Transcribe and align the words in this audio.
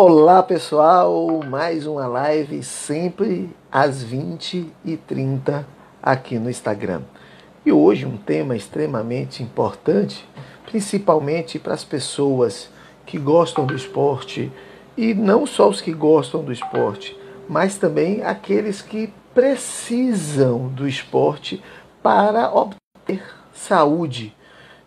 Olá 0.00 0.44
pessoal, 0.44 1.40
mais 1.44 1.84
uma 1.84 2.06
live 2.06 2.62
sempre 2.62 3.50
às 3.68 4.04
20h30 4.04 5.64
aqui 6.00 6.38
no 6.38 6.48
Instagram. 6.48 7.02
E 7.66 7.72
hoje 7.72 8.06
um 8.06 8.16
tema 8.16 8.54
extremamente 8.54 9.42
importante, 9.42 10.24
principalmente 10.64 11.58
para 11.58 11.74
as 11.74 11.82
pessoas 11.82 12.70
que 13.04 13.18
gostam 13.18 13.66
do 13.66 13.74
esporte 13.74 14.52
e 14.96 15.14
não 15.14 15.44
só 15.44 15.68
os 15.68 15.80
que 15.80 15.92
gostam 15.92 16.44
do 16.44 16.52
esporte, 16.52 17.18
mas 17.48 17.76
também 17.76 18.22
aqueles 18.22 18.80
que 18.80 19.12
precisam 19.34 20.68
do 20.68 20.86
esporte 20.86 21.60
para 22.00 22.54
obter 22.54 23.20
saúde. 23.52 24.32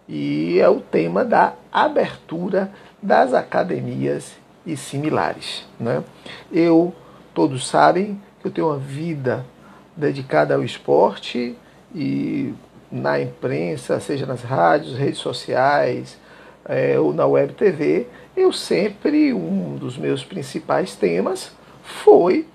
E 0.07 0.57
é 0.57 0.69
o 0.69 0.79
tema 0.79 1.25
da 1.25 1.53
abertura 1.69 2.71
das 3.03 3.33
academias 3.33 4.39
e 4.65 4.75
similares. 4.77 5.65
Né? 5.79 6.03
Eu, 6.51 6.93
todos 7.33 7.67
sabem 7.67 8.21
que 8.39 8.47
eu 8.47 8.51
tenho 8.51 8.67
uma 8.67 8.77
vida 8.77 9.45
dedicada 9.95 10.55
ao 10.55 10.63
esporte 10.63 11.55
e 11.93 12.53
na 12.91 13.21
imprensa, 13.21 13.99
seja 13.99 14.25
nas 14.25 14.41
rádios, 14.41 14.97
redes 14.97 15.19
sociais 15.19 16.17
é, 16.65 16.99
ou 16.99 17.13
na 17.13 17.25
web 17.25 17.53
TV, 17.53 18.07
eu 18.35 18.51
sempre, 18.51 19.33
um 19.33 19.75
dos 19.75 19.97
meus 19.97 20.23
principais 20.23 20.95
temas 20.95 21.51
foi 21.83 22.47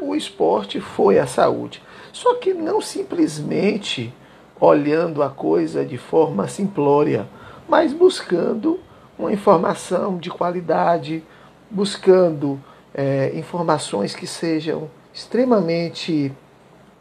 o 0.00 0.14
esporte, 0.14 0.80
foi 0.80 1.18
a 1.18 1.26
saúde. 1.26 1.82
Só 2.12 2.34
que 2.34 2.54
não 2.54 2.80
simplesmente 2.80 4.12
olhando 4.60 5.22
a 5.22 5.30
coisa 5.30 5.84
de 5.84 5.98
forma 5.98 6.46
simplória, 6.48 7.26
mas 7.68 7.92
buscando 7.92 8.78
uma 9.18 9.32
informação 9.32 10.18
de 10.18 10.30
qualidade, 10.30 11.22
buscando 11.70 12.60
é, 12.94 13.32
informações 13.34 14.14
que 14.14 14.26
sejam 14.26 14.88
extremamente 15.12 16.32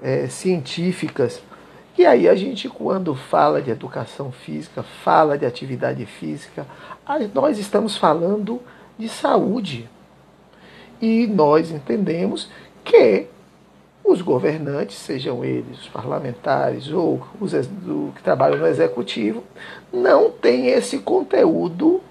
é, 0.01 0.27
científicas. 0.27 1.41
E 1.97 2.05
aí 2.05 2.27
a 2.27 2.35
gente, 2.35 2.67
quando 2.67 3.13
fala 3.13 3.61
de 3.61 3.69
educação 3.69 4.31
física, 4.31 4.81
fala 4.81 5.37
de 5.37 5.45
atividade 5.45 6.05
física, 6.05 6.65
nós 7.33 7.59
estamos 7.59 7.95
falando 7.97 8.59
de 8.97 9.07
saúde. 9.07 9.89
E 11.01 11.27
nós 11.27 11.69
entendemos 11.69 12.49
que 12.83 13.27
os 14.03 14.21
governantes, 14.21 14.97
sejam 14.97 15.45
eles 15.45 15.81
os 15.81 15.87
parlamentares 15.87 16.91
ou 16.91 17.25
os 17.39 17.51
que 18.15 18.23
trabalham 18.23 18.57
no 18.57 18.67
executivo, 18.67 19.43
não 19.91 20.29
têm 20.29 20.67
esse 20.67 20.99
conteúdo 20.99 22.01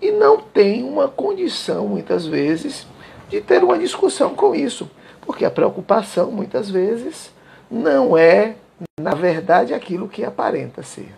e 0.00 0.10
não 0.10 0.38
têm 0.38 0.82
uma 0.82 1.08
condição, 1.08 1.86
muitas 1.86 2.26
vezes, 2.26 2.86
de 3.28 3.40
ter 3.40 3.62
uma 3.62 3.78
discussão 3.78 4.34
com 4.34 4.54
isso. 4.54 4.90
Porque 5.20 5.44
a 5.44 5.50
preocupação, 5.50 6.30
muitas 6.30 6.70
vezes, 6.70 7.32
não 7.70 8.16
é, 8.16 8.56
na 8.98 9.14
verdade, 9.14 9.74
aquilo 9.74 10.08
que 10.08 10.24
aparenta 10.24 10.82
ser. 10.82 11.14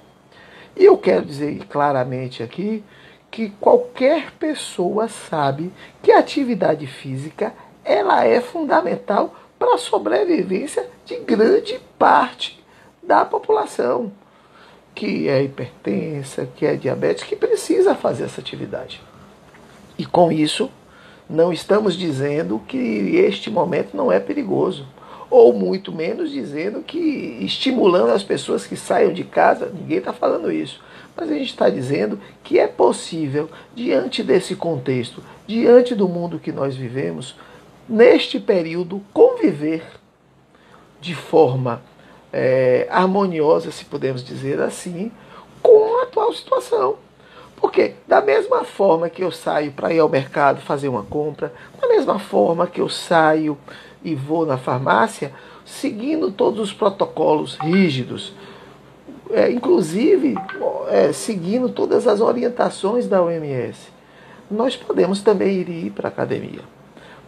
E 0.76 0.84
eu 0.84 0.96
quero 0.96 1.24
dizer 1.24 1.66
claramente 1.68 2.42
aqui 2.42 2.82
que 3.30 3.50
qualquer 3.60 4.32
pessoa 4.32 5.08
sabe 5.08 5.72
que 6.02 6.12
a 6.12 6.18
atividade 6.18 6.86
física 6.86 7.54
ela 7.84 8.24
é 8.24 8.40
fundamental 8.40 9.34
para 9.58 9.74
a 9.74 9.78
sobrevivência 9.78 10.86
de 11.06 11.16
grande 11.18 11.80
parte 11.98 12.62
da 13.02 13.24
população 13.24 14.12
que 14.94 15.28
é 15.28 15.42
hipertensa, 15.42 16.48
que 16.56 16.66
é 16.66 16.76
diabética, 16.76 17.28
que 17.28 17.36
precisa 17.36 17.94
fazer 17.94 18.24
essa 18.24 18.40
atividade. 18.40 19.00
E 19.98 20.04
com 20.04 20.30
isso, 20.30 20.70
não 21.28 21.52
estamos 21.52 21.96
dizendo 21.96 22.60
que 22.66 22.76
este 23.16 23.50
momento 23.50 23.96
não 23.96 24.12
é 24.12 24.20
perigoso, 24.20 24.86
ou 25.30 25.52
muito 25.52 25.92
menos 25.92 26.30
dizendo 26.30 26.82
que 26.82 26.98
estimulando 27.40 28.10
as 28.10 28.22
pessoas 28.22 28.66
que 28.66 28.76
saiam 28.76 29.12
de 29.12 29.24
casa, 29.24 29.72
ninguém 29.72 29.98
está 29.98 30.12
falando 30.12 30.52
isso. 30.52 30.80
Mas 31.16 31.30
a 31.30 31.34
gente 31.34 31.50
está 31.50 31.70
dizendo 31.70 32.20
que 32.44 32.58
é 32.58 32.66
possível, 32.66 33.48
diante 33.74 34.22
desse 34.22 34.54
contexto, 34.54 35.22
diante 35.46 35.94
do 35.94 36.08
mundo 36.08 36.38
que 36.38 36.52
nós 36.52 36.76
vivemos, 36.76 37.34
neste 37.88 38.38
período, 38.38 39.02
conviver 39.12 39.84
de 41.00 41.14
forma 41.14 41.82
é, 42.32 42.86
harmoniosa, 42.90 43.70
se 43.70 43.84
podemos 43.84 44.24
dizer 44.24 44.60
assim, 44.60 45.12
com 45.62 46.00
a 46.00 46.04
atual 46.04 46.32
situação. 46.32 46.96
Porque, 47.56 47.94
da 48.08 48.20
mesma 48.20 48.64
forma 48.64 49.08
que 49.08 49.22
eu 49.22 49.30
saio 49.30 49.70
para 49.72 49.92
ir 49.92 50.00
ao 50.00 50.08
mercado 50.08 50.60
fazer 50.60 50.88
uma 50.88 51.04
compra, 51.04 51.52
da 51.80 51.86
mesma 51.86 52.18
forma 52.18 52.66
que 52.66 52.80
eu 52.80 52.88
saio 52.88 53.56
e 54.02 54.14
vou 54.14 54.44
na 54.44 54.58
farmácia, 54.58 55.32
seguindo 55.64 56.32
todos 56.32 56.58
os 56.60 56.72
protocolos 56.72 57.56
rígidos, 57.56 58.34
é, 59.30 59.50
inclusive 59.50 60.34
é, 60.88 61.12
seguindo 61.12 61.68
todas 61.68 62.08
as 62.08 62.20
orientações 62.20 63.06
da 63.06 63.22
OMS, 63.22 63.92
nós 64.50 64.76
podemos 64.76 65.22
também 65.22 65.60
ir 65.60 65.90
para 65.92 66.08
a 66.08 66.10
academia 66.10 66.62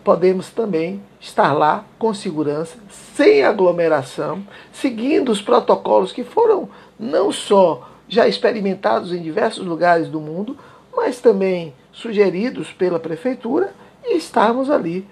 podemos 0.05 0.51
também 0.51 1.03
estar 1.19 1.53
lá 1.55 1.85
com 1.99 2.13
segurança, 2.13 2.77
sem 3.17 3.43
aglomeração, 3.43 4.47
seguindo 4.73 5.33
os 5.33 5.41
protocolos 5.41 6.13
que 6.13 6.23
foram 6.23 6.69
não 7.01 7.33
só 7.33 7.89
já 8.07 8.29
experimentados 8.29 9.13
em 9.13 9.23
diversos 9.23 9.67
lugares 9.67 10.09
do 10.09 10.21
mundo, 10.21 10.59
mas 10.95 11.21
também 11.21 11.75
sugeridos 11.91 12.71
pela 12.71 13.01
prefeitura 13.01 13.73
e 14.05 14.17
estarmos 14.17 14.71
ali 14.71 15.09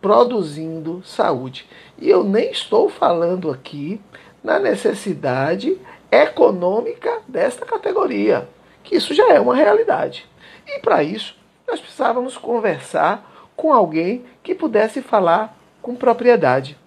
produzindo 0.00 1.02
saúde. 1.02 1.66
E 1.98 2.10
eu 2.10 2.22
nem 2.22 2.50
estou 2.50 2.90
falando 2.90 3.50
aqui 3.50 3.98
na 4.42 4.58
necessidade 4.58 5.78
econômica 6.10 7.20
desta 7.26 7.64
categoria, 7.64 8.46
que 8.82 8.96
isso 8.96 9.14
já 9.14 9.32
é 9.32 9.40
uma 9.40 9.56
realidade. 9.56 10.28
E 10.66 10.78
para 10.80 11.02
isso, 11.02 11.34
nós 11.66 11.80
precisávamos 11.80 12.36
conversar 12.36 13.33
com 13.56 13.72
alguém 13.72 14.24
que 14.42 14.54
pudesse 14.54 15.00
falar 15.00 15.56
com 15.80 15.94
propriedade. 15.94 16.78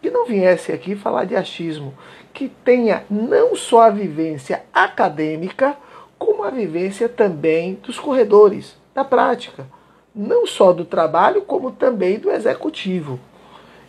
Que 0.00 0.10
não 0.10 0.26
viesse 0.26 0.72
aqui 0.72 0.94
falar 0.94 1.24
de 1.24 1.34
achismo, 1.34 1.94
que 2.32 2.48
tenha 2.48 3.04
não 3.10 3.54
só 3.56 3.82
a 3.82 3.90
vivência 3.90 4.64
acadêmica, 4.72 5.76
como 6.18 6.44
a 6.44 6.50
vivência 6.50 7.08
também 7.08 7.74
dos 7.82 7.98
corredores, 7.98 8.76
da 8.94 9.04
prática. 9.04 9.66
Não 10.14 10.46
só 10.46 10.72
do 10.72 10.84
trabalho, 10.84 11.42
como 11.42 11.72
também 11.72 12.18
do 12.18 12.30
executivo. 12.30 13.18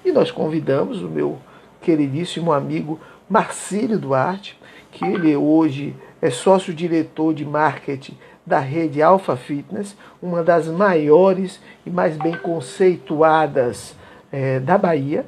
E 0.04 0.12
nós 0.12 0.32
convidamos 0.32 1.02
o 1.02 1.10
meu 1.10 1.38
queridíssimo 1.82 2.52
amigo 2.52 3.00
Marcílio 3.30 4.00
Duarte, 4.00 4.60
que 4.92 5.06
ele 5.06 5.36
hoje 5.36 5.96
é 6.22 6.30
sócio-diretor 6.30 7.34
de 7.34 7.46
marketing 7.46 8.18
da 8.46 8.60
rede 8.60 9.02
Alpha 9.02 9.36
Fitness, 9.36 9.96
uma 10.22 10.44
das 10.44 10.68
maiores 10.68 11.60
e 11.86 11.90
mais 11.90 12.18
bem 12.18 12.36
conceituadas 12.38 13.96
é, 14.32 14.60
da 14.60 14.78
Bahia. 14.78 15.26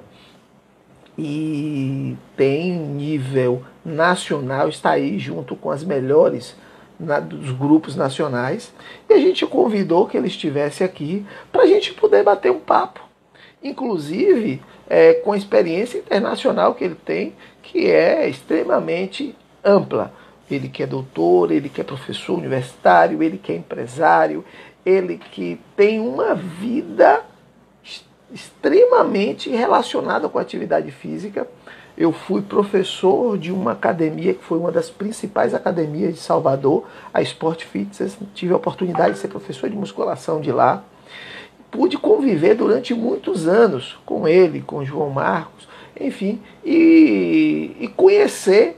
E 1.18 2.18
tem 2.36 2.74
nível 2.74 3.64
nacional, 3.86 4.68
está 4.68 4.92
aí 4.92 5.18
junto 5.18 5.56
com 5.56 5.72
as 5.72 5.84
melhores 5.84 6.56
na, 7.00 7.20
dos 7.22 7.52
grupos 7.52 7.96
nacionais. 7.96 8.74
E 9.10 9.14
a 9.14 9.18
gente 9.18 9.46
convidou 9.46 10.08
que 10.08 10.18
ele 10.18 10.28
estivesse 10.28 10.84
aqui 10.84 11.26
para 11.52 11.64
a 11.64 11.68
gente 11.68 11.94
poder 11.94 12.24
bater 12.24 12.52
um 12.52 12.60
papo. 12.60 13.02
Inclusive 13.64 14.62
é, 14.90 15.14
com 15.14 15.32
a 15.32 15.38
experiência 15.38 15.98
internacional 15.98 16.76
que 16.76 16.84
ele 16.84 16.96
tem, 16.96 17.34
que 17.64 17.90
é 17.90 18.28
extremamente 18.28 19.36
ampla 19.64 20.14
ele 20.50 20.70
que 20.70 20.84
é 20.84 20.88
doutor, 20.88 21.52
ele 21.52 21.70
que 21.70 21.82
é 21.82 21.84
professor 21.84 22.38
universitário, 22.38 23.24
ele 23.24 23.38
que 23.38 23.52
é 23.52 23.56
empresário, 23.56 24.46
ele 24.86 25.18
que 25.18 25.60
tem 25.76 26.00
uma 26.00 26.36
vida 26.36 27.24
extremamente 28.32 29.50
relacionada 29.50 30.30
com 30.30 30.38
a 30.38 30.42
atividade 30.42 30.92
física. 30.92 31.48
Eu 31.98 32.12
fui 32.12 32.42
professor 32.42 33.38
de 33.38 33.52
uma 33.52 33.72
academia 33.72 34.34
que 34.34 34.44
foi 34.44 34.60
uma 34.60 34.72
das 34.72 34.90
principais 34.90 35.54
academias 35.54 36.14
de 36.14 36.20
Salvador, 36.20 36.86
a 37.14 37.22
Sport 37.22 37.64
Fitness. 37.64 38.18
Tive 38.34 38.54
a 38.54 38.58
oportunidade 38.58 39.14
de 39.14 39.20
ser 39.20 39.30
professor 39.30 39.70
de 39.70 39.76
musculação 39.76 40.42
de 40.42 40.52
lá. 40.52 40.84
Pude 41.72 41.98
conviver 41.98 42.56
durante 42.56 42.94
muitos 42.94 43.48
anos 43.48 43.98
com 44.06 44.28
ele, 44.28 44.62
com 44.62 44.84
João 44.84 45.10
Marcos, 45.10 45.68
enfim, 46.00 46.42
e, 46.64 47.76
e 47.80 47.88
conhecer 47.88 48.78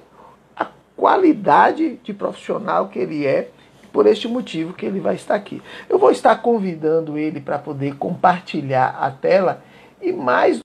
qualidade 0.98 1.98
de 1.98 2.14
profissional 2.14 2.90
que 2.90 3.00
ele 3.00 3.26
é, 3.26 3.52
por 3.94 4.06
este 4.06 4.28
motivo 4.28 4.74
que 4.74 4.86
ele 4.86 5.00
vai 5.00 5.16
estar 5.16 5.36
aqui. 5.36 5.62
Eu 5.88 5.98
vou 5.98 6.12
estar 6.12 6.36
convidando 6.42 7.18
ele 7.18 7.40
para 7.40 7.58
poder 7.58 7.96
compartilhar 7.98 8.90
a 9.00 9.10
tela 9.12 9.64
e 10.02 10.12
mais 10.12 10.60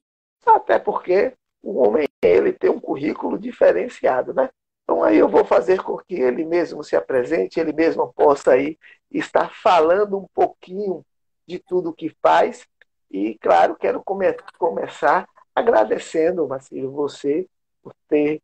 até 0.44 0.78
porque 0.78 1.34
o 1.62 1.80
homem 1.80 2.08
ele 2.20 2.52
tem 2.52 2.70
um 2.70 2.80
currículo 2.80 3.38
diferenciado, 3.38 4.34
né? 4.34 4.50
Então 4.82 5.04
aí 5.04 5.18
eu 5.18 5.28
vou 5.28 5.44
fazer 5.44 5.80
com 5.82 5.96
que 5.98 6.14
ele 6.14 6.44
mesmo 6.44 6.82
se 6.82 6.96
apresente, 6.96 7.60
ele 7.60 7.72
mesmo 7.72 8.12
possa 8.12 8.52
aí 8.52 8.76
estar 9.10 9.50
falando 9.62 10.18
um 10.18 10.26
pouquinho 10.34 11.04
de 11.46 11.58
tudo 11.58 11.92
que 11.92 12.14
faz. 12.20 12.66
E, 13.10 13.36
claro, 13.38 13.76
quero 13.76 14.02
come 14.02 14.34
começar 14.58 15.28
agradecendo, 15.54 16.48
Marcelo, 16.48 16.90
você 16.90 17.46
por 17.82 17.94
ter 18.08 18.40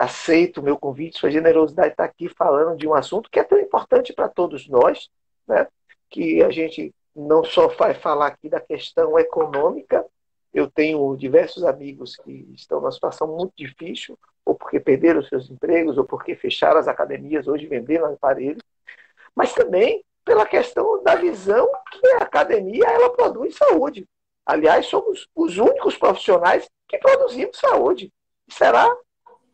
aceito 0.00 0.60
o 0.60 0.62
meu 0.62 0.78
convite, 0.78 1.18
sua 1.18 1.30
generosidade 1.30 1.88
de 1.88 1.92
estar 1.92 2.04
aqui 2.04 2.26
falando 2.26 2.74
de 2.74 2.88
um 2.88 2.94
assunto 2.94 3.28
que 3.30 3.38
é 3.38 3.44
tão 3.44 3.58
importante 3.58 4.14
para 4.14 4.30
todos 4.30 4.66
nós, 4.66 5.10
né? 5.46 5.68
que 6.08 6.42
a 6.42 6.50
gente 6.50 6.94
não 7.14 7.44
só 7.44 7.68
vai 7.68 7.92
falar 7.92 8.28
aqui 8.28 8.48
da 8.48 8.60
questão 8.60 9.18
econômica, 9.18 10.06
eu 10.54 10.70
tenho 10.70 11.14
diversos 11.16 11.64
amigos 11.64 12.16
que 12.16 12.48
estão 12.54 12.80
numa 12.80 12.90
situação 12.90 13.28
muito 13.28 13.52
difícil, 13.54 14.18
ou 14.42 14.54
porque 14.54 14.80
perderam 14.80 15.22
seus 15.22 15.50
empregos, 15.50 15.98
ou 15.98 16.04
porque 16.04 16.34
fecharam 16.34 16.80
as 16.80 16.88
academias, 16.88 17.46
hoje 17.46 17.66
venderam 17.66 18.06
aparelhos, 18.06 18.62
mas 19.36 19.52
também 19.52 20.02
pela 20.24 20.46
questão 20.46 21.02
da 21.02 21.14
visão 21.14 21.68
que 21.90 22.06
a 22.12 22.18
academia 22.22 22.86
ela 22.86 23.10
produz 23.10 23.54
saúde. 23.54 24.08
Aliás, 24.46 24.86
somos 24.86 25.28
os 25.34 25.58
únicos 25.58 25.94
profissionais 25.98 26.66
que 26.88 26.96
produzimos 26.96 27.58
saúde. 27.58 28.10
Será 28.48 28.90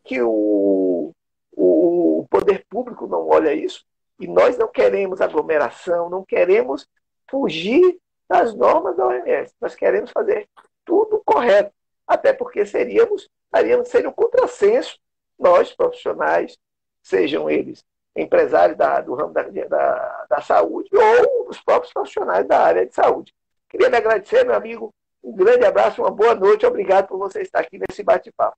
que 0.07 0.21
o, 0.21 1.11
o 1.51 2.25
poder 2.29 2.65
público 2.69 3.07
não 3.07 3.27
olha 3.27 3.53
isso? 3.53 3.85
E 4.19 4.27
nós 4.27 4.57
não 4.57 4.67
queremos 4.67 5.21
aglomeração, 5.21 6.09
não 6.09 6.23
queremos 6.23 6.87
fugir 7.29 7.99
das 8.27 8.55
normas 8.55 8.95
da 8.95 9.05
OMS. 9.05 9.53
Nós 9.61 9.75
queremos 9.75 10.11
fazer 10.11 10.47
tudo 10.85 11.21
correto. 11.25 11.71
Até 12.07 12.33
porque 12.33 12.65
seríamos, 12.65 13.29
haríamos, 13.51 13.89
seria 13.89 14.09
um 14.09 14.13
contrassenso 14.13 14.97
nós, 15.37 15.73
profissionais, 15.73 16.57
sejam 17.03 17.49
eles 17.49 17.83
empresários 18.15 18.75
da, 18.77 18.99
do 18.99 19.13
ramo 19.13 19.31
da, 19.31 19.43
da, 19.43 20.25
da 20.27 20.41
saúde 20.41 20.89
ou 20.91 21.49
os 21.49 21.61
próprios 21.61 21.93
profissionais 21.93 22.47
da 22.47 22.59
área 22.59 22.85
de 22.85 22.93
saúde. 22.93 23.31
Queria 23.69 23.89
me 23.89 23.97
agradecer, 23.97 24.43
meu 24.43 24.55
amigo. 24.55 24.89
Um 25.23 25.35
grande 25.35 25.65
abraço, 25.65 26.01
uma 26.01 26.09
boa 26.09 26.33
noite. 26.33 26.65
Obrigado 26.65 27.07
por 27.07 27.19
você 27.19 27.41
estar 27.41 27.59
aqui 27.59 27.77
nesse 27.77 28.01
bate-papo. 28.01 28.57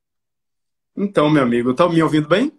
Então, 0.96 1.30
meu 1.30 1.44
amigo, 1.44 1.72
está 1.72 1.88
me 1.88 2.02
ouvindo 2.02 2.28
bem? 2.28 2.52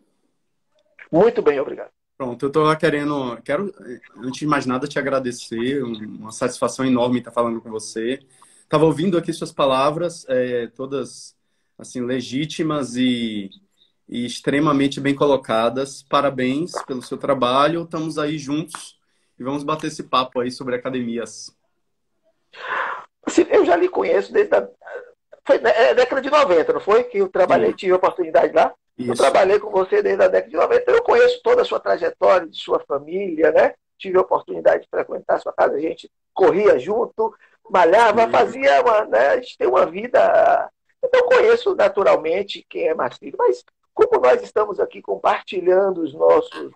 Muito 1.11 1.43
bem, 1.43 1.59
obrigado. 1.61 1.91
Pronto, 2.17 2.45
eu 2.45 2.49
estou 2.49 2.77
querendo, 2.77 3.41
quero, 3.43 3.73
antes 4.19 4.41
de 4.41 4.47
mais 4.47 4.67
nada, 4.67 4.87
te 4.87 4.99
agradecer, 4.99 5.83
uma 5.83 6.31
satisfação 6.31 6.85
enorme 6.85 7.19
estar 7.19 7.31
falando 7.31 7.61
com 7.61 7.71
você. 7.71 8.21
Estava 8.63 8.85
ouvindo 8.85 9.17
aqui 9.17 9.33
suas 9.33 9.51
palavras, 9.51 10.27
é, 10.29 10.67
todas 10.69 11.35
assim 11.79 12.03
legítimas 12.03 12.95
e, 12.95 13.51
e 14.09 14.27
extremamente 14.27 15.01
bem 15.01 15.15
colocadas. 15.15 16.03
Parabéns 16.03 16.73
pelo 16.87 17.03
seu 17.03 17.17
trabalho. 17.17 17.85
Estamos 17.85 18.19
aí 18.19 18.39
juntos 18.39 18.99
e 19.39 19.43
vamos 19.43 19.65
bater 19.65 19.87
esse 19.87 20.03
papo 20.03 20.41
aí 20.41 20.51
sobre 20.51 20.77
academias. 20.77 21.57
Assim, 23.25 23.47
eu 23.49 23.65
já 23.65 23.77
lhe 23.77 23.89
conheço 23.89 24.33
desde 24.33 24.55
a 24.55 24.69
foi 25.47 25.59
né, 25.59 25.73
é, 25.75 25.95
década 25.95 26.21
de 26.21 26.31
90, 26.31 26.73
não 26.73 26.81
foi? 26.81 27.05
Que 27.05 27.19
eu 27.19 27.29
trabalhei, 27.29 27.71
Sim. 27.71 27.77
tive 27.77 27.93
a 27.93 27.97
oportunidade 27.97 28.53
lá. 28.53 28.73
Isso. 28.99 29.13
Eu 29.13 29.17
trabalhei 29.17 29.59
com 29.59 29.71
você 29.71 30.03
desde 30.03 30.23
a 30.23 30.29
década 30.29 30.51
de 30.51 30.57
90, 30.57 30.91
eu 30.91 31.03
conheço 31.03 31.41
toda 31.43 31.63
a 31.63 31.65
sua 31.65 31.81
trajetória, 31.81 32.47
de 32.47 32.59
sua 32.59 32.81
família, 32.81 33.51
né? 33.51 33.75
Tive 33.99 34.19
a 34.19 34.23
oportunidade 34.23 34.83
de 34.83 34.89
frequentar 34.89 35.37
a 35.37 35.39
sua 35.39 35.53
casa, 35.53 35.75
a 35.75 35.81
gente 35.81 36.11
corria 36.35 36.79
junto, 36.79 37.35
malhava, 37.69 38.25
Sim. 38.27 38.31
fazia 38.31 38.81
uma, 38.83 39.05
né? 39.07 39.29
A 39.29 39.37
gente 39.37 39.57
tem 39.57 39.69
uma 39.69 39.87
vida. 39.87 40.71
Então, 41.03 41.21
eu 41.21 41.27
conheço 41.27 41.75
naturalmente 41.75 42.65
quem 42.69 42.89
é 42.89 42.95
Marcílio, 42.95 43.37
mas 43.39 43.65
como 43.95 44.23
nós 44.23 44.43
estamos 44.43 44.79
aqui 44.79 45.01
compartilhando 45.03 46.03
os 46.03 46.15
nossos 46.15 46.73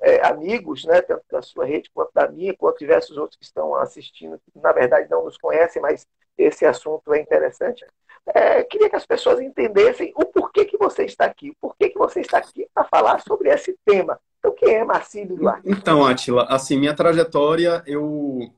é, 0.00 0.26
amigos, 0.26 0.84
né, 0.84 1.00
tanto 1.00 1.24
da 1.30 1.42
sua 1.42 1.64
rede 1.64 1.90
quanto 1.92 2.12
da 2.12 2.28
minha, 2.28 2.54
quanto 2.56 2.78
diversos 2.78 3.16
outros 3.16 3.38
que 3.38 3.44
estão 3.44 3.74
assistindo, 3.74 4.38
que 4.38 4.58
na 4.58 4.72
verdade 4.72 5.10
não 5.10 5.24
nos 5.24 5.38
conhecem, 5.38 5.80
mas 5.80 6.06
esse 6.36 6.66
assunto 6.66 7.14
é 7.14 7.20
interessante. 7.20 7.84
É, 8.34 8.64
queria 8.64 8.90
que 8.90 8.96
as 8.96 9.06
pessoas 9.06 9.40
entendessem 9.40 10.12
o 10.16 10.24
porquê 10.24 10.64
que 10.64 10.76
você 10.76 11.04
está 11.04 11.24
aqui, 11.24 11.50
o 11.50 11.56
porquê 11.60 11.90
que 11.90 11.98
você 11.98 12.20
está 12.20 12.38
aqui 12.38 12.66
para 12.74 12.84
falar 12.84 13.20
sobre 13.20 13.50
esse 13.50 13.76
tema. 13.84 14.18
Então, 14.38 14.54
quem 14.54 14.74
é 14.74 14.84
Marcílio 14.84 15.36
Duarte? 15.36 15.62
Então, 15.64 16.04
Atila, 16.04 16.44
assim, 16.44 16.78
minha 16.78 16.94
trajetória, 16.94 17.82
eu... 17.86 18.50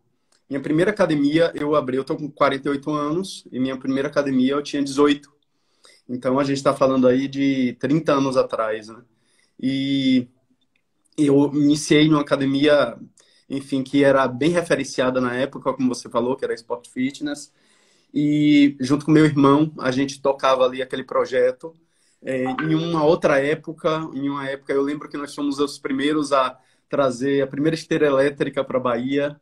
Minha 0.49 0.63
primeira 0.63 0.91
academia 0.91 1.53
eu 1.55 1.75
abri, 1.75 1.99
eu 1.99 2.01
estou 2.01 2.17
com 2.17 2.31
48 2.31 2.91
anos, 2.91 3.45
e 3.53 3.61
minha 3.61 3.77
primeira 3.77 4.09
academia 4.09 4.53
eu 4.53 4.63
tinha 4.63 4.83
18. 4.83 5.31
Então, 6.09 6.39
a 6.39 6.45
gente 6.45 6.57
está 6.57 6.73
falando 6.73 7.07
aí 7.07 7.29
de 7.29 7.77
30 7.79 8.13
anos 8.13 8.37
atrás, 8.39 8.89
né? 8.89 9.03
E 9.61 10.27
eu 11.19 11.51
iniciei 11.53 12.09
numa 12.09 12.23
academia, 12.23 12.97
enfim, 13.51 13.83
que 13.83 14.03
era 14.03 14.27
bem 14.27 14.51
referenciada 14.51 15.21
na 15.21 15.35
época, 15.35 15.75
como 15.75 15.95
você 15.95 16.09
falou, 16.09 16.35
que 16.35 16.47
era 16.47 16.55
Sport 16.55 16.89
Fitness. 16.89 17.53
E 18.13 18.77
junto 18.81 19.05
com 19.05 19.13
meu 19.13 19.25
irmão, 19.25 19.73
a 19.79 19.91
gente 19.91 20.21
tocava 20.21 20.65
ali 20.65 20.81
aquele 20.81 21.05
projeto. 21.05 21.75
É, 22.23 22.45
em 22.45 22.75
uma 22.75 23.05
outra 23.05 23.41
época, 23.41 24.09
em 24.13 24.29
uma 24.29 24.49
época, 24.49 24.73
eu 24.73 24.83
lembro 24.83 25.09
que 25.09 25.17
nós 25.17 25.35
fomos 25.35 25.59
os 25.59 25.79
primeiros 25.79 26.33
a 26.33 26.59
trazer 26.89 27.43
a 27.43 27.47
primeira 27.47 27.75
esteira 27.75 28.07
elétrica 28.07 28.65
para 28.65 28.79
a 28.79 28.81
Bahia. 28.81 29.41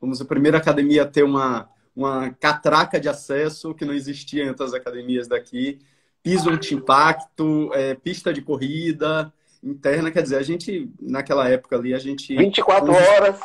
Fomos 0.00 0.20
a 0.20 0.24
primeira 0.24 0.58
academia 0.58 1.02
a 1.02 1.06
ter 1.06 1.22
uma, 1.22 1.68
uma 1.94 2.30
catraca 2.30 3.00
de 3.00 3.08
acesso 3.08 3.74
que 3.74 3.84
não 3.84 3.94
existia 3.94 4.44
em 4.44 4.48
outras 4.48 4.74
academias 4.74 5.26
daqui. 5.26 5.78
Piso 6.22 6.50
anti-impacto, 6.50 7.70
é, 7.72 7.94
pista 7.94 8.32
de 8.32 8.42
corrida, 8.42 9.32
interna, 9.62 10.10
quer 10.10 10.22
dizer, 10.22 10.36
a 10.36 10.42
gente, 10.42 10.90
naquela 11.00 11.48
época 11.48 11.76
ali, 11.76 11.94
a 11.94 11.98
gente. 11.98 12.36
24 12.36 12.92
horas. 12.92 13.40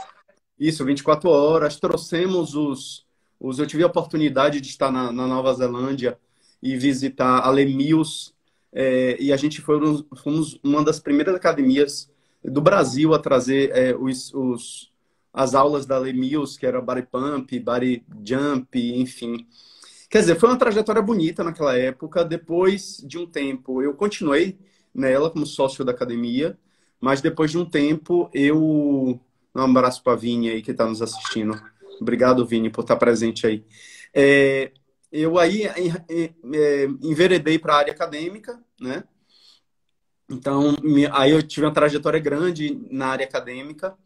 Isso, 0.59 0.85
24 0.85 1.29
horas. 1.29 1.79
Trouxemos 1.79 2.55
os. 2.55 3.05
Eu 3.39 3.67
tive 3.67 3.83
a 3.83 3.87
oportunidade 3.87 4.61
de 4.61 4.67
estar 4.67 4.91
na, 4.91 5.11
na 5.11 5.27
Nova 5.27 5.53
Zelândia 5.53 6.17
e 6.61 6.77
visitar 6.77 7.39
a 7.39 7.49
Lemills, 7.49 8.33
é, 8.71 9.17
e 9.19 9.31
a 9.31 9.37
gente 9.37 9.61
foi, 9.61 9.77
fomos 10.17 10.59
uma 10.63 10.83
das 10.83 10.99
primeiras 10.99 11.35
academias 11.35 12.09
do 12.43 12.61
Brasil 12.61 13.13
a 13.13 13.19
trazer 13.19 13.71
é, 13.71 13.95
os, 13.95 14.33
os, 14.33 14.91
as 15.33 15.53
aulas 15.53 15.85
da 15.85 15.97
Lemills, 15.97 16.57
que 16.57 16.65
era 16.65 16.81
Body 16.81 17.03
Pump, 17.03 17.59
Body 17.59 18.03
Jump, 18.25 18.79
enfim. 18.99 19.47
Quer 20.09 20.19
dizer, 20.19 20.39
foi 20.39 20.49
uma 20.49 20.57
trajetória 20.57 21.01
bonita 21.01 21.43
naquela 21.43 21.77
época. 21.77 22.23
Depois 22.23 23.03
de 23.05 23.17
um 23.17 23.25
tempo, 23.25 23.81
eu 23.81 23.93
continuei 23.93 24.57
nela 24.93 25.29
como 25.29 25.45
sócio 25.45 25.83
da 25.83 25.91
academia, 25.91 26.57
mas 27.01 27.21
depois 27.21 27.51
de 27.51 27.57
um 27.57 27.65
tempo 27.65 28.29
eu. 28.33 29.19
Um 29.55 29.61
abraço 29.61 30.01
para 30.03 30.13
a 30.13 30.15
Vini 30.15 30.49
aí 30.49 30.61
que 30.61 30.71
está 30.71 30.85
nos 30.85 31.01
assistindo. 31.01 31.59
Obrigado, 32.03 32.45
Vini, 32.45 32.69
por 32.69 32.81
estar 32.81 32.97
presente 32.97 33.47
aí. 33.47 33.65
É, 34.13 34.71
eu 35.11 35.39
aí 35.39 35.63
é, 35.65 36.85
enveredei 37.01 37.57
para 37.57 37.73
a 37.73 37.77
área 37.77 37.93
acadêmica, 37.93 38.61
né? 38.79 39.03
Então, 40.29 40.75
aí 41.11 41.31
eu 41.31 41.41
tive 41.41 41.65
uma 41.65 41.73
trajetória 41.73 42.19
grande 42.19 42.77
na 42.91 43.07
área 43.07 43.25
acadêmica. 43.25 43.97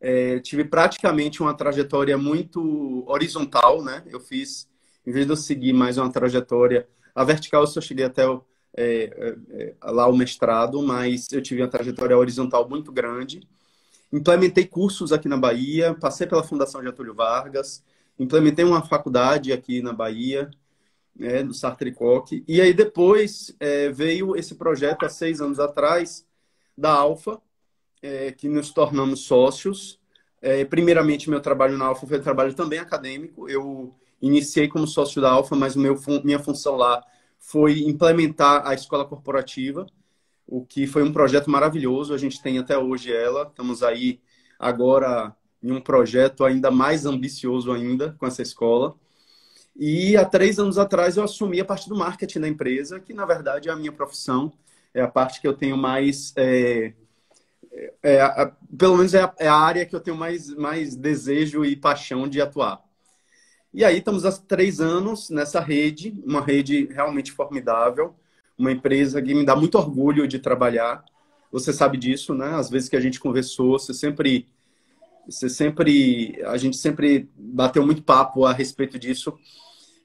É, 0.00 0.40
tive 0.40 0.64
praticamente 0.64 1.40
uma 1.42 1.54
trajetória 1.54 2.16
muito 2.18 3.04
horizontal, 3.06 3.82
né? 3.82 4.02
Eu 4.06 4.18
fiz, 4.18 4.68
em 5.06 5.12
vez 5.12 5.26
de 5.26 5.32
eu 5.32 5.36
seguir 5.36 5.72
mais 5.72 5.98
uma 5.98 6.10
trajetória, 6.10 6.88
a 7.14 7.22
vertical 7.22 7.62
eu 7.62 7.66
só 7.66 7.80
cheguei 7.80 8.04
até 8.04 8.26
o 8.28 8.44
é, 8.76 9.04
é, 9.04 9.36
é, 9.62 9.90
lá 9.90 10.06
o 10.06 10.16
mestrado, 10.16 10.80
mas 10.82 11.26
eu 11.32 11.42
tive 11.42 11.62
uma 11.62 11.68
trajetória 11.68 12.16
horizontal 12.16 12.68
muito 12.68 12.92
grande. 12.92 13.40
Implementei 14.12 14.66
cursos 14.66 15.12
aqui 15.12 15.28
na 15.28 15.36
Bahia, 15.36 15.94
passei 15.94 16.26
pela 16.26 16.42
Fundação 16.42 16.82
Getúlio 16.82 17.14
Vargas, 17.14 17.84
implementei 18.18 18.64
uma 18.64 18.82
faculdade 18.82 19.52
aqui 19.52 19.80
na 19.82 19.92
Bahia, 19.92 20.50
né, 21.14 21.42
no 21.42 21.54
Sartre 21.54 21.92
Koch, 21.92 22.42
e 22.46 22.60
aí 22.60 22.72
depois 22.72 23.54
é, 23.60 23.90
veio 23.90 24.36
esse 24.36 24.54
projeto 24.54 25.04
há 25.04 25.08
seis 25.08 25.40
anos 25.40 25.60
atrás 25.60 26.26
da 26.76 26.92
Alfa, 26.92 27.40
é, 28.02 28.32
que 28.32 28.48
nos 28.48 28.72
tornamos 28.72 29.20
sócios. 29.20 30.00
É, 30.40 30.64
primeiramente, 30.64 31.28
meu 31.28 31.40
trabalho 31.40 31.76
na 31.76 31.86
Alfa 31.86 32.06
foi 32.06 32.18
um 32.18 32.22
trabalho 32.22 32.54
também 32.54 32.78
acadêmico. 32.78 33.48
Eu 33.48 33.94
iniciei 34.20 34.68
como 34.68 34.86
sócio 34.86 35.20
da 35.20 35.30
Alfa, 35.30 35.54
mas 35.54 35.76
meu, 35.76 35.98
minha 36.24 36.38
função 36.38 36.76
lá 36.76 37.04
foi 37.38 37.80
implementar 37.82 38.66
a 38.66 38.74
escola 38.74 39.04
corporativa, 39.04 39.86
o 40.50 40.66
que 40.66 40.86
foi 40.86 41.04
um 41.04 41.12
projeto 41.12 41.48
maravilhoso. 41.48 42.12
A 42.12 42.18
gente 42.18 42.42
tem 42.42 42.58
até 42.58 42.76
hoje 42.76 43.14
ela. 43.14 43.44
Estamos 43.44 43.82
aí 43.82 44.20
agora 44.58 45.34
em 45.62 45.70
um 45.70 45.80
projeto 45.80 46.44
ainda 46.44 46.70
mais 46.70 47.06
ambicioso 47.06 47.70
ainda 47.70 48.16
com 48.18 48.26
essa 48.26 48.42
escola. 48.42 48.94
E 49.76 50.16
há 50.16 50.24
três 50.24 50.58
anos 50.58 50.76
atrás 50.76 51.16
eu 51.16 51.22
assumi 51.22 51.60
a 51.60 51.64
parte 51.64 51.88
do 51.88 51.96
marketing 51.96 52.40
da 52.40 52.48
empresa, 52.48 52.98
que 52.98 53.14
na 53.14 53.24
verdade 53.24 53.68
é 53.68 53.72
a 53.72 53.76
minha 53.76 53.92
profissão, 53.92 54.52
é 54.92 55.00
a 55.00 55.08
parte 55.08 55.40
que 55.40 55.46
eu 55.46 55.54
tenho 55.54 55.76
mais. 55.76 56.32
É, 56.36 56.92
é, 58.02 58.16
é, 58.16 58.52
pelo 58.76 58.96
menos 58.96 59.14
é 59.14 59.22
a, 59.22 59.34
é 59.38 59.46
a, 59.46 59.54
área 59.54 59.86
que 59.86 59.94
eu 59.94 60.00
tenho 60.00 60.16
mais, 60.16 60.52
mais 60.56 60.96
desejo 60.96 61.64
e 61.64 61.76
paixão 61.76 62.28
de 62.28 62.40
atuar. 62.40 62.82
E 63.72 63.84
aí 63.84 63.98
estamos 63.98 64.26
há 64.26 64.32
três 64.32 64.80
anos 64.80 65.30
nessa 65.30 65.60
rede, 65.60 66.18
uma 66.26 66.40
rede 66.40 66.86
realmente 66.86 67.30
formidável, 67.30 68.16
uma 68.60 68.72
empresa 68.72 69.22
que 69.22 69.34
me 69.34 69.44
dá 69.44 69.56
muito 69.56 69.76
orgulho 69.76 70.28
de 70.28 70.38
trabalhar. 70.38 71.04
Você 71.50 71.72
sabe 71.72 71.96
disso, 71.96 72.34
né? 72.34 72.54
Às 72.54 72.70
vezes 72.70 72.88
que 72.88 72.96
a 72.96 73.00
gente 73.00 73.18
conversou, 73.18 73.78
você 73.78 73.94
sempre, 73.94 74.46
você 75.26 75.48
sempre, 75.48 76.40
a 76.44 76.56
gente 76.56 76.76
sempre 76.76 77.28
bateu 77.36 77.84
muito 77.84 78.02
papo 78.02 78.44
a 78.44 78.52
respeito 78.52 78.98
disso. 78.98 79.36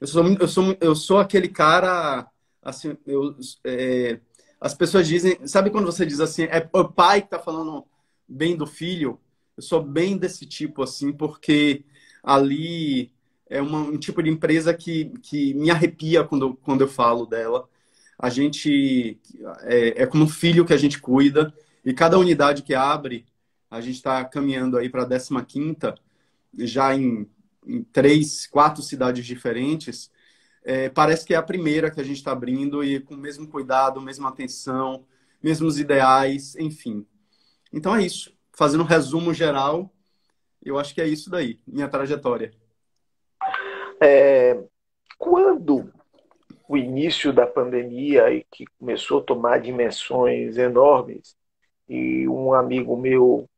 Eu 0.00 0.06
sou, 0.06 0.24
eu 0.26 0.48
sou, 0.48 0.76
eu 0.80 0.94
sou 0.94 1.18
aquele 1.18 1.48
cara, 1.48 2.26
assim, 2.62 2.96
eu, 3.06 3.36
é, 3.64 4.20
as 4.60 4.74
pessoas 4.74 5.06
dizem, 5.06 5.38
sabe 5.46 5.70
quando 5.70 5.86
você 5.86 6.04
diz 6.04 6.20
assim, 6.20 6.44
é 6.44 6.68
o 6.72 6.84
pai 6.84 7.20
que 7.20 7.28
está 7.28 7.38
falando 7.38 7.84
bem 8.26 8.56
do 8.56 8.66
filho? 8.66 9.20
Eu 9.56 9.62
sou 9.62 9.82
bem 9.82 10.16
desse 10.16 10.46
tipo, 10.46 10.82
assim, 10.82 11.12
porque 11.12 11.84
ali 12.22 13.12
é 13.48 13.60
uma, 13.62 13.78
um 13.78 13.98
tipo 13.98 14.22
de 14.22 14.30
empresa 14.30 14.74
que, 14.74 15.06
que 15.22 15.54
me 15.54 15.70
arrepia 15.70 16.24
quando, 16.24 16.54
quando 16.56 16.80
eu 16.80 16.88
falo 16.88 17.26
dela. 17.26 17.68
A 18.18 18.30
gente 18.30 19.20
é, 19.62 20.02
é 20.02 20.06
como 20.06 20.24
um 20.24 20.28
filho 20.28 20.64
que 20.64 20.72
a 20.72 20.78
gente 20.78 21.00
cuida 21.00 21.52
e 21.84 21.92
cada 21.92 22.18
unidade 22.18 22.62
que 22.62 22.74
abre, 22.74 23.26
a 23.70 23.80
gente 23.80 23.96
está 23.96 24.24
caminhando 24.24 24.78
aí 24.78 24.88
para 24.88 25.02
a 25.02 25.44
15 25.44 25.94
já 26.58 26.94
em, 26.94 27.28
em, 27.66 27.82
três, 27.82 28.46
quatro 28.46 28.82
cidades 28.82 29.24
diferentes. 29.24 30.10
É, 30.64 30.88
parece 30.88 31.24
que 31.24 31.34
é 31.34 31.36
a 31.36 31.42
primeira 31.42 31.90
que 31.90 32.00
a 32.00 32.04
gente 32.04 32.16
está 32.16 32.32
abrindo 32.32 32.82
e 32.82 33.00
com 33.00 33.14
o 33.14 33.18
mesmo 33.18 33.46
cuidado, 33.46 34.00
mesma 34.00 34.30
atenção, 34.30 35.04
mesmos 35.42 35.78
ideais, 35.78 36.56
enfim. 36.56 37.06
Então 37.72 37.94
é 37.94 38.04
isso. 38.04 38.34
Fazendo 38.52 38.82
um 38.82 38.86
resumo 38.86 39.34
geral, 39.34 39.92
eu 40.64 40.78
acho 40.78 40.94
que 40.94 41.00
é 41.00 41.06
isso 41.06 41.30
daí, 41.30 41.60
minha 41.66 41.88
trajetória. 41.88 42.52
É, 44.00 44.64
quando 45.18 45.92
o 46.68 46.76
início 46.76 47.32
da 47.32 47.46
pandemia 47.46 48.30
e 48.32 48.44
que 48.50 48.64
começou 48.78 49.20
a 49.20 49.24
tomar 49.24 49.60
dimensões 49.60 50.56
enormes 50.56 51.36
e 51.88 52.28
um 52.28 52.52
amigo 52.52 52.96
meu 52.96 53.48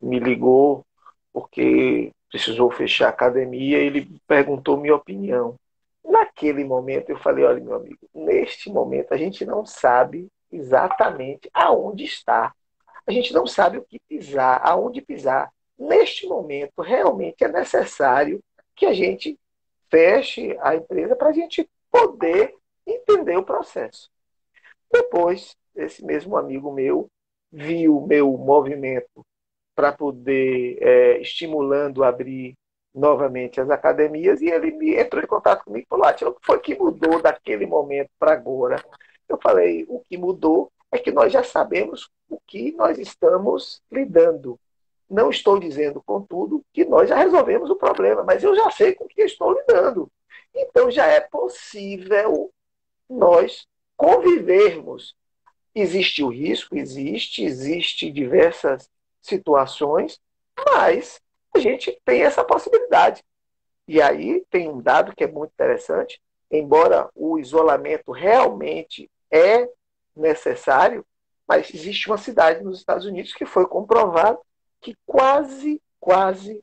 me 0.00 0.18
ligou 0.18 0.84
porque 1.32 2.12
precisou 2.30 2.70
fechar 2.70 3.06
a 3.06 3.10
academia, 3.10 3.78
ele 3.78 4.08
perguntou 4.26 4.76
minha 4.76 4.94
opinião. 4.94 5.56
Naquele 6.04 6.64
momento 6.64 7.10
eu 7.10 7.18
falei, 7.18 7.44
olha 7.44 7.62
meu 7.62 7.74
amigo, 7.74 7.98
neste 8.14 8.70
momento 8.70 9.12
a 9.12 9.16
gente 9.16 9.44
não 9.44 9.64
sabe 9.64 10.28
exatamente 10.50 11.50
aonde 11.52 12.04
está. 12.04 12.54
A 13.06 13.12
gente 13.12 13.32
não 13.32 13.46
sabe 13.46 13.78
o 13.78 13.84
que 13.84 13.98
pisar, 14.08 14.60
aonde 14.62 15.00
pisar. 15.00 15.50
Neste 15.78 16.26
momento, 16.26 16.82
realmente 16.82 17.44
é 17.44 17.48
necessário 17.48 18.42
que 18.74 18.84
a 18.84 18.92
gente 18.92 19.38
feche 19.90 20.56
a 20.60 20.74
empresa 20.74 21.16
para 21.16 21.30
a 21.30 21.32
gente 21.32 21.68
poder 21.98 22.54
entender 22.86 23.36
o 23.36 23.44
processo. 23.44 24.10
Depois, 24.90 25.56
esse 25.74 26.04
mesmo 26.04 26.36
amigo 26.36 26.72
meu 26.72 27.08
viu 27.50 27.98
o 27.98 28.06
meu 28.06 28.36
movimento 28.36 29.24
para 29.74 29.92
poder 29.92 30.78
é, 30.80 31.20
estimulando 31.20 32.04
abrir 32.04 32.54
novamente 32.94 33.60
as 33.60 33.70
academias 33.70 34.40
e 34.40 34.48
ele 34.48 34.72
me 34.72 34.96
entrou 34.96 35.22
em 35.22 35.26
contato 35.26 35.64
comigo 35.64 35.86
e 35.86 35.88
falou: 35.88 36.06
ah, 36.06 36.28
o 36.28 36.34
que 36.34 36.46
foi 36.46 36.58
que 36.60 36.74
mudou 36.74 37.22
daquele 37.22 37.66
momento 37.66 38.10
para 38.18 38.32
agora? 38.32 38.82
Eu 39.28 39.38
falei: 39.42 39.84
o 39.88 40.00
que 40.00 40.16
mudou 40.16 40.72
é 40.90 40.98
que 40.98 41.12
nós 41.12 41.32
já 41.32 41.42
sabemos 41.42 42.10
o 42.28 42.40
que 42.46 42.72
nós 42.72 42.98
estamos 42.98 43.82
lidando. 43.90 44.58
Não 45.08 45.30
estou 45.30 45.58
dizendo, 45.58 46.02
contudo, 46.04 46.62
que 46.72 46.84
nós 46.84 47.08
já 47.08 47.16
resolvemos 47.16 47.70
o 47.70 47.76
problema, 47.76 48.22
mas 48.22 48.42
eu 48.42 48.54
já 48.54 48.70
sei 48.70 48.94
com 48.94 49.04
o 49.04 49.08
que 49.08 49.22
estou 49.22 49.52
lidando. 49.52 50.10
Então 50.54 50.90
já 50.90 51.06
é 51.06 51.20
possível 51.20 52.52
nós 53.08 53.66
convivermos. 53.96 55.14
Existe 55.74 56.22
o 56.22 56.28
risco, 56.28 56.76
existe, 56.76 57.44
existe 57.44 58.10
diversas 58.10 58.90
situações, 59.20 60.20
mas 60.72 61.20
a 61.54 61.58
gente 61.58 62.00
tem 62.04 62.22
essa 62.22 62.44
possibilidade. 62.44 63.22
E 63.86 64.02
aí 64.02 64.44
tem 64.50 64.68
um 64.68 64.80
dado 64.80 65.14
que 65.14 65.24
é 65.24 65.26
muito 65.26 65.52
interessante, 65.52 66.20
embora 66.50 67.08
o 67.14 67.38
isolamento 67.38 68.12
realmente 68.12 69.10
é 69.30 69.68
necessário, 70.14 71.04
mas 71.46 71.72
existe 71.72 72.08
uma 72.08 72.18
cidade 72.18 72.62
nos 72.62 72.78
Estados 72.78 73.06
Unidos 73.06 73.32
que 73.32 73.46
foi 73.46 73.66
comprovado 73.66 74.38
que 74.80 74.96
quase, 75.06 75.80
quase 75.98 76.62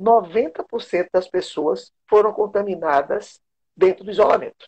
90% 0.00 1.08
das 1.12 1.28
pessoas 1.28 1.92
foram 2.08 2.32
contaminadas 2.32 3.40
dentro 3.76 4.04
do 4.04 4.10
isolamento. 4.10 4.66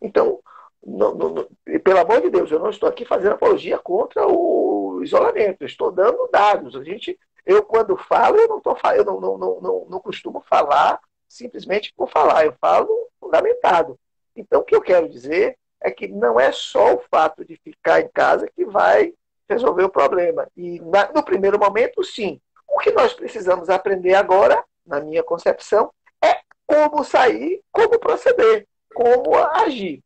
Então, 0.00 0.40
não, 0.84 1.14
não, 1.14 1.48
pelo 1.82 1.98
amor 1.98 2.20
de 2.20 2.30
Deus, 2.30 2.50
eu 2.50 2.58
não 2.58 2.70
estou 2.70 2.88
aqui 2.88 3.04
fazendo 3.04 3.32
apologia 3.32 3.78
contra 3.78 4.26
o 4.26 5.00
isolamento, 5.02 5.62
eu 5.62 5.66
estou 5.66 5.90
dando 5.90 6.28
dados. 6.32 6.76
A 6.76 6.84
gente, 6.84 7.18
eu 7.44 7.62
quando 7.62 7.96
falo, 7.96 8.36
eu 8.36 8.48
não, 8.48 8.60
tô, 8.60 8.76
eu 8.94 9.04
não, 9.04 9.20
não, 9.20 9.38
não, 9.38 9.60
não, 9.60 9.86
não 9.88 10.00
costumo 10.00 10.42
falar 10.48 11.00
simplesmente 11.28 11.92
por 11.94 12.08
falar, 12.08 12.46
eu 12.46 12.54
falo 12.60 12.88
fundamentado. 13.20 13.98
Então, 14.34 14.60
o 14.60 14.64
que 14.64 14.74
eu 14.74 14.80
quero 14.80 15.08
dizer 15.08 15.58
é 15.80 15.90
que 15.90 16.08
não 16.08 16.38
é 16.38 16.52
só 16.52 16.94
o 16.94 17.02
fato 17.10 17.44
de 17.44 17.56
ficar 17.56 18.00
em 18.00 18.08
casa 18.08 18.48
que 18.54 18.64
vai 18.64 19.12
resolver 19.48 19.84
o 19.84 19.90
problema. 19.90 20.48
E 20.56 20.80
na, 20.80 21.12
no 21.12 21.22
primeiro 21.22 21.58
momento, 21.58 22.02
sim. 22.02 22.40
O 22.76 22.78
que 22.78 22.92
nós 22.92 23.14
precisamos 23.14 23.70
aprender 23.70 24.12
agora, 24.12 24.62
na 24.86 25.00
minha 25.00 25.22
concepção, 25.22 25.90
é 26.22 26.40
como 26.66 27.02
sair, 27.02 27.62
como 27.72 27.98
proceder, 27.98 28.68
como 28.94 29.34
agir. 29.34 30.04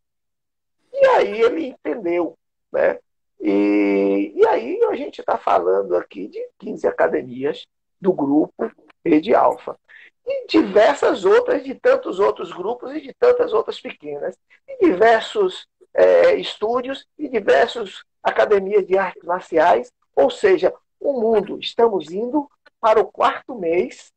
E 0.92 1.04
aí 1.04 1.40
ele 1.42 1.66
entendeu, 1.66 2.38
né? 2.70 3.00
E, 3.40 4.34
e 4.36 4.46
aí 4.46 4.80
a 4.84 4.94
gente 4.94 5.18
está 5.18 5.36
falando 5.36 5.96
aqui 5.96 6.28
de 6.28 6.38
15 6.60 6.86
academias 6.86 7.66
do 8.00 8.12
grupo 8.12 8.70
Rede 9.04 9.34
Alfa. 9.34 9.76
E 10.24 10.46
diversas 10.46 11.24
outras, 11.24 11.64
de 11.64 11.74
tantos 11.74 12.20
outros 12.20 12.52
grupos 12.52 12.94
e 12.94 13.00
de 13.00 13.12
tantas 13.14 13.52
outras 13.52 13.80
pequenas. 13.80 14.38
E 14.68 14.86
diversos 14.86 15.66
é, 15.92 16.36
estúdios 16.36 17.04
e 17.18 17.28
diversos 17.28 18.04
academias 18.22 18.86
de 18.86 18.96
artes 18.96 19.24
marciais. 19.24 19.92
Ou 20.14 20.30
seja, 20.30 20.72
o 21.00 21.20
mundo, 21.20 21.58
estamos 21.58 22.12
indo 22.12 22.48
para 22.80 23.00
o 23.00 23.10
quarto 23.10 23.54
mês, 23.54 24.12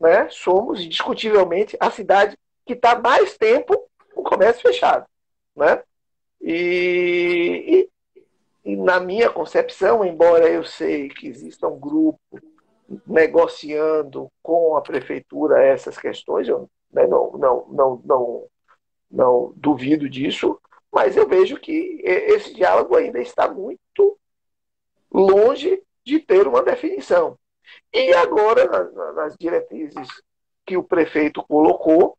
né? 0.00 0.28
somos 0.30 0.80
indiscutivelmente 0.80 1.76
a 1.80 1.90
cidade 1.90 2.38
que 2.64 2.74
está 2.74 2.98
mais 2.98 3.36
tempo 3.36 3.88
com 4.14 4.20
o 4.20 4.24
comércio 4.24 4.62
fechado. 4.62 5.06
Né? 5.56 5.82
E, 6.40 7.88
e, 8.64 8.72
e, 8.72 8.76
na 8.76 9.00
minha 9.00 9.28
concepção, 9.28 10.04
embora 10.04 10.48
eu 10.48 10.64
sei 10.64 11.08
que 11.08 11.26
exista 11.26 11.66
um 11.66 11.78
grupo 11.78 12.20
negociando 13.06 14.30
com 14.42 14.76
a 14.76 14.80
prefeitura 14.80 15.62
essas 15.62 15.98
questões, 15.98 16.48
eu 16.48 16.70
né, 16.90 17.06
não, 17.06 17.32
não, 17.32 17.66
não, 17.68 18.02
não, 18.04 18.46
não 19.10 19.52
duvido 19.56 20.08
disso, 20.08 20.58
mas 20.92 21.16
eu 21.16 21.28
vejo 21.28 21.58
que 21.58 22.00
esse 22.02 22.54
diálogo 22.54 22.96
ainda 22.96 23.20
está 23.20 23.48
muito 23.50 24.18
longe 25.12 25.82
de 26.04 26.18
ter 26.20 26.46
uma 26.46 26.62
definição. 26.62 27.38
E 27.92 28.12
agora, 28.14 28.90
nas 29.14 29.36
diretrizes 29.36 30.08
que 30.64 30.76
o 30.76 30.82
prefeito 30.82 31.42
colocou, 31.42 32.16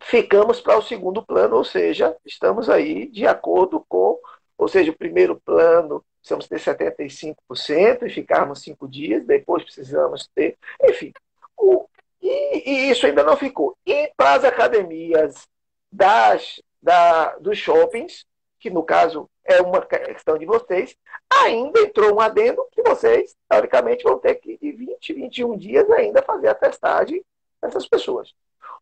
ficamos 0.00 0.60
para 0.60 0.78
o 0.78 0.82
segundo 0.82 1.24
plano, 1.24 1.56
ou 1.56 1.64
seja, 1.64 2.16
estamos 2.24 2.68
aí 2.68 3.06
de 3.08 3.26
acordo 3.26 3.84
com, 3.88 4.18
ou 4.58 4.68
seja, 4.68 4.90
o 4.90 4.96
primeiro 4.96 5.40
plano 5.40 6.04
precisamos 6.20 6.48
ter 6.48 6.58
75% 6.58 8.02
e 8.06 8.10
ficarmos 8.10 8.62
cinco 8.62 8.88
dias, 8.88 9.24
depois 9.26 9.62
precisamos 9.62 10.28
ter, 10.34 10.56
enfim. 10.82 11.12
O, 11.56 11.86
e, 12.20 12.70
e, 12.70 12.90
isso 12.90 13.06
ainda 13.06 13.22
não 13.22 13.36
ficou. 13.36 13.76
E 13.86 14.10
para 14.16 14.34
as 14.34 14.44
academias 14.44 15.46
das 15.92 16.62
da, 16.82 17.36
dos 17.36 17.58
shoppings, 17.58 18.26
que 18.64 18.70
no 18.70 18.82
caso 18.82 19.28
é 19.44 19.60
uma 19.60 19.82
questão 19.82 20.38
de 20.38 20.46
vocês, 20.46 20.96
ainda 21.28 21.80
entrou 21.80 22.14
um 22.14 22.20
adendo 22.20 22.66
que 22.72 22.82
vocês, 22.82 23.36
teoricamente, 23.46 24.02
vão 24.02 24.18
ter 24.18 24.36
que, 24.36 24.56
de 24.56 24.72
20, 24.72 25.12
21 25.12 25.58
dias, 25.58 25.90
ainda 25.90 26.22
fazer 26.22 26.48
a 26.48 26.54
testagem 26.54 27.22
dessas 27.60 27.86
pessoas. 27.86 28.32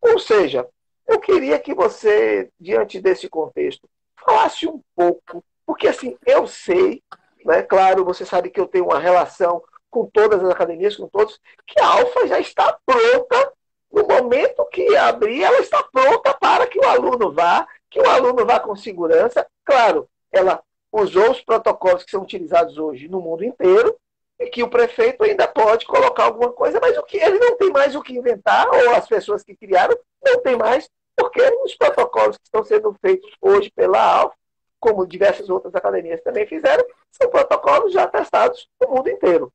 Ou 0.01 0.17
seja, 0.17 0.65
eu 1.05 1.19
queria 1.19 1.59
que 1.59 1.73
você, 1.73 2.49
diante 2.57 3.01
desse 3.01 3.27
contexto, 3.27 3.89
falasse 4.25 4.65
um 4.65 4.81
pouco, 4.95 5.43
porque 5.65 5.89
assim, 5.89 6.17
eu 6.25 6.47
sei, 6.47 7.03
né, 7.43 7.61
claro, 7.61 8.05
você 8.05 8.25
sabe 8.25 8.49
que 8.49 8.61
eu 8.61 8.67
tenho 8.67 8.85
uma 8.85 8.99
relação 8.99 9.61
com 9.91 10.05
todas 10.05 10.41
as 10.41 10.49
academias, 10.49 10.95
com 10.95 11.09
todos, 11.09 11.41
que 11.67 11.77
a 11.77 11.87
Alfa 11.87 12.25
já 12.25 12.39
está 12.39 12.79
pronta, 12.85 13.51
no 13.91 14.07
momento 14.07 14.65
que 14.71 14.95
abrir, 14.95 15.43
ela 15.43 15.59
está 15.59 15.83
pronta 15.83 16.33
para 16.35 16.67
que 16.67 16.79
o 16.79 16.85
aluno 16.85 17.33
vá 17.33 17.67
que 17.93 17.99
o 17.99 18.09
aluno 18.09 18.43
vá 18.43 18.59
com 18.59 18.75
segurança. 18.75 19.45
Claro, 19.65 20.09
ela 20.31 20.61
usou 20.91 21.31
os 21.31 21.41
protocolos 21.41 22.03
que 22.03 22.11
são 22.11 22.21
utilizados 22.21 22.77
hoje 22.77 23.07
no 23.07 23.19
mundo 23.19 23.43
inteiro 23.43 23.97
e 24.39 24.47
que 24.47 24.63
o 24.63 24.69
prefeito 24.69 25.23
ainda 25.23 25.47
pode 25.47 25.85
colocar 25.85 26.25
alguma 26.25 26.51
coisa, 26.51 26.79
mas 26.81 26.97
o 26.97 27.03
que 27.03 27.17
ele 27.17 27.39
não 27.39 27.57
tem 27.57 27.71
mais 27.71 27.95
o 27.95 28.01
que 28.01 28.13
inventar, 28.13 28.67
ou 28.69 28.91
as 28.91 29.07
pessoas 29.07 29.43
que 29.43 29.55
criaram 29.55 29.97
não 30.23 30.41
tem 30.41 30.55
mais, 30.55 30.89
porque 31.15 31.41
os 31.63 31.75
protocolos 31.75 32.37
que 32.37 32.43
estão 32.43 32.63
sendo 32.63 32.95
feitos 33.01 33.31
hoje 33.41 33.71
pela 33.71 33.99
ALF, 33.99 34.35
como 34.79 35.07
diversas 35.07 35.49
outras 35.49 35.73
academias 35.75 36.21
também 36.21 36.45
fizeram, 36.45 36.85
são 37.11 37.29
protocolos 37.29 37.93
já 37.93 38.07
testados 38.07 38.67
no 38.81 38.89
mundo 38.89 39.09
inteiro. 39.09 39.51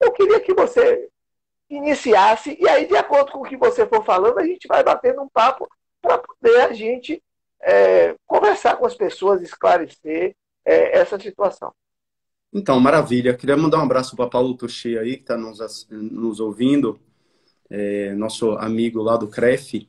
Eu 0.00 0.10
queria 0.12 0.40
que 0.40 0.54
você 0.54 1.08
iniciasse, 1.68 2.56
e 2.58 2.68
aí, 2.68 2.86
de 2.86 2.96
acordo 2.96 3.30
com 3.32 3.40
o 3.40 3.44
que 3.44 3.56
você 3.56 3.86
for 3.86 4.04
falando, 4.04 4.38
a 4.38 4.44
gente 4.44 4.66
vai 4.66 4.82
batendo 4.82 5.22
um 5.22 5.28
papo 5.28 5.68
para 6.00 6.18
poder 6.18 6.62
a 6.62 6.72
gente 6.72 7.22
é, 7.62 8.14
conversar 8.26 8.76
com 8.76 8.86
as 8.86 8.94
pessoas, 8.94 9.42
esclarecer 9.42 10.34
é, 10.64 10.98
essa 10.98 11.18
situação. 11.18 11.72
Então, 12.52 12.80
maravilha. 12.80 13.36
Queria 13.36 13.56
mandar 13.56 13.78
um 13.78 13.84
abraço 13.84 14.16
para 14.16 14.28
Paulo 14.28 14.56
Tuxi 14.56 14.98
aí, 14.98 15.16
que 15.16 15.22
está 15.22 15.36
nos, 15.36 15.86
nos 15.90 16.40
ouvindo, 16.40 16.98
é, 17.68 18.12
nosso 18.14 18.52
amigo 18.52 19.00
lá 19.02 19.16
do 19.16 19.28
CREF. 19.28 19.88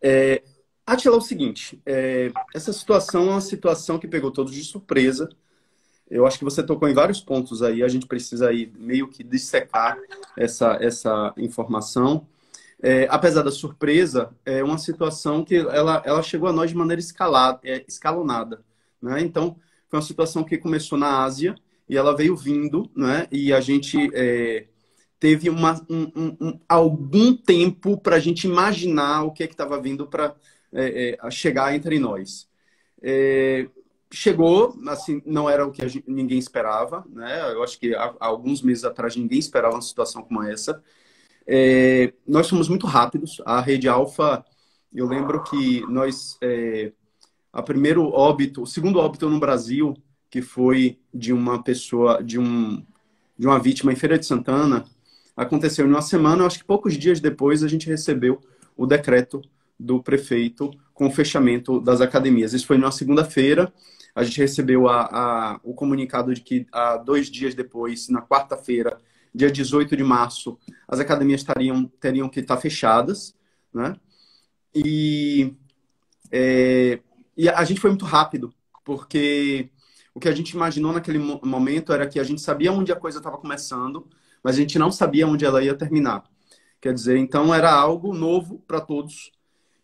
É, 0.00 0.42
Atila, 0.86 1.16
é 1.16 1.18
o 1.18 1.22
seguinte, 1.22 1.80
é, 1.86 2.32
essa 2.54 2.72
situação 2.72 3.28
é 3.28 3.30
uma 3.30 3.40
situação 3.40 3.98
que 3.98 4.08
pegou 4.08 4.30
todos 4.30 4.52
de 4.52 4.64
surpresa. 4.64 5.28
Eu 6.10 6.26
acho 6.26 6.38
que 6.38 6.44
você 6.44 6.62
tocou 6.62 6.88
em 6.88 6.94
vários 6.94 7.20
pontos 7.20 7.62
aí, 7.62 7.82
a 7.82 7.88
gente 7.88 8.06
precisa 8.06 8.48
aí 8.48 8.72
meio 8.76 9.08
que 9.08 9.22
dissecar 9.22 9.98
essa, 10.36 10.76
essa 10.80 11.32
informação. 11.36 12.26
É, 12.82 13.06
apesar 13.08 13.42
da 13.42 13.50
surpresa, 13.52 14.34
é 14.44 14.62
uma 14.62 14.76
situação 14.76 15.44
que 15.44 15.54
ela, 15.54 16.02
ela 16.04 16.22
chegou 16.22 16.48
a 16.48 16.52
nós 16.52 16.70
de 16.70 16.76
maneira 16.76 17.00
escalada, 17.00 17.60
é, 17.62 17.84
escalonada. 17.86 18.64
Né? 19.00 19.20
Então, 19.20 19.56
foi 19.88 19.98
uma 19.98 20.04
situação 20.04 20.42
que 20.42 20.58
começou 20.58 20.98
na 20.98 21.22
Ásia, 21.22 21.54
e 21.88 21.96
ela 21.96 22.16
veio 22.16 22.34
vindo, 22.34 22.90
né? 22.96 23.28
E 23.30 23.52
a 23.52 23.60
gente 23.60 24.10
é, 24.14 24.66
teve 25.20 25.50
uma, 25.50 25.80
um, 25.90 26.36
um, 26.40 26.60
algum 26.68 27.36
tempo 27.36 27.98
para 27.98 28.16
a 28.16 28.18
gente 28.18 28.46
imaginar 28.46 29.24
o 29.24 29.30
que 29.30 29.42
é 29.42 29.46
que 29.46 29.52
estava 29.54 29.80
vindo 29.80 30.06
para 30.06 30.34
é, 30.72 31.18
é, 31.22 31.30
chegar 31.30 31.74
entre 31.74 31.98
nós. 31.98 32.48
É, 33.02 33.68
chegou, 34.10 34.74
assim, 34.88 35.20
não 35.26 35.50
era 35.50 35.66
o 35.66 35.70
que 35.70 35.86
gente, 35.88 36.10
ninguém 36.10 36.38
esperava, 36.38 37.04
né? 37.10 37.52
Eu 37.52 37.62
acho 37.62 37.78
que 37.78 37.94
há, 37.94 38.14
há, 38.18 38.26
alguns 38.26 38.62
meses 38.62 38.84
atrás 38.84 39.14
ninguém 39.14 39.38
esperava 39.38 39.74
uma 39.74 39.82
situação 39.82 40.22
como 40.22 40.42
essa. 40.42 40.82
É, 41.46 42.12
nós 42.26 42.48
fomos 42.48 42.68
muito 42.68 42.86
rápidos. 42.86 43.40
A 43.44 43.60
rede 43.60 43.88
Alfa, 43.88 44.44
eu 44.92 45.06
lembro 45.06 45.42
que 45.42 45.80
nós, 45.88 46.36
é, 46.42 46.92
a 47.52 47.62
primeiro 47.62 48.04
óbito, 48.10 48.62
o 48.62 48.66
segundo 48.66 48.98
óbito 48.98 49.28
no 49.28 49.40
Brasil 49.40 49.94
que 50.32 50.40
foi 50.40 50.98
de 51.12 51.30
uma 51.30 51.62
pessoa, 51.62 52.22
de, 52.22 52.38
um, 52.38 52.82
de 53.38 53.46
uma 53.46 53.58
vítima 53.58 53.92
em 53.92 53.96
Feira 53.96 54.18
de 54.18 54.24
Santana, 54.24 54.86
aconteceu 55.36 55.86
em 55.86 55.90
uma 55.90 56.00
semana, 56.00 56.40
eu 56.42 56.46
acho 56.46 56.60
que 56.60 56.64
poucos 56.64 56.94
dias 56.94 57.20
depois 57.20 57.62
a 57.62 57.68
gente 57.68 57.86
recebeu 57.86 58.40
o 58.74 58.86
decreto 58.86 59.42
do 59.78 60.02
prefeito 60.02 60.70
com 60.94 61.06
o 61.06 61.10
fechamento 61.10 61.78
das 61.78 62.00
academias. 62.00 62.54
Isso 62.54 62.66
foi 62.66 62.78
numa 62.78 62.90
segunda-feira, 62.90 63.70
a 64.14 64.24
gente 64.24 64.40
recebeu 64.40 64.88
a, 64.88 65.02
a, 65.02 65.60
o 65.62 65.74
comunicado 65.74 66.32
de 66.32 66.40
que 66.40 66.66
a, 66.72 66.96
dois 66.96 67.30
dias 67.30 67.54
depois, 67.54 68.08
na 68.08 68.22
quarta-feira, 68.22 68.98
dia 69.34 69.50
18 69.50 69.96
de 69.96 70.04
março, 70.04 70.58
as 70.86 71.00
academias 71.00 71.44
teriam, 72.00 72.28
que 72.28 72.40
estar 72.40 72.56
fechadas, 72.56 73.34
né? 73.72 73.96
E, 74.74 75.54
é, 76.30 77.00
e 77.36 77.48
a 77.48 77.64
gente 77.64 77.80
foi 77.80 77.90
muito 77.90 78.04
rápido, 78.04 78.52
porque 78.84 79.70
o 80.14 80.20
que 80.20 80.28
a 80.28 80.32
gente 80.32 80.50
imaginou 80.50 80.92
naquele 80.92 81.18
momento 81.18 81.92
era 81.92 82.06
que 82.06 82.20
a 82.20 82.24
gente 82.24 82.40
sabia 82.40 82.72
onde 82.72 82.92
a 82.92 82.96
coisa 82.96 83.18
estava 83.18 83.38
começando, 83.38 84.06
mas 84.42 84.56
a 84.56 84.58
gente 84.58 84.78
não 84.78 84.92
sabia 84.92 85.26
onde 85.26 85.44
ela 85.44 85.62
ia 85.62 85.74
terminar. 85.74 86.24
Quer 86.80 86.92
dizer, 86.92 87.16
então 87.16 87.54
era 87.54 87.72
algo 87.72 88.12
novo 88.12 88.58
para 88.66 88.80
todos. 88.80 89.30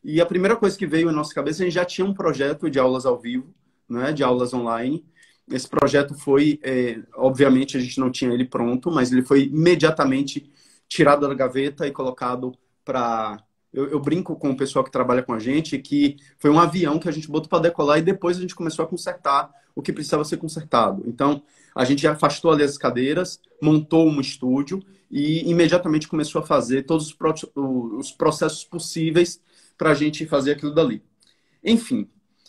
E 0.02 0.21
a 0.21 0.26
primeira 0.26 0.57
coisa 0.57 0.76
que 0.76 0.87
veio 0.87 1.11
em 1.11 1.14
nossa 1.14 1.35
cabeça, 1.35 1.62
a 1.62 1.64
gente 1.64 1.75
já 1.75 1.85
tinha 1.85 2.07
um 2.07 2.12
projeto 2.12 2.69
de 2.69 2.78
aulas 2.78 3.07
ao 3.07 3.19
vivo, 3.19 3.55
né, 3.88 4.12
de 4.12 4.23
aulas 4.23 4.52
online. 4.52 5.05
Esse 5.50 5.69
projeto 5.69 6.14
foi, 6.14 6.59
é, 6.62 6.99
obviamente, 7.14 7.76
a 7.76 7.81
gente 7.81 7.99
não 7.99 8.11
tinha 8.11 8.33
ele 8.33 8.45
pronto, 8.45 8.90
mas 8.90 9.11
ele 9.11 9.23
foi 9.23 9.45
imediatamente 9.45 10.50
tirado 10.88 11.26
da 11.26 11.35
gaveta 11.35 11.87
e 11.87 11.93
colocado 11.93 12.52
para 12.85 13.43
eu, 13.73 13.88
eu, 13.88 14.00
brinco 14.00 14.35
com 14.37 14.50
o 14.50 14.57
pessoal 14.57 14.85
que 14.85 14.90
trabalha 14.90 15.23
com 15.23 15.33
a 15.35 15.38
gente 15.38 15.78
que 15.78 16.17
foi 16.38 16.50
um 16.50 16.59
avião 16.59 16.99
que 16.99 17.09
a 17.09 17.12
gente 17.12 17.29
botou 17.29 17.49
para 17.49 17.64
decolar 17.64 17.99
e 17.99 18.03
depois 18.03 18.38
a 18.38 18.40
gente 18.40 18.55
começou 18.55 18.85
a 18.85 18.88
consertar 18.88 19.51
o 19.75 19.83
que 19.83 19.92
precisava 19.92 20.25
ser 20.25 20.38
consertado. 20.38 21.03
Então, 21.07 21.42
a 21.75 21.85
gente 21.85 22.07
afastou 22.07 22.51
ali 22.51 22.62
as 22.62 22.79
cadeiras, 22.79 23.40
montou 23.62 24.09
um 24.09 24.20
estúdio 24.20 24.83
e 25.11 25.49
imediatamente 25.49 26.09
começou 26.09 26.40
a 26.42 26.46
fazer 26.46 26.85
todos 26.85 27.14
os 27.55 28.11
processos 28.11 28.64
possíveis 28.64 29.40
para 29.77 29.90
a 29.90 29.94
gente 29.94 30.27
fazer 30.27 30.53
aquilo 30.53 30.75
dali. 30.75 31.03
Enfim, 31.62 32.09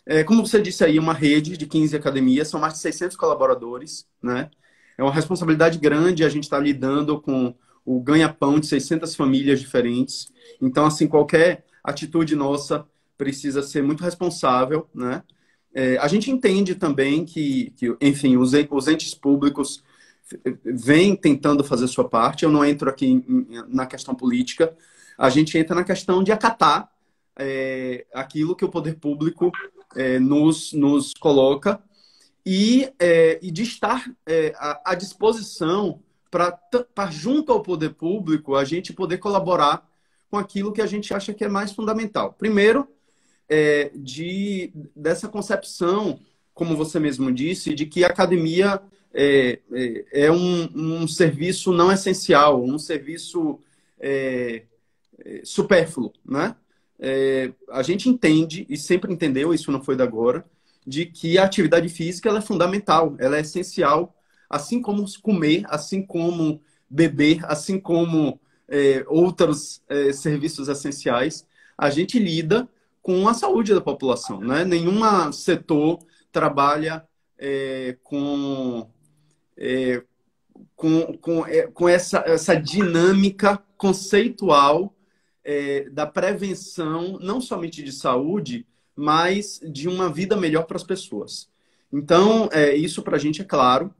é, 0.10 0.24
como 0.24 0.43
você 0.43 0.60
disse 0.60 0.84
aí, 0.84 0.98
uma 0.98 1.13
rede 1.13 1.56
de 1.56 1.67
15 1.67 1.95
academias, 1.95 2.48
são 2.48 2.60
mais 2.60 2.74
de 2.74 2.80
600 2.80 3.15
colaboradores, 3.15 4.08
né? 4.19 4.50
É 4.98 5.04
uma 5.04 5.13
responsabilidade 5.13 5.78
grande 5.78 6.24
a 6.24 6.30
gente 6.30 6.45
estar 6.45 6.58
tá 6.58 6.63
lidando 6.63 7.22
com 7.22 7.54
o 7.86 8.02
ganha-pão 8.02 8.60
de 8.60 8.65
600 8.65 9.15
famílias 9.15 9.60
diferentes. 9.60 10.34
Então, 10.60 10.88
assim, 10.88 11.08
qualquer 11.08 11.63
atitude 11.84 12.36
nossa 12.36 12.88
precisa 13.19 13.62
ser 13.62 13.84
muito 13.84 14.04
responsável, 14.04 14.89
né? 14.95 15.22
É, 15.76 16.00
a 16.00 16.08
gente 16.08 16.32
entende 16.32 16.74
também 16.74 17.24
que, 17.24 17.72
que 17.78 17.95
enfim, 18.02 18.36
os, 18.36 18.54
os 18.72 18.88
entes 18.88 19.13
públicos 19.13 19.84
vêm 20.65 21.15
tentando 21.15 21.63
fazer 21.63 21.88
sua 21.88 22.10
parte. 22.10 22.45
Eu 22.45 22.52
não 22.52 22.65
entro 22.65 22.89
aqui 22.89 23.24
na 23.67 23.86
questão 23.86 24.15
política. 24.15 24.76
A 25.15 25.30
gente 25.30 25.56
entra 25.56 25.76
na 25.76 25.84
questão 25.84 26.24
de 26.24 26.32
acatar 26.32 26.89
é, 27.38 28.08
aquilo 28.12 28.56
que 28.56 28.65
o 28.65 28.69
poder 28.69 28.95
público 28.95 29.52
é, 29.95 30.19
nos, 30.19 30.73
nos 30.73 31.13
coloca 31.13 31.82
e, 32.45 32.91
é, 32.99 33.39
e 33.41 33.52
de 33.52 33.63
estar 33.63 34.10
é, 34.25 34.54
à, 34.58 34.91
à 34.91 34.95
disposição 34.95 36.02
para 36.32 37.10
junto 37.12 37.52
ao 37.52 37.62
poder 37.62 37.91
público 37.91 38.56
a 38.56 38.63
gente 38.63 38.93
poder 38.93 39.17
colaborar 39.17 39.88
com 40.30 40.38
aquilo 40.38 40.71
que 40.71 40.82
a 40.82 40.86
gente 40.86 41.13
acha 41.13 41.34
que 41.34 41.43
é 41.43 41.49
mais 41.49 41.71
fundamental. 41.71 42.34
Primeiro, 42.34 42.88
é, 43.47 43.91
de 43.95 44.71
dessa 44.95 45.28
concepção, 45.28 46.19
como 46.54 46.78
você 46.78 46.99
mesmo 46.99 47.32
disse, 47.32 47.73
de 47.73 47.86
que 47.86 48.04
a 48.04 48.08
academia 48.08 48.82
é, 49.12 49.60
é, 49.71 50.25
é 50.25 50.32
um, 50.32 50.69
um, 50.75 51.08
serviço 51.08 51.73
não 51.73 51.91
essencial, 51.91 52.63
um 52.63 52.78
serviço 52.78 53.60
é, 53.99 54.65
é 55.19 55.41
supérfluo, 55.43 56.13
né? 56.23 56.56
É, 57.00 57.52
a 57.70 57.82
gente 57.82 58.10
entende 58.10 58.66
e 58.70 58.78
sempre 58.78 59.14
entendeu, 59.14 59.54
isso 59.54 59.72
não 59.72 59.82
foi 59.82 59.96
da 59.96 60.04
agora, 60.04 60.46
de 60.86 61.06
que 61.06 61.38
a 61.38 61.46
atividade 61.46 61.88
física 61.88 62.30
é 62.30 62.42
fundamental, 62.42 63.16
ela 63.20 63.38
é 63.38 63.42
essencial 63.42 64.16
assim 64.50 64.82
como 64.82 65.06
comer, 65.22 65.64
assim 65.68 66.02
como 66.02 66.62
beber, 66.90 67.46
assim 67.46 67.80
como 67.80 68.40
é, 68.68 69.06
outros 69.08 69.84
é, 69.88 70.12
serviços 70.12 70.68
essenciais, 70.68 71.46
a 71.78 71.90
gente 71.90 72.18
lida 72.18 72.68
com 73.02 73.28
a 73.28 73.34
saúde 73.34 73.74
da 73.74 73.82
população. 73.82 74.42
Né? 74.42 74.66
Nenhum 74.66 75.32
setor 75.32 76.00
trabalha 76.32 77.08
é, 77.38 77.96
com, 78.04 78.90
é, 79.56 80.04
com, 80.76 81.18
com, 81.20 81.46
é, 81.46 81.68
com 81.68 81.88
essa, 81.88 82.20
essa 82.26 82.56
dinâmica 82.56 83.62
conceitual 83.78 84.94
é, 85.50 85.90
da 85.90 86.06
prevenção, 86.06 87.18
não 87.20 87.42
somente 87.42 87.82
de 87.82 87.92
saúde, 87.92 88.68
mas 88.96 89.60
de 89.68 89.88
uma 89.88 90.08
vida 90.08 90.38
melhor 90.38 90.68
para 90.68 90.78
as 90.78 90.84
pessoas. 90.84 91.50
Então, 91.92 92.48
é, 92.52 92.76
isso 92.76 93.02
para 93.02 93.16
a 93.16 93.20
gente 93.20 93.42
é 93.42 93.44
claro. 93.44 93.92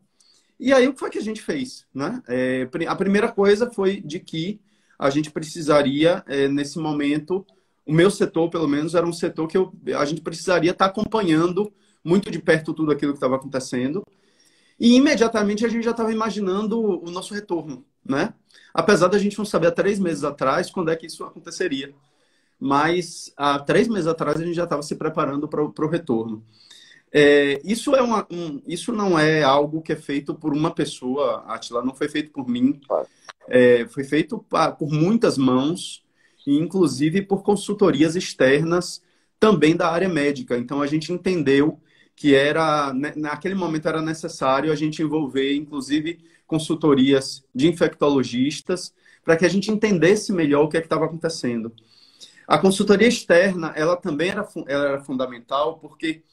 E 0.60 0.72
aí, 0.72 0.88
o 0.88 0.94
que 0.94 1.00
foi 1.00 1.10
que 1.10 1.18
a 1.18 1.24
gente 1.24 1.42
fez? 1.42 1.88
Né? 1.92 2.22
É, 2.28 2.70
a 2.88 2.96
primeira 2.96 3.32
coisa 3.32 3.68
foi 3.72 4.00
de 4.00 4.20
que 4.20 4.62
a 5.00 5.10
gente 5.10 5.32
precisaria, 5.32 6.24
é, 6.28 6.48
nesse 6.48 6.78
momento, 6.78 7.44
o 7.84 7.94
meu 7.94 8.12
setor, 8.12 8.52
pelo 8.52 8.68
menos, 8.68 8.94
era 8.94 9.08
um 9.08 9.14
setor 9.14 9.48
que 9.48 9.58
eu, 9.58 9.74
a 9.98 10.06
gente 10.06 10.22
precisaria 10.22 10.70
estar 10.70 10.86
acompanhando 10.86 11.74
muito 12.04 12.30
de 12.30 12.38
perto 12.38 12.76
tudo 12.76 12.92
aquilo 12.92 13.14
que 13.14 13.18
estava 13.18 13.38
acontecendo. 13.38 14.06
E 14.80 14.96
imediatamente 14.96 15.66
a 15.66 15.70
gente 15.70 15.84
já 15.84 15.92
estava 15.92 16.12
imaginando 16.14 16.80
o 16.80 17.10
nosso 17.10 17.34
retorno, 17.34 17.84
né? 18.10 18.34
Apesar 18.74 19.08
da 19.08 19.20
gente 19.20 19.38
não 19.38 19.46
saber 19.46 19.68
há 19.68 19.72
três 19.72 20.00
meses 20.00 20.24
atrás 20.24 20.72
quando 20.72 20.90
é 20.92 20.96
que 20.96 21.06
isso 21.06 21.24
aconteceria. 21.24 21.94
Mas 22.60 23.32
há 23.38 23.60
três 23.60 23.88
meses 23.88 24.08
atrás 24.08 24.40
a 24.40 24.44
gente 24.44 24.56
já 24.56 24.66
estava 24.66 24.82
se 24.82 24.96
preparando 24.96 25.48
para 25.48 25.64
o 25.64 25.88
retorno. 25.88 26.44
É, 27.12 27.60
isso, 27.64 27.96
é 27.96 28.02
uma, 28.02 28.28
um, 28.30 28.62
isso 28.68 28.92
não 28.92 29.18
é 29.18 29.42
algo 29.42 29.82
que 29.82 29.94
é 29.94 29.96
feito 29.96 30.36
por 30.36 30.54
uma 30.54 30.74
pessoa, 30.74 31.44
Atila, 31.48 31.84
não 31.84 31.96
foi 31.96 32.10
feito 32.10 32.32
por 32.32 32.48
mim. 32.48 32.80
É, 33.48 33.88
foi 33.88 34.04
feito 34.04 34.46
por 34.78 34.90
muitas 34.92 35.38
mãos, 35.38 36.04
inclusive 36.46 37.22
por 37.22 37.44
consultorias 37.44 38.16
externas 38.16 39.02
também 39.40 39.76
da 39.76 39.90
área 39.90 40.10
médica. 40.10 40.58
Então 40.58 40.82
a 40.82 40.88
gente 40.88 41.12
entendeu 41.14 41.80
que 42.16 42.36
era 42.36 42.94
né, 42.94 43.14
naquele 43.16 43.56
momento 43.56 43.88
era 43.88 44.02
necessário 44.02 44.74
a 44.74 44.76
gente 44.76 45.02
envolver 45.02 45.56
inclusive 45.56 46.20
consultorias 46.50 47.46
de 47.54 47.68
infectologistas 47.68 48.92
para 49.24 49.38
que 49.38 49.46
a 49.46 49.50
gente 49.50 49.70
entendesse 49.72 50.34
melhor 50.34 50.64
o 50.64 50.68
que 50.68 50.76
é 50.76 50.80
estava 50.80 51.06
acontecendo. 51.06 51.72
A 52.48 52.58
consultoria 52.58 53.08
externa 53.08 53.72
ela 53.76 53.96
também 53.96 54.32
era, 54.32 54.50
ela 54.68 54.86
era 54.86 55.04
fundamental 55.04 55.78
porque 55.78 56.24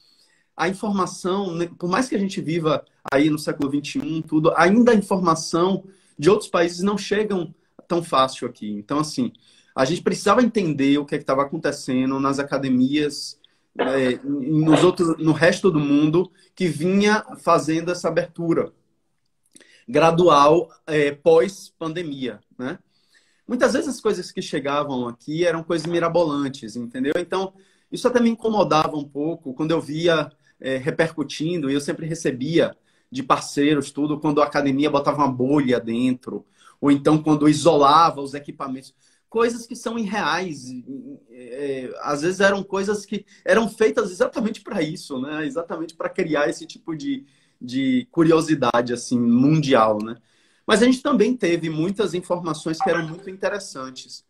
a 0.55 0.67
informação, 0.67 1.53
né, 1.53 1.69
por 1.77 1.87
mais 1.87 2.09
que 2.09 2.15
a 2.15 2.19
gente 2.19 2.41
viva 2.41 2.83
aí 3.13 3.29
no 3.29 3.37
século 3.37 3.69
XXI, 3.69 4.23
tudo, 4.27 4.51
ainda 4.57 4.91
a 4.91 4.95
informação 4.95 5.83
de 6.17 6.31
outros 6.31 6.49
países 6.49 6.81
não 6.81 6.97
chegam 6.97 7.53
tão 7.87 8.01
fácil 8.01 8.47
aqui. 8.47 8.71
Então, 8.71 8.99
assim, 8.99 9.31
a 9.75 9.85
gente 9.85 10.01
precisava 10.01 10.41
entender 10.41 10.97
o 10.97 11.05
que 11.05 11.13
é 11.13 11.19
estava 11.19 11.43
acontecendo 11.43 12.19
nas 12.19 12.39
academias, 12.39 13.39
é, 13.77 14.17
nos 14.23 14.83
outros, 14.83 15.15
no 15.19 15.31
resto 15.31 15.69
do 15.69 15.79
mundo, 15.79 16.31
que 16.55 16.67
vinha 16.67 17.23
fazendo 17.37 17.91
essa 17.91 18.07
abertura 18.07 18.73
gradual 19.87 20.69
é, 20.85 21.11
pós-pandemia, 21.11 22.39
né? 22.57 22.79
Muitas 23.47 23.73
vezes 23.73 23.87
as 23.87 24.01
coisas 24.01 24.29
que 24.29 24.41
chegavam 24.41 25.07
aqui 25.07 25.45
eram 25.45 25.63
coisas 25.63 25.87
mirabolantes, 25.87 26.75
entendeu? 26.75 27.13
Então, 27.17 27.53
isso 27.89 28.07
até 28.07 28.19
me 28.19 28.29
incomodava 28.29 28.97
um 28.97 29.07
pouco 29.07 29.53
quando 29.53 29.71
eu 29.71 29.79
via 29.79 30.29
é, 30.59 30.77
repercutindo, 30.77 31.69
e 31.69 31.73
eu 31.73 31.79
sempre 31.79 32.05
recebia 32.05 32.75
de 33.09 33.23
parceiros 33.23 33.89
tudo, 33.89 34.19
quando 34.19 34.41
a 34.41 34.45
academia 34.45 34.89
botava 34.89 35.19
uma 35.19 35.31
bolha 35.31 35.79
dentro, 35.79 36.45
ou 36.81 36.91
então 36.91 37.21
quando 37.21 37.47
isolava 37.47 38.21
os 38.21 38.33
equipamentos. 38.33 38.93
Coisas 39.29 39.65
que 39.65 39.75
são 39.75 39.97
irreais. 39.97 40.65
É, 41.29 41.89
às 42.01 42.21
vezes 42.21 42.39
eram 42.39 42.63
coisas 42.63 43.05
que 43.05 43.25
eram 43.45 43.69
feitas 43.69 44.11
exatamente 44.11 44.61
para 44.61 44.81
isso, 44.81 45.19
né? 45.21 45.45
Exatamente 45.45 45.95
para 45.95 46.09
criar 46.09 46.49
esse 46.49 46.65
tipo 46.65 46.95
de, 46.95 47.25
de 47.61 48.07
curiosidade 48.11 48.93
assim 48.93 49.19
mundial, 49.19 49.99
né? 50.03 50.15
Mas 50.65 50.81
a 50.81 50.85
gente 50.85 51.01
também 51.01 51.35
teve 51.35 51.69
muitas 51.69 52.13
informações 52.13 52.77
que 52.77 52.89
eram 52.89 53.07
muito 53.07 53.29
interessantes. 53.29 54.25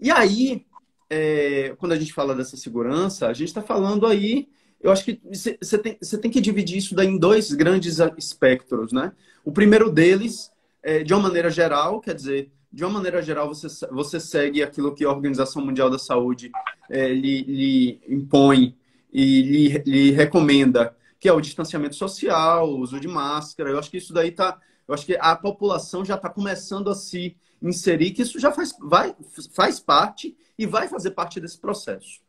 E 0.00 0.10
aí, 0.10 0.64
é, 1.10 1.74
quando 1.78 1.92
a 1.92 1.98
gente 1.98 2.12
fala 2.12 2.34
dessa 2.34 2.56
segurança, 2.56 3.28
a 3.28 3.32
gente 3.32 3.48
está 3.48 3.60
falando 3.60 4.06
aí, 4.06 4.48
eu 4.80 4.90
acho 4.90 5.04
que 5.04 5.20
você 5.22 5.78
tem, 5.78 5.98
tem 5.98 6.30
que 6.30 6.40
dividir 6.40 6.78
isso 6.78 6.94
daí 6.94 7.08
em 7.08 7.18
dois 7.18 7.52
grandes 7.52 7.98
espectros, 8.16 8.92
né? 8.92 9.12
O 9.44 9.52
primeiro 9.52 9.90
deles, 9.90 10.50
é, 10.82 11.02
de 11.02 11.12
uma 11.12 11.22
maneira 11.22 11.50
geral, 11.50 12.00
quer 12.00 12.14
dizer, 12.14 12.50
de 12.72 12.84
uma 12.84 12.92
maneira 12.92 13.22
geral, 13.22 13.48
você, 13.48 13.68
você 13.90 14.20
segue 14.20 14.62
aquilo 14.62 14.94
que 14.94 15.04
a 15.04 15.10
Organização 15.10 15.64
Mundial 15.64 15.88
da 15.88 15.98
Saúde 15.98 16.50
é, 16.90 17.08
lhe, 17.08 17.42
lhe, 17.42 18.00
impõe 18.08 18.76
e 19.12 19.42
lhe, 19.42 19.68
lhe 19.78 20.10
recomenda, 20.10 20.94
que 21.26 21.30
é 21.30 21.32
o 21.32 21.40
distanciamento 21.40 21.96
social, 21.96 22.70
o 22.70 22.78
uso 22.78 23.00
de 23.00 23.08
máscara. 23.08 23.68
Eu 23.68 23.80
acho 23.80 23.90
que 23.90 23.96
isso 23.96 24.12
daí 24.12 24.28
está 24.28 24.60
eu 24.86 24.94
acho 24.94 25.04
que 25.04 25.18
a 25.18 25.34
população 25.34 26.04
já 26.04 26.14
está 26.14 26.30
começando 26.30 26.88
a 26.88 26.94
se 26.94 27.36
inserir, 27.60 28.12
que 28.12 28.22
isso 28.22 28.38
já 28.38 28.52
faz, 28.52 28.72
vai, 28.80 29.12
faz 29.52 29.80
parte 29.80 30.36
e 30.56 30.64
vai 30.64 30.86
fazer 30.86 31.10
parte 31.10 31.40
desse 31.40 31.58
processo. 31.58 32.20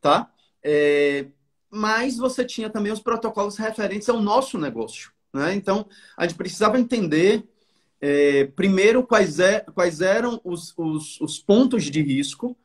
Tá? 0.00 0.28
É, 0.60 1.26
mas 1.70 2.16
você 2.16 2.44
tinha 2.44 2.68
também 2.68 2.90
os 2.90 2.98
protocolos 2.98 3.56
referentes 3.56 4.08
ao 4.08 4.20
nosso 4.20 4.58
negócio. 4.58 5.12
Né? 5.32 5.54
Então, 5.54 5.86
a 6.16 6.26
gente 6.26 6.36
precisava 6.36 6.80
entender, 6.80 7.48
é, 8.00 8.46
primeiro, 8.46 9.06
quais, 9.06 9.38
é, 9.38 9.60
quais 9.60 10.00
eram 10.00 10.40
os, 10.42 10.74
os, 10.76 11.20
os 11.20 11.38
pontos 11.38 11.84
de 11.84 12.02
risco 12.02 12.56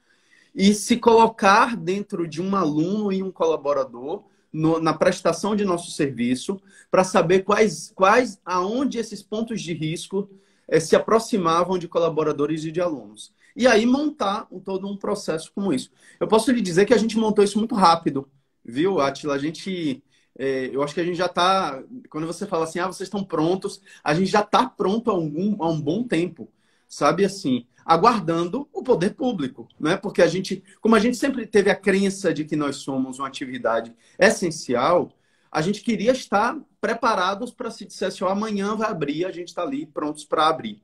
e 0.55 0.73
se 0.73 0.97
colocar 0.97 1.77
dentro 1.77 2.27
de 2.27 2.41
um 2.41 2.55
aluno 2.55 3.13
e 3.13 3.21
um 3.21 3.31
colaborador 3.31 4.23
no, 4.57 4.79
na 4.79 4.93
prestação 4.93 5.55
de 5.55 5.63
nosso 5.63 5.91
serviço 5.91 6.59
para 6.89 7.03
saber 7.03 7.43
quais, 7.43 7.91
quais, 7.93 8.41
aonde 8.43 8.97
esses 8.97 9.21
pontos 9.21 9.61
de 9.61 9.73
risco 9.73 10.29
eh, 10.67 10.79
se 10.79 10.95
aproximavam 10.95 11.77
de 11.77 11.87
colaboradores 11.87 12.65
e 12.65 12.71
de 12.71 12.81
alunos. 12.81 13.31
E 13.55 13.67
aí 13.67 13.85
montar 13.85 14.47
um, 14.51 14.59
todo 14.59 14.87
um 14.87 14.97
processo 14.97 15.51
como 15.53 15.71
isso. 15.71 15.91
Eu 16.19 16.27
posso 16.27 16.51
lhe 16.51 16.61
dizer 16.61 16.85
que 16.85 16.93
a 16.93 16.97
gente 16.97 17.17
montou 17.17 17.43
isso 17.43 17.59
muito 17.59 17.75
rápido, 17.75 18.27
viu, 18.65 18.99
Atila? 18.99 19.35
A 19.35 19.37
gente, 19.37 20.03
eh, 20.37 20.69
eu 20.73 20.81
acho 20.81 20.93
que 20.93 21.01
a 21.01 21.05
gente 21.05 21.17
já 21.17 21.27
está, 21.27 21.83
quando 22.09 22.25
você 22.25 22.47
fala 22.47 22.63
assim, 22.63 22.79
ah, 22.79 22.87
vocês 22.87 23.07
estão 23.07 23.23
prontos, 23.23 23.79
a 24.03 24.13
gente 24.15 24.27
já 24.29 24.41
está 24.41 24.67
pronto 24.67 25.11
há, 25.11 25.13
algum, 25.13 25.61
há 25.63 25.69
um 25.69 25.79
bom 25.79 26.03
tempo, 26.03 26.51
sabe 26.87 27.23
assim? 27.25 27.67
Aguardando 27.87 28.67
o 28.73 28.83
poder 28.83 29.15
público, 29.15 29.65
né? 29.79 29.95
Porque 29.95 30.21
a 30.21 30.27
gente, 30.27 30.61
como 30.81 30.93
a 30.93 30.99
gente 30.99 31.15
sempre 31.15 31.47
teve 31.47 31.69
a 31.71 31.75
crença 31.75 32.33
de 32.33 32.43
que 32.43 32.57
nós 32.57 32.75
somos 32.75 33.17
uma 33.17 33.29
atividade 33.29 33.95
essencial, 34.19 35.09
a 35.49 35.61
gente 35.61 35.81
queria 35.81 36.11
estar 36.11 36.59
preparados 36.81 37.49
para 37.49 37.71
se 37.71 37.85
dissesse, 37.85 38.25
ó, 38.25 38.27
amanhã 38.27 38.75
vai 38.75 38.89
abrir, 38.89 39.23
a 39.23 39.31
gente 39.31 39.47
está 39.47 39.63
ali 39.63 39.85
prontos 39.85 40.25
para 40.25 40.49
abrir. 40.49 40.83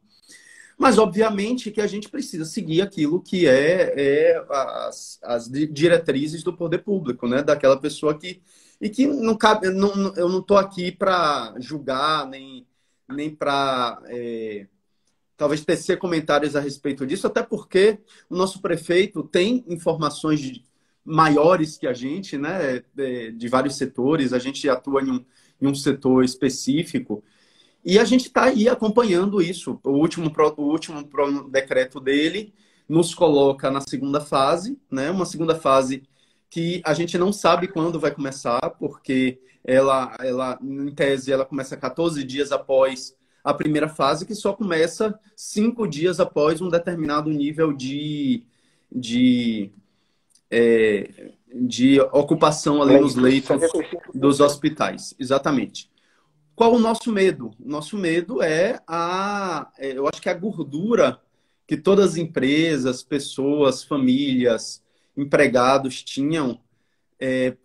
Mas, 0.77 0.97
obviamente, 0.97 1.71
que 1.71 1.81
a 1.81 1.87
gente 1.87 2.07
precisa 2.07 2.45
seguir 2.45 2.81
aquilo 2.81 3.21
que 3.21 3.47
é, 3.47 3.93
é 3.97 4.45
as, 4.49 5.19
as, 5.21 5.49
diretrizes 5.49 6.41
do 6.41 6.55
poder 6.55 6.79
público, 6.79 7.27
né? 7.27 7.43
Daquela 7.43 7.79
pessoa 7.79 8.17
que. 8.17 8.41
E 8.81 8.89
que 8.89 9.05
não 9.05 9.37
cabe. 9.37 9.69
Não, 9.69 10.15
eu 10.15 10.27
não 10.29 10.39
estou 10.39 10.57
aqui 10.57 10.91
para 10.91 11.53
julgar, 11.59 12.27
nem, 12.27 12.65
nem 13.07 13.29
para 13.29 14.01
é, 14.07 14.67
talvez 15.35 15.63
tecer 15.63 15.97
comentários 15.97 16.55
a 16.55 16.59
respeito 16.59 17.05
disso, 17.05 17.27
até 17.27 17.41
porque 17.41 17.99
o 18.29 18.35
nosso 18.35 18.61
prefeito 18.61 19.23
tem 19.23 19.63
informações 19.67 20.61
maiores 21.03 21.77
que 21.77 21.87
a 21.87 21.93
gente, 21.93 22.37
né, 22.37 22.83
de, 22.93 23.31
de, 23.31 23.47
vários 23.47 23.75
setores, 23.75 24.31
a 24.31 24.39
gente 24.39 24.69
atua 24.69 25.01
em 25.01 25.11
um, 25.11 25.25
em 25.61 25.67
um 25.67 25.75
setor 25.75 26.23
específico, 26.23 27.23
e 27.83 27.99
a 27.99 28.05
gente 28.05 28.27
está 28.27 28.45
aí 28.45 28.69
acompanhando 28.69 29.41
isso. 29.41 29.79
O 29.83 29.91
último, 29.91 30.31
o 30.57 30.61
último 30.61 31.03
decreto 31.49 31.99
dele 31.99 32.53
nos 32.87 33.13
coloca 33.13 33.69
na 33.69 33.81
segunda 33.81 34.21
fase, 34.21 34.79
né, 34.89 35.11
uma 35.11 35.25
segunda 35.25 35.55
fase 35.55 36.03
que 36.49 36.81
a 36.85 36.93
gente 36.93 37.17
não 37.17 37.33
sabe 37.33 37.67
quando 37.67 37.99
vai 37.99 38.11
começar, 38.11 38.61
porque 38.79 39.41
ela, 39.63 40.15
ela 40.19 40.59
em 40.61 40.93
tese, 40.93 41.31
ela 41.31 41.45
começa 41.45 41.75
14 41.75 42.23
dias 42.23 42.51
após 42.51 43.15
a 43.43 43.53
primeira 43.53 43.89
fase, 43.89 44.25
que 44.25 44.35
só 44.35 44.53
começa 44.53 45.19
cinco 45.35 45.85
dias 45.87 46.19
após 46.19 46.61
um 46.61 46.69
determinado 46.69 47.29
nível 47.29 47.73
de, 47.73 48.43
de, 48.91 49.71
é, 50.49 51.31
de 51.53 51.99
ocupação 51.99 52.81
ali 52.81 52.99
nos 52.99 53.15
leitos 53.15 53.59
dos 54.13 54.39
hospitais. 54.39 55.13
Exatamente. 55.19 55.91
Qual 56.55 56.73
o 56.73 56.79
nosso 56.79 57.11
medo? 57.11 57.51
O 57.59 57.67
nosso 57.67 57.97
medo 57.97 58.41
é 58.41 58.79
a, 58.87 59.71
é, 59.77 59.97
eu 59.97 60.07
acho 60.07 60.21
que 60.21 60.29
a 60.29 60.33
gordura 60.33 61.19
que 61.67 61.75
todas 61.75 62.11
as 62.11 62.17
empresas, 62.17 63.03
pessoas, 63.03 63.83
famílias, 63.83 64.83
empregados 65.17 66.03
tinham 66.03 66.59
é, 67.19 67.55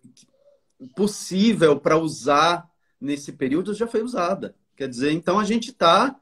possível 0.95 1.79
para 1.79 1.97
usar 1.97 2.69
nesse 2.99 3.31
período 3.31 3.73
já 3.73 3.87
foi 3.87 4.01
usada. 4.01 4.55
Quer 4.79 4.87
dizer, 4.87 5.11
então 5.11 5.37
a 5.37 5.43
gente 5.43 5.71
está, 5.71 6.15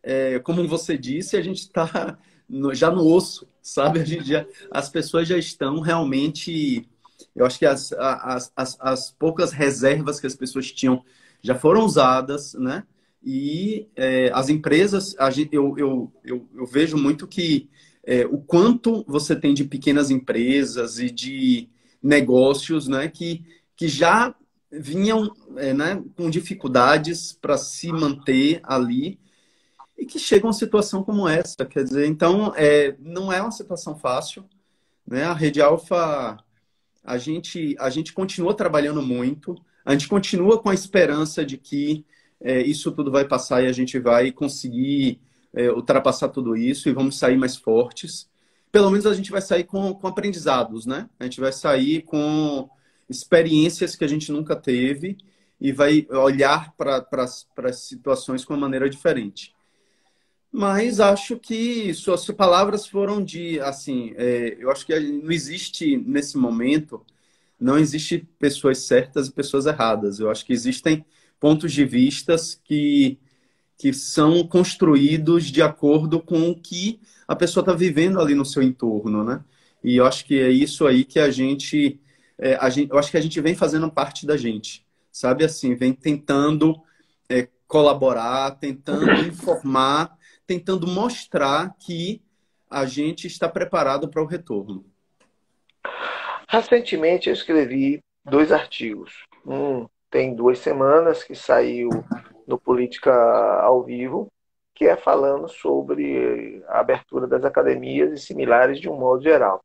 é, 0.00 0.38
como 0.38 0.68
você 0.68 0.96
disse, 0.96 1.36
a 1.36 1.42
gente 1.42 1.62
está 1.62 2.16
já 2.72 2.88
no 2.88 3.04
osso, 3.04 3.48
sabe? 3.60 3.98
A 3.98 4.04
gente 4.04 4.28
já, 4.28 4.46
as 4.70 4.88
pessoas 4.88 5.26
já 5.26 5.36
estão 5.36 5.80
realmente. 5.80 6.88
Eu 7.34 7.44
acho 7.44 7.58
que 7.58 7.66
as, 7.66 7.92
as, 7.92 8.52
as, 8.54 8.76
as 8.78 9.10
poucas 9.10 9.50
reservas 9.50 10.20
que 10.20 10.28
as 10.28 10.36
pessoas 10.36 10.70
tinham 10.70 11.04
já 11.42 11.56
foram 11.56 11.84
usadas, 11.84 12.54
né? 12.54 12.84
E 13.20 13.88
é, 13.96 14.30
as 14.32 14.48
empresas, 14.48 15.16
gente, 15.32 15.52
eu, 15.52 15.76
eu, 15.76 16.12
eu, 16.24 16.48
eu 16.54 16.66
vejo 16.66 16.96
muito 16.96 17.26
que 17.26 17.68
é, 18.04 18.24
o 18.26 18.38
quanto 18.38 19.04
você 19.08 19.34
tem 19.34 19.52
de 19.52 19.64
pequenas 19.64 20.08
empresas 20.08 21.00
e 21.00 21.10
de 21.10 21.68
negócios, 22.00 22.86
né, 22.86 23.08
que, 23.08 23.42
que 23.74 23.88
já 23.88 24.32
vinham 24.80 25.34
é, 25.56 25.72
né, 25.72 26.02
com 26.16 26.30
dificuldades 26.30 27.32
para 27.32 27.56
se 27.56 27.92
manter 27.92 28.60
ali 28.64 29.18
e 29.96 30.04
que 30.04 30.18
chegam 30.18 30.48
a 30.48 30.50
uma 30.50 30.58
situação 30.58 31.02
como 31.02 31.28
essa. 31.28 31.64
Quer 31.64 31.84
dizer, 31.84 32.06
então, 32.06 32.52
é, 32.56 32.96
não 32.98 33.32
é 33.32 33.40
uma 33.40 33.50
situação 33.50 33.96
fácil. 33.96 34.44
Né? 35.06 35.24
A 35.24 35.32
Rede 35.32 35.60
Alfa, 35.60 36.36
a 37.02 37.18
gente, 37.18 37.76
a 37.78 37.90
gente 37.90 38.12
continua 38.12 38.54
trabalhando 38.54 39.02
muito, 39.02 39.54
a 39.84 39.92
gente 39.92 40.08
continua 40.08 40.60
com 40.60 40.70
a 40.70 40.74
esperança 40.74 41.44
de 41.44 41.58
que 41.58 42.04
é, 42.40 42.60
isso 42.60 42.90
tudo 42.92 43.10
vai 43.10 43.26
passar 43.26 43.62
e 43.62 43.66
a 43.66 43.72
gente 43.72 43.98
vai 43.98 44.32
conseguir 44.32 45.20
é, 45.52 45.70
ultrapassar 45.70 46.28
tudo 46.28 46.56
isso 46.56 46.88
e 46.88 46.92
vamos 46.92 47.18
sair 47.18 47.36
mais 47.36 47.56
fortes. 47.56 48.28
Pelo 48.72 48.90
menos 48.90 49.06
a 49.06 49.14
gente 49.14 49.30
vai 49.30 49.40
sair 49.40 49.64
com, 49.64 49.94
com 49.94 50.06
aprendizados, 50.08 50.84
né? 50.84 51.08
A 51.20 51.24
gente 51.24 51.40
vai 51.40 51.52
sair 51.52 52.02
com 52.02 52.68
experiências 53.08 53.96
que 53.96 54.04
a 54.04 54.08
gente 54.08 54.32
nunca 54.32 54.56
teve 54.56 55.16
e 55.60 55.72
vai 55.72 56.06
olhar 56.10 56.74
para 56.76 57.06
as 57.64 57.78
situações 57.80 58.44
com 58.44 58.54
uma 58.54 58.60
maneira 58.60 58.88
diferente. 58.88 59.54
Mas 60.52 61.00
acho 61.00 61.36
que 61.36 61.92
suas 61.94 62.24
palavras 62.26 62.86
foram 62.86 63.24
de, 63.24 63.58
assim, 63.60 64.14
é, 64.16 64.56
eu 64.58 64.70
acho 64.70 64.86
que 64.86 64.98
não 64.98 65.32
existe 65.32 65.96
nesse 65.96 66.36
momento, 66.36 67.04
não 67.58 67.76
existe 67.76 68.28
pessoas 68.38 68.78
certas 68.78 69.26
e 69.26 69.32
pessoas 69.32 69.66
erradas. 69.66 70.20
Eu 70.20 70.30
acho 70.30 70.44
que 70.44 70.52
existem 70.52 71.04
pontos 71.40 71.72
de 71.72 71.84
vistas 71.84 72.60
que, 72.64 73.18
que 73.76 73.92
são 73.92 74.46
construídos 74.46 75.46
de 75.46 75.60
acordo 75.60 76.20
com 76.20 76.50
o 76.50 76.60
que 76.60 77.00
a 77.26 77.34
pessoa 77.34 77.62
está 77.62 77.72
vivendo 77.72 78.20
ali 78.20 78.34
no 78.34 78.44
seu 78.44 78.62
entorno, 78.62 79.24
né? 79.24 79.42
E 79.82 79.96
eu 79.96 80.06
acho 80.06 80.24
que 80.24 80.38
é 80.38 80.50
isso 80.50 80.86
aí 80.86 81.04
que 81.04 81.18
a 81.18 81.30
gente 81.30 82.00
é, 82.44 82.70
gente, 82.70 82.90
eu 82.90 82.98
acho 82.98 83.10
que 83.10 83.16
a 83.16 83.20
gente 83.22 83.40
vem 83.40 83.54
fazendo 83.54 83.90
parte 83.90 84.26
da 84.26 84.36
gente, 84.36 84.86
sabe? 85.10 85.44
Assim, 85.44 85.74
vem 85.74 85.94
tentando 85.94 86.74
é, 87.26 87.48
colaborar, 87.66 88.50
tentando 88.58 89.10
informar, 89.26 90.14
tentando 90.46 90.86
mostrar 90.86 91.74
que 91.78 92.22
a 92.70 92.84
gente 92.84 93.26
está 93.26 93.48
preparado 93.48 94.10
para 94.10 94.22
o 94.22 94.26
retorno? 94.26 94.84
Recentemente 96.46 97.30
eu 97.30 97.32
escrevi 97.32 98.00
dois 98.26 98.52
artigos. 98.52 99.24
Um 99.46 99.88
tem 100.10 100.34
duas 100.34 100.58
semanas 100.58 101.24
que 101.24 101.34
saiu 101.34 101.88
no 102.46 102.58
Política 102.58 103.10
ao 103.62 103.82
Vivo, 103.82 104.28
que 104.74 104.84
é 104.84 104.96
falando 104.96 105.48
sobre 105.48 106.62
a 106.68 106.80
abertura 106.80 107.26
das 107.26 107.42
academias 107.42 108.12
e 108.12 108.22
similares 108.22 108.78
de 108.78 108.88
um 108.88 108.98
modo 108.98 109.22
geral. 109.22 109.64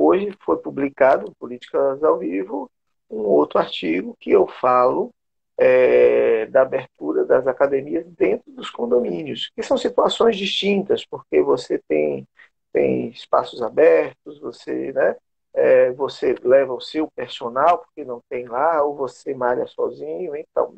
Hoje 0.00 0.32
foi 0.44 0.56
publicado, 0.58 1.34
Políticas 1.40 2.04
ao 2.04 2.18
Vivo, 2.18 2.70
um 3.10 3.18
outro 3.22 3.58
artigo 3.58 4.16
que 4.20 4.30
eu 4.30 4.46
falo 4.46 5.10
é, 5.58 6.46
da 6.46 6.62
abertura 6.62 7.24
das 7.24 7.48
academias 7.48 8.06
dentro 8.06 8.48
dos 8.52 8.70
condomínios, 8.70 9.50
que 9.56 9.60
são 9.60 9.76
situações 9.76 10.36
distintas, 10.36 11.04
porque 11.04 11.42
você 11.42 11.82
tem, 11.88 12.24
tem 12.72 13.08
espaços 13.08 13.60
abertos, 13.60 14.38
você, 14.38 14.92
né, 14.92 15.16
é, 15.52 15.90
você 15.90 16.36
leva 16.44 16.72
o 16.72 16.80
seu 16.80 17.10
personal, 17.10 17.78
porque 17.78 18.04
não 18.04 18.22
tem 18.28 18.46
lá, 18.46 18.80
ou 18.84 18.94
você 18.94 19.34
malha 19.34 19.66
sozinho, 19.66 20.36
então, 20.36 20.76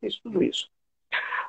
isso, 0.00 0.20
tudo 0.22 0.44
isso. 0.44 0.70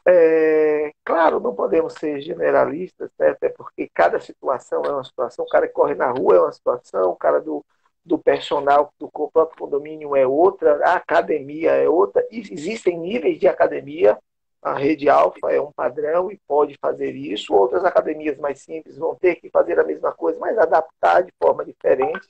É, 0.08 0.92
claro, 1.06 1.40
não 1.40 1.54
podemos 1.54 1.94
ser 1.94 2.22
generalistas, 2.22 3.12
né, 3.20 3.30
até 3.30 3.50
porque 3.50 3.90
cada 3.94 4.20
situação 4.20 4.82
é 4.84 4.90
uma 4.90 5.04
situação, 5.04 5.46
o 5.46 5.48
cara 5.48 5.68
que 5.68 5.74
corre 5.74 5.94
na 5.94 6.10
rua 6.10 6.36
é 6.36 6.42
uma 6.42 6.52
situação, 6.52 7.12
o 7.12 7.16
cara 7.16 7.40
do, 7.40 7.64
do 8.04 8.18
personal 8.18 8.92
do 9.00 9.08
próprio 9.10 9.58
condomínio 9.60 10.16
é 10.16 10.26
outra, 10.26 10.84
a 10.88 10.96
academia 10.96 11.72
é 11.74 11.88
outra, 11.88 12.26
e 12.32 12.40
existem 12.40 12.98
níveis 12.98 13.40
de 13.40 13.48
academia, 13.48 14.18
a 14.62 14.74
rede 14.74 15.08
alfa 15.10 15.52
é 15.52 15.62
um 15.62 15.72
padrão 15.72 16.32
e 16.32 16.40
pode 16.48 16.76
fazer 16.80 17.12
isso, 17.16 17.54
outras 17.54 17.84
academias 17.86 18.38
mais 18.38 18.62
simples 18.62 18.98
vão 18.98 19.16
ter 19.16 19.36
que 19.36 19.50
fazer 19.50 19.80
a 19.80 19.84
mesma 19.84 20.12
coisa, 20.12 20.40
mas 20.40 20.58
adaptar 20.58 21.24
de 21.24 21.34
forma 21.42 21.66
diferente. 21.66 22.28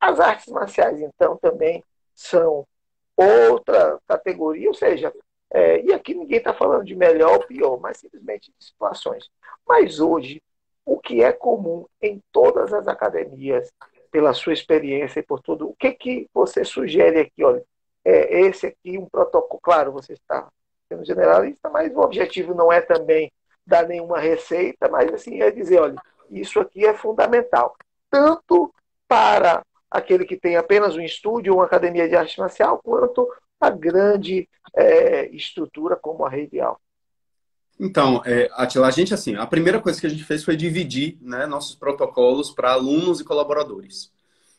As 0.00 0.20
artes 0.20 0.46
marciais, 0.52 1.00
então, 1.00 1.36
também 1.36 1.84
são 2.14 2.66
outra 3.16 3.98
categoria, 4.06 4.68
ou 4.68 4.74
seja, 4.74 5.12
é, 5.50 5.80
e 5.82 5.92
aqui 5.92 6.14
ninguém 6.14 6.38
está 6.38 6.52
falando 6.52 6.84
de 6.84 6.94
melhor 6.94 7.38
ou 7.38 7.46
pior, 7.46 7.80
mas 7.80 7.98
simplesmente 7.98 8.52
de 8.56 8.64
situações. 8.64 9.30
Mas 9.66 10.00
hoje, 10.00 10.42
o 10.84 10.98
que 10.98 11.22
é 11.22 11.32
comum 11.32 11.86
em 12.00 12.22
todas 12.32 12.72
as 12.72 12.86
academias, 12.86 13.70
pela 14.10 14.32
sua 14.32 14.52
experiência 14.52 15.20
e 15.20 15.22
por 15.22 15.40
tudo, 15.40 15.68
o 15.68 15.74
que, 15.74 15.92
que 15.92 16.28
você 16.32 16.64
sugere 16.64 17.20
aqui? 17.20 17.44
Olha, 17.44 17.62
é 18.04 18.40
esse 18.40 18.66
aqui 18.66 18.98
um 18.98 19.06
protocolo, 19.06 19.60
claro, 19.60 19.92
você 19.92 20.14
está 20.14 20.48
sendo 20.88 21.04
generalista, 21.04 21.68
mas 21.68 21.94
o 21.94 22.00
objetivo 22.00 22.54
não 22.54 22.72
é 22.72 22.80
também 22.80 23.30
dar 23.66 23.86
nenhuma 23.86 24.18
receita, 24.18 24.88
mas 24.88 25.12
assim, 25.12 25.42
é 25.42 25.50
dizer, 25.50 25.78
olha, 25.80 25.96
isso 26.30 26.58
aqui 26.58 26.86
é 26.86 26.94
fundamental, 26.94 27.76
tanto 28.10 28.72
para 29.06 29.62
aquele 29.90 30.24
que 30.24 30.36
tem 30.36 30.56
apenas 30.56 30.96
um 30.96 31.00
estúdio 31.00 31.54
uma 31.54 31.64
academia 31.64 32.08
de 32.08 32.16
arte 32.16 32.38
marcial, 32.38 32.80
quanto 32.82 33.30
a 33.60 33.70
grande 33.70 34.48
é, 34.76 35.28
estrutura 35.34 35.96
como 35.96 36.24
a 36.24 36.30
rede 36.30 36.60
alfa. 36.60 36.80
Então, 37.80 38.22
é, 38.24 38.50
Atila, 38.54 38.88
a 38.88 38.90
gente 38.90 39.14
assim, 39.14 39.36
a 39.36 39.46
primeira 39.46 39.80
coisa 39.80 40.00
que 40.00 40.06
a 40.06 40.10
gente 40.10 40.24
fez 40.24 40.42
foi 40.42 40.56
dividir 40.56 41.16
né, 41.20 41.46
nossos 41.46 41.76
protocolos 41.76 42.50
para 42.50 42.72
alunos 42.72 43.20
e 43.20 43.24
colaboradores. 43.24 44.10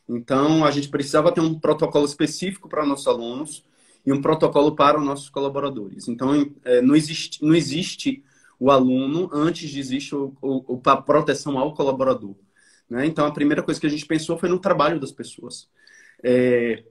Então, 0.08 0.64
a 0.64 0.70
gente 0.70 0.88
precisava 0.88 1.30
ter 1.30 1.40
um 1.40 1.58
protocolo 1.58 2.04
específico 2.04 2.68
para 2.68 2.84
nossos 2.84 3.06
alunos 3.06 3.64
e 4.04 4.12
um 4.12 4.22
protocolo 4.22 4.74
para 4.74 4.98
os 4.98 5.04
nossos 5.04 5.28
colaboradores. 5.28 6.08
Então, 6.08 6.50
é, 6.64 6.80
não, 6.80 6.96
existe, 6.96 7.44
não 7.44 7.54
existe 7.54 8.24
o 8.58 8.70
aluno 8.70 9.28
antes 9.32 9.70
de 9.70 9.78
existir 9.78 10.16
a 10.86 10.96
proteção 10.96 11.58
ao 11.58 11.74
colaborador. 11.74 12.34
Né? 12.88 13.06
Então, 13.06 13.26
a 13.26 13.32
primeira 13.32 13.62
coisa 13.62 13.80
que 13.80 13.86
a 13.86 13.90
gente 13.90 14.06
pensou 14.06 14.38
foi 14.38 14.48
no 14.48 14.58
trabalho 14.58 14.98
das 14.98 15.12
pessoas. 15.12 15.68
É, 16.22 16.82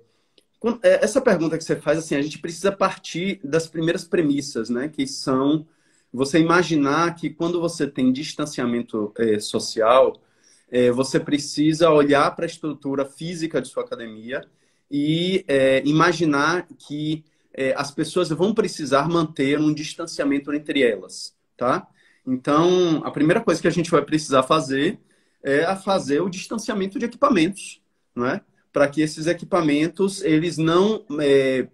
essa 0.81 1.21
pergunta 1.21 1.57
que 1.57 1.63
você 1.63 1.75
faz, 1.75 1.97
assim, 1.97 2.15
a 2.15 2.21
gente 2.21 2.39
precisa 2.39 2.71
partir 2.71 3.39
das 3.43 3.67
primeiras 3.67 4.03
premissas, 4.03 4.69
né? 4.69 4.89
Que 4.89 5.07
são 5.07 5.65
você 6.11 6.39
imaginar 6.39 7.15
que 7.15 7.29
quando 7.29 7.61
você 7.61 7.87
tem 7.87 8.11
distanciamento 8.11 9.13
é, 9.17 9.39
social, 9.39 10.21
é, 10.69 10.91
você 10.91 11.19
precisa 11.19 11.89
olhar 11.89 12.35
para 12.35 12.45
a 12.45 12.47
estrutura 12.47 13.05
física 13.05 13.61
de 13.61 13.67
sua 13.67 13.83
academia 13.83 14.41
e 14.91 15.45
é, 15.47 15.81
imaginar 15.85 16.67
que 16.77 17.23
é, 17.53 17.73
as 17.75 17.91
pessoas 17.91 18.29
vão 18.29 18.53
precisar 18.53 19.07
manter 19.07 19.59
um 19.59 19.73
distanciamento 19.73 20.53
entre 20.53 20.83
elas, 20.83 21.35
tá? 21.57 21.87
Então, 22.25 23.01
a 23.03 23.11
primeira 23.11 23.41
coisa 23.41 23.61
que 23.61 23.67
a 23.67 23.71
gente 23.71 23.89
vai 23.89 24.03
precisar 24.03 24.43
fazer 24.43 24.99
é 25.41 25.73
fazer 25.75 26.21
o 26.21 26.29
distanciamento 26.29 26.99
de 26.99 27.05
equipamentos, 27.05 27.81
não 28.13 28.25
é? 28.25 28.41
Para 28.71 28.87
que 28.87 29.01
esses 29.01 29.27
equipamentos 29.27 30.21
eles 30.21 30.57
não 30.57 31.05
é, 31.19 31.67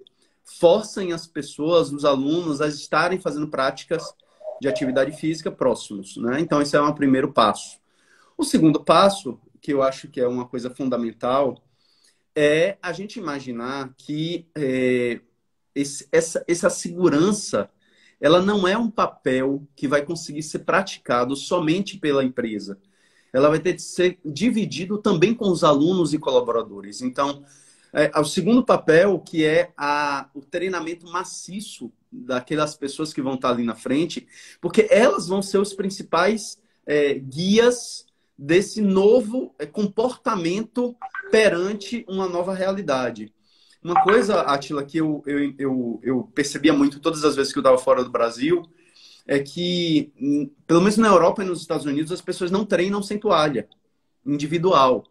forcem 0.44 1.12
as 1.12 1.28
pessoas, 1.28 1.92
os 1.92 2.06
alunos, 2.06 2.62
a 2.62 2.68
estarem 2.68 3.20
fazendo 3.20 3.48
práticas 3.48 4.04
de 4.62 4.68
atividade 4.68 5.12
física 5.12 5.52
próximos. 5.52 6.18
Né? 6.18 6.40
Então, 6.40 6.62
esse 6.62 6.76
é 6.76 6.82
um 6.82 6.94
primeiro 6.94 7.34
passo. 7.34 7.80
O 8.38 8.44
segundo 8.44 8.84
passo, 8.84 9.40
que 9.62 9.74
eu 9.74 9.82
acho 9.82 10.08
que 10.08 10.22
é 10.22 10.28
uma 10.28 10.48
coisa 10.48 10.70
fundamental, 10.70 11.62
é 12.36 12.78
a 12.82 12.92
gente 12.92 13.20
imaginar 13.20 13.94
que 13.98 14.48
é, 14.56 15.20
esse, 15.74 16.08
essa, 16.12 16.44
essa 16.48 16.70
segurança 16.70 17.70
ela 18.20 18.42
não 18.42 18.68
é 18.68 18.78
um 18.78 18.90
papel 18.90 19.68
que 19.76 19.88
vai 19.88 20.04
conseguir 20.04 20.44
ser 20.44 20.60
praticado 20.60 21.36
somente 21.36 21.98
pela 21.98 22.24
empresa. 22.24 22.80
Ela 23.36 23.50
vai 23.50 23.60
ter 23.60 23.74
que 23.74 23.82
ser 23.82 24.18
dividido 24.24 24.98
também 24.98 25.34
com 25.34 25.50
os 25.50 25.64
alunos 25.64 26.14
e 26.14 26.18
colaboradores. 26.18 27.02
Então, 27.02 27.44
é, 27.92 28.12
o 28.20 28.24
segundo 28.24 28.64
papel, 28.64 29.20
que 29.20 29.44
é 29.44 29.72
a, 29.76 30.30
o 30.34 30.42
treinamento 30.42 31.06
maciço 31.08 31.92
daquelas 32.10 32.76
pessoas 32.76 33.14
que 33.14 33.22
vão 33.22 33.34
estar 33.36 33.50
ali 33.50 33.64
na 33.64 33.76
frente, 33.76 34.26
porque 34.62 34.88
elas 34.90 35.28
vão 35.28 35.42
ser 35.42 35.58
os 35.58 35.74
principais 35.74 36.58
é, 36.86 37.16
guias 37.16 38.06
desse 38.38 38.82
novo 38.82 39.54
é, 39.60 39.66
comportamento 39.66 40.96
perante 41.30 42.06
uma 42.08 42.30
nova 42.30 42.54
realidade. 42.54 43.34
Uma 43.84 44.02
coisa, 44.02 44.42
Atila, 44.42 44.84
que 44.84 44.98
eu, 44.98 45.22
eu, 45.26 45.54
eu, 45.58 46.00
eu 46.02 46.32
percebia 46.34 46.74
muito 46.74 47.00
todas 47.00 47.24
as 47.24 47.36
vezes 47.36 47.52
que 47.52 47.60
eu 47.60 47.62
estava 47.62 47.78
fora 47.78 48.04
do 48.04 48.10
Brasil, 48.10 48.64
é 49.28 49.40
que, 49.40 50.12
hum, 50.20 50.50
pelo 50.68 50.82
menos 50.82 50.98
na 50.98 51.08
Europa 51.08 51.44
e 51.44 51.48
nos 51.48 51.62
Estados 51.62 51.86
Unidos, 51.86 52.12
as 52.12 52.22
pessoas 52.22 52.52
não 52.52 52.66
treinam 52.66 53.02
sem 53.02 53.18
toalha 53.18 53.68
individual, 54.26 55.04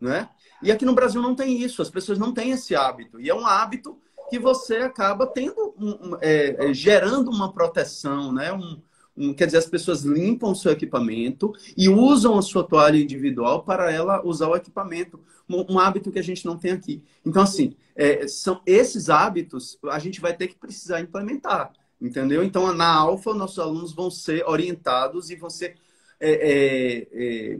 né? 0.00 0.28
E 0.62 0.70
aqui 0.70 0.84
no 0.84 0.94
Brasil 0.94 1.20
não 1.20 1.34
tem 1.34 1.60
isso, 1.60 1.82
as 1.82 1.90
pessoas 1.90 2.18
não 2.18 2.32
têm 2.32 2.52
esse 2.52 2.74
hábito. 2.74 3.20
E 3.20 3.28
é 3.28 3.34
um 3.34 3.46
hábito 3.46 3.98
que 4.30 4.38
você 4.38 4.76
acaba 4.76 5.26
tendo, 5.26 5.74
um, 5.78 6.16
é, 6.20 6.70
é, 6.70 6.74
gerando 6.74 7.30
uma 7.30 7.52
proteção, 7.52 8.32
né? 8.32 8.52
Um, 8.52 8.80
um, 9.14 9.34
quer 9.34 9.46
dizer, 9.46 9.58
as 9.58 9.66
pessoas 9.66 10.02
limpam 10.02 10.52
o 10.52 10.54
seu 10.54 10.72
equipamento 10.72 11.52
e 11.76 11.88
usam 11.88 12.38
a 12.38 12.42
sua 12.42 12.64
toalha 12.64 12.96
individual 12.96 13.62
para 13.62 13.92
ela 13.92 14.24
usar 14.24 14.48
o 14.48 14.56
equipamento. 14.56 15.20
Um, 15.48 15.74
um 15.74 15.78
hábito 15.78 16.10
que 16.10 16.18
a 16.18 16.22
gente 16.22 16.46
não 16.46 16.56
tem 16.56 16.72
aqui. 16.72 17.02
Então, 17.26 17.42
assim, 17.42 17.74
é, 17.94 18.26
são 18.26 18.62
esses 18.64 19.10
hábitos 19.10 19.78
a 19.90 19.98
gente 19.98 20.20
vai 20.20 20.34
ter 20.34 20.48
que 20.48 20.56
precisar 20.56 21.00
implementar, 21.00 21.72
entendeu? 22.02 22.42
Então, 22.42 22.72
na 22.74 22.92
Alfa, 22.92 23.32
nossos 23.32 23.58
alunos 23.58 23.92
vão 23.92 24.10
ser 24.10 24.44
orientados 24.46 25.30
e 25.30 25.36
vão 25.36 25.48
ser. 25.48 25.76
É, 26.20 26.30
é, 26.30 27.08
é, 27.12 27.58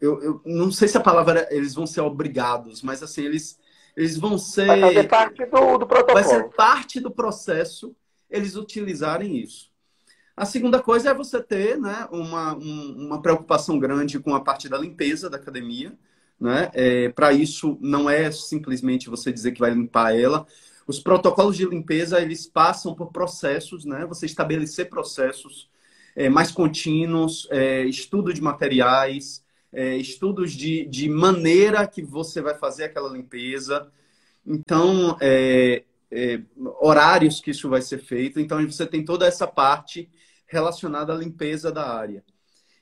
eu, 0.00 0.22
eu 0.22 0.42
não 0.44 0.70
sei 0.70 0.86
se 0.86 0.96
a 0.96 1.00
palavra 1.00 1.48
eles 1.50 1.74
vão 1.74 1.86
ser 1.86 2.02
obrigados, 2.02 2.82
mas 2.82 3.02
assim, 3.02 3.22
eles 3.22 3.58
eles 3.96 4.16
vão 4.16 4.38
ser. 4.38 4.66
Vai 4.66 4.80
fazer 4.80 5.08
parte 5.08 5.44
do, 5.46 5.78
do 5.78 5.86
protocolo. 5.86 6.14
Vai 6.14 6.24
ser 6.24 6.48
parte 6.50 7.00
do 7.00 7.10
processo 7.10 7.96
eles 8.30 8.54
utilizarem 8.54 9.36
isso. 9.38 9.72
A 10.36 10.44
segunda 10.44 10.80
coisa 10.80 11.10
é 11.10 11.14
você 11.14 11.42
ter 11.42 11.76
né, 11.76 12.06
uma, 12.12 12.54
um, 12.54 13.06
uma 13.06 13.20
preocupação 13.20 13.76
grande 13.76 14.20
com 14.20 14.36
a 14.36 14.40
parte 14.40 14.68
da 14.68 14.78
limpeza 14.78 15.28
da 15.28 15.36
academia. 15.36 15.98
Né? 16.38 16.70
É, 16.74 17.08
Para 17.08 17.32
isso, 17.32 17.76
não 17.80 18.08
é 18.08 18.30
simplesmente 18.30 19.10
você 19.10 19.32
dizer 19.32 19.50
que 19.50 19.58
vai 19.58 19.72
limpar 19.72 20.16
ela. 20.16 20.46
Os 20.88 20.98
protocolos 20.98 21.54
de 21.54 21.66
limpeza, 21.66 22.18
eles 22.18 22.46
passam 22.46 22.94
por 22.94 23.12
processos, 23.12 23.84
né? 23.84 24.06
Você 24.06 24.24
estabelecer 24.24 24.88
processos 24.88 25.68
é, 26.16 26.30
mais 26.30 26.50
contínuos, 26.50 27.46
é, 27.50 27.84
estudo 27.84 28.32
de 28.32 28.40
materiais, 28.40 29.44
é, 29.70 29.98
estudos 29.98 30.52
de, 30.52 30.86
de 30.86 31.06
maneira 31.06 31.86
que 31.86 32.00
você 32.00 32.40
vai 32.40 32.54
fazer 32.54 32.84
aquela 32.84 33.10
limpeza. 33.10 33.92
Então, 34.46 35.14
é, 35.20 35.84
é, 36.10 36.40
horários 36.80 37.38
que 37.38 37.50
isso 37.50 37.68
vai 37.68 37.82
ser 37.82 37.98
feito. 37.98 38.40
Então, 38.40 38.64
você 38.66 38.86
tem 38.86 39.04
toda 39.04 39.26
essa 39.26 39.46
parte 39.46 40.08
relacionada 40.46 41.12
à 41.12 41.16
limpeza 41.16 41.70
da 41.70 41.86
área. 41.86 42.24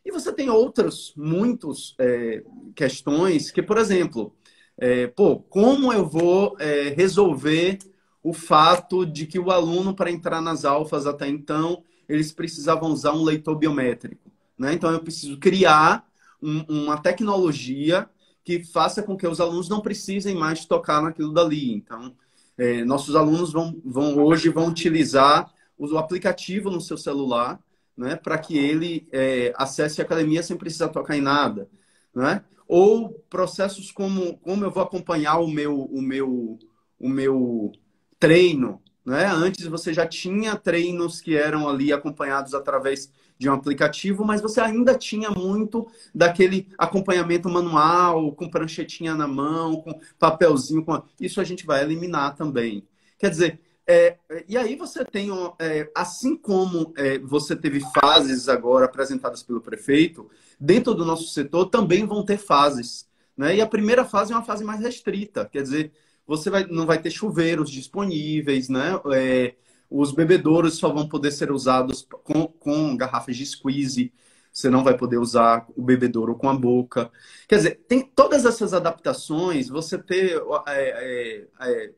E 0.04 0.12
você 0.12 0.32
tem 0.32 0.48
outras, 0.48 1.12
muitas 1.16 1.96
é, 1.98 2.44
questões 2.76 3.50
que, 3.50 3.60
por 3.60 3.78
exemplo, 3.78 4.32
é, 4.78 5.08
pô, 5.08 5.40
como 5.40 5.92
eu 5.92 6.06
vou 6.06 6.54
é, 6.60 6.90
resolver 6.90 7.80
o 8.26 8.32
fato 8.32 9.06
de 9.06 9.24
que 9.24 9.38
o 9.38 9.52
aluno, 9.52 9.94
para 9.94 10.10
entrar 10.10 10.40
nas 10.40 10.64
alfas 10.64 11.06
até 11.06 11.28
então, 11.28 11.84
eles 12.08 12.32
precisavam 12.32 12.90
usar 12.90 13.12
um 13.12 13.22
leitor 13.22 13.54
biométrico. 13.54 14.32
Né? 14.58 14.72
Então, 14.72 14.90
eu 14.90 14.98
preciso 14.98 15.38
criar 15.38 16.04
um, 16.42 16.64
uma 16.68 16.98
tecnologia 16.98 18.10
que 18.42 18.64
faça 18.64 19.00
com 19.00 19.16
que 19.16 19.28
os 19.28 19.40
alunos 19.40 19.68
não 19.68 19.80
precisem 19.80 20.34
mais 20.34 20.64
tocar 20.64 21.00
naquilo 21.00 21.32
dali. 21.32 21.72
Então, 21.72 22.16
é, 22.58 22.84
nossos 22.84 23.14
alunos 23.14 23.52
vão, 23.52 23.80
vão 23.84 24.18
hoje 24.18 24.48
vão 24.48 24.66
utilizar 24.66 25.48
o 25.78 25.96
aplicativo 25.96 26.68
no 26.68 26.80
seu 26.80 26.98
celular, 26.98 27.60
né, 27.96 28.16
para 28.16 28.38
que 28.38 28.58
ele 28.58 29.06
é, 29.12 29.52
acesse 29.56 30.00
a 30.00 30.04
academia 30.04 30.42
sem 30.42 30.56
precisar 30.56 30.88
tocar 30.88 31.16
em 31.16 31.20
nada, 31.20 31.68
né? 32.12 32.42
Ou 32.66 33.10
processos 33.30 33.92
como 33.92 34.36
como 34.38 34.64
eu 34.64 34.70
vou 34.70 34.82
acompanhar 34.82 35.38
o 35.38 35.46
meu 35.46 35.82
o 35.82 36.02
meu 36.02 36.58
o 36.98 37.08
meu 37.08 37.72
treino, 38.18 38.82
né? 39.04 39.26
Antes 39.26 39.66
você 39.66 39.94
já 39.94 40.06
tinha 40.06 40.56
treinos 40.56 41.20
que 41.20 41.36
eram 41.36 41.68
ali 41.68 41.92
acompanhados 41.92 42.54
através 42.54 43.10
de 43.38 43.48
um 43.48 43.52
aplicativo, 43.52 44.24
mas 44.24 44.40
você 44.40 44.60
ainda 44.60 44.96
tinha 44.96 45.30
muito 45.30 45.86
daquele 46.14 46.68
acompanhamento 46.78 47.48
manual, 47.48 48.32
com 48.32 48.48
pranchetinha 48.48 49.14
na 49.14 49.28
mão, 49.28 49.76
com 49.82 50.00
papelzinho. 50.18 50.84
Com... 50.84 51.02
Isso 51.20 51.40
a 51.40 51.44
gente 51.44 51.66
vai 51.66 51.82
eliminar 51.82 52.34
também. 52.34 52.86
Quer 53.18 53.30
dizer, 53.30 53.60
é, 53.86 54.16
e 54.48 54.56
aí 54.56 54.74
você 54.74 55.04
tem, 55.04 55.28
é, 55.60 55.90
assim 55.94 56.36
como 56.36 56.92
é, 56.96 57.18
você 57.18 57.54
teve 57.54 57.80
fases 57.94 58.48
agora 58.48 58.86
apresentadas 58.86 59.42
pelo 59.42 59.60
prefeito, 59.60 60.28
dentro 60.58 60.94
do 60.94 61.04
nosso 61.04 61.28
setor 61.28 61.66
também 61.66 62.04
vão 62.04 62.24
ter 62.24 62.38
fases. 62.38 63.06
Né? 63.36 63.56
E 63.56 63.60
a 63.60 63.66
primeira 63.66 64.04
fase 64.04 64.32
é 64.32 64.36
uma 64.36 64.42
fase 64.42 64.64
mais 64.64 64.80
restrita, 64.80 65.44
quer 65.44 65.62
dizer, 65.62 65.92
você 66.26 66.50
vai, 66.50 66.66
não 66.66 66.86
vai 66.86 67.00
ter 67.00 67.10
chuveiros 67.10 67.70
disponíveis, 67.70 68.68
né? 68.68 69.00
É, 69.14 69.54
os 69.88 70.12
bebedouros 70.12 70.76
só 70.76 70.92
vão 70.92 71.08
poder 71.08 71.30
ser 71.30 71.52
usados 71.52 72.06
com, 72.24 72.46
com 72.46 72.96
garrafas 72.96 73.36
de 73.36 73.46
squeeze. 73.46 74.12
Você 74.52 74.70
não 74.70 74.82
vai 74.82 74.96
poder 74.96 75.18
usar 75.18 75.66
o 75.76 75.82
bebedouro 75.82 76.34
com 76.34 76.48
a 76.48 76.54
boca. 76.54 77.10
Quer 77.46 77.56
dizer, 77.56 77.84
tem 77.86 78.00
todas 78.02 78.44
essas 78.44 78.72
adaptações. 78.72 79.68
Você 79.68 79.98
ter 79.98 80.42
é, 80.66 80.70
é, 80.70 81.46
é, 81.60 81.92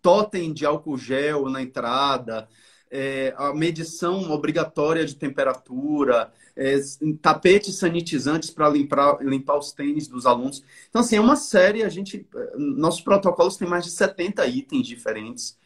totem 0.00 0.52
de 0.52 0.66
álcool 0.66 0.96
gel 0.96 1.48
na 1.48 1.62
entrada, 1.62 2.48
é, 2.90 3.34
a 3.36 3.52
medição 3.52 4.30
obrigatória 4.30 5.04
de 5.04 5.16
temperatura, 5.16 6.32
é, 6.56 6.78
tapetes 7.20 7.76
sanitizantes 7.76 8.50
para 8.50 8.68
limpar, 8.68 9.18
limpar 9.20 9.58
os 9.58 9.72
tênis 9.72 10.06
dos 10.06 10.26
alunos. 10.26 10.62
Então, 10.88 11.00
assim, 11.00 11.16
é 11.16 11.20
uma 11.20 11.36
série, 11.36 11.82
a 11.82 11.88
gente. 11.88 12.26
Nossos 12.56 13.00
protocolos 13.00 13.56
têm 13.56 13.68
mais 13.68 13.84
de 13.84 13.90
70 13.90 14.46
itens 14.46 14.86
diferentes 14.86 15.56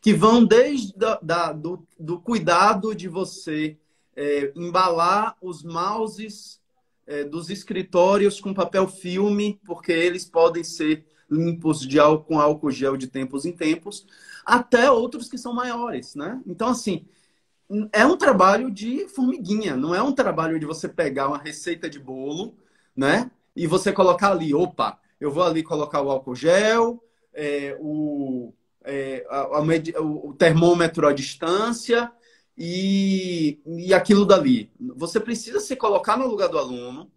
que 0.00 0.14
vão 0.14 0.44
desde 0.44 0.96
da, 0.96 1.18
da 1.20 1.52
do, 1.52 1.84
do, 1.98 2.20
cuidado 2.20 2.94
de 2.94 3.08
você 3.08 3.76
é, 4.14 4.52
embalar 4.54 5.36
os 5.42 5.64
mouses 5.64 6.60
é, 7.06 7.24
dos 7.24 7.50
escritórios 7.50 8.40
com 8.40 8.54
papel 8.54 8.86
filme, 8.86 9.60
porque 9.66 9.90
eles 9.90 10.24
podem 10.24 10.62
ser 10.62 11.04
limpos 11.30 11.80
de 11.80 11.98
álcool, 11.98 12.24
com 12.24 12.40
álcool 12.40 12.70
gel 12.70 12.96
de 12.96 13.06
tempos 13.06 13.44
em 13.44 13.52
tempos, 13.52 14.06
até 14.44 14.90
outros 14.90 15.28
que 15.28 15.38
são 15.38 15.52
maiores, 15.52 16.14
né? 16.14 16.40
Então, 16.46 16.68
assim, 16.68 17.04
é 17.92 18.06
um 18.06 18.16
trabalho 18.16 18.70
de 18.70 19.08
formiguinha, 19.08 19.76
não 19.76 19.94
é 19.94 20.02
um 20.02 20.12
trabalho 20.12 20.58
de 20.58 20.66
você 20.66 20.88
pegar 20.88 21.28
uma 21.28 21.38
receita 21.38 21.90
de 21.90 21.98
bolo, 21.98 22.54
né? 22.96 23.30
E 23.54 23.66
você 23.66 23.92
colocar 23.92 24.30
ali, 24.30 24.54
opa, 24.54 24.98
eu 25.20 25.30
vou 25.30 25.42
ali 25.42 25.62
colocar 25.62 26.00
o 26.02 26.10
álcool 26.10 26.34
gel, 26.34 27.02
é, 27.32 27.76
o, 27.80 28.52
é, 28.84 29.26
a, 29.28 29.40
a, 29.40 30.00
o 30.00 30.34
termômetro 30.34 31.06
à 31.06 31.12
distância 31.12 32.10
e, 32.56 33.60
e 33.66 33.92
aquilo 33.92 34.24
dali. 34.24 34.70
Você 34.96 35.20
precisa 35.20 35.60
se 35.60 35.74
colocar 35.76 36.16
no 36.16 36.26
lugar 36.26 36.48
do 36.48 36.58
aluno 36.58 37.10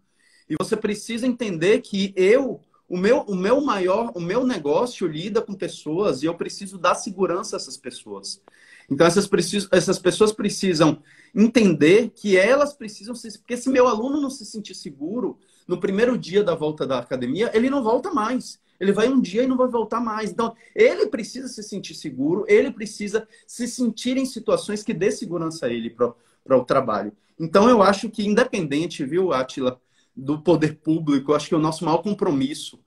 e 0.48 0.56
você 0.60 0.76
precisa 0.76 1.26
entender 1.26 1.80
que 1.80 2.12
eu, 2.16 2.60
o 2.90 2.96
meu, 2.96 3.20
o 3.20 3.36
meu 3.36 3.60
maior, 3.60 4.10
o 4.16 4.20
meu 4.20 4.44
negócio 4.44 5.06
lida 5.06 5.40
com 5.40 5.54
pessoas 5.54 6.24
e 6.24 6.26
eu 6.26 6.34
preciso 6.34 6.76
dar 6.76 6.96
segurança 6.96 7.54
a 7.54 7.58
essas 7.58 7.76
pessoas. 7.76 8.42
Então, 8.90 9.06
essas, 9.06 9.30
essas 9.70 9.96
pessoas 10.00 10.32
precisam 10.32 11.00
entender 11.32 12.10
que 12.10 12.36
elas 12.36 12.72
precisam 12.72 13.14
se. 13.14 13.38
Porque 13.38 13.56
se 13.56 13.70
meu 13.70 13.86
aluno 13.86 14.20
não 14.20 14.28
se 14.28 14.44
sentir 14.44 14.74
seguro 14.74 15.38
no 15.68 15.78
primeiro 15.78 16.18
dia 16.18 16.42
da 16.42 16.56
volta 16.56 16.84
da 16.84 16.98
academia, 16.98 17.48
ele 17.54 17.70
não 17.70 17.84
volta 17.84 18.12
mais. 18.12 18.58
Ele 18.80 18.90
vai 18.90 19.08
um 19.08 19.20
dia 19.20 19.44
e 19.44 19.46
não 19.46 19.56
vai 19.56 19.68
voltar 19.68 20.00
mais. 20.00 20.32
Então, 20.32 20.52
ele 20.74 21.06
precisa 21.06 21.46
se 21.46 21.62
sentir 21.62 21.94
seguro, 21.94 22.44
ele 22.48 22.72
precisa 22.72 23.28
se 23.46 23.68
sentir 23.68 24.16
em 24.16 24.26
situações 24.26 24.82
que 24.82 24.92
dê 24.92 25.12
segurança 25.12 25.66
a 25.66 25.70
ele 25.70 25.90
para 25.90 26.56
o 26.56 26.64
trabalho. 26.64 27.12
Então, 27.38 27.68
eu 27.68 27.82
acho 27.82 28.10
que, 28.10 28.26
independente, 28.26 29.04
viu, 29.04 29.32
Atila, 29.32 29.80
do 30.20 30.40
poder 30.40 30.76
público, 30.76 31.34
acho 31.34 31.48
que 31.48 31.54
o 31.54 31.58
nosso 31.58 31.84
maior 31.84 31.98
compromisso 31.98 32.78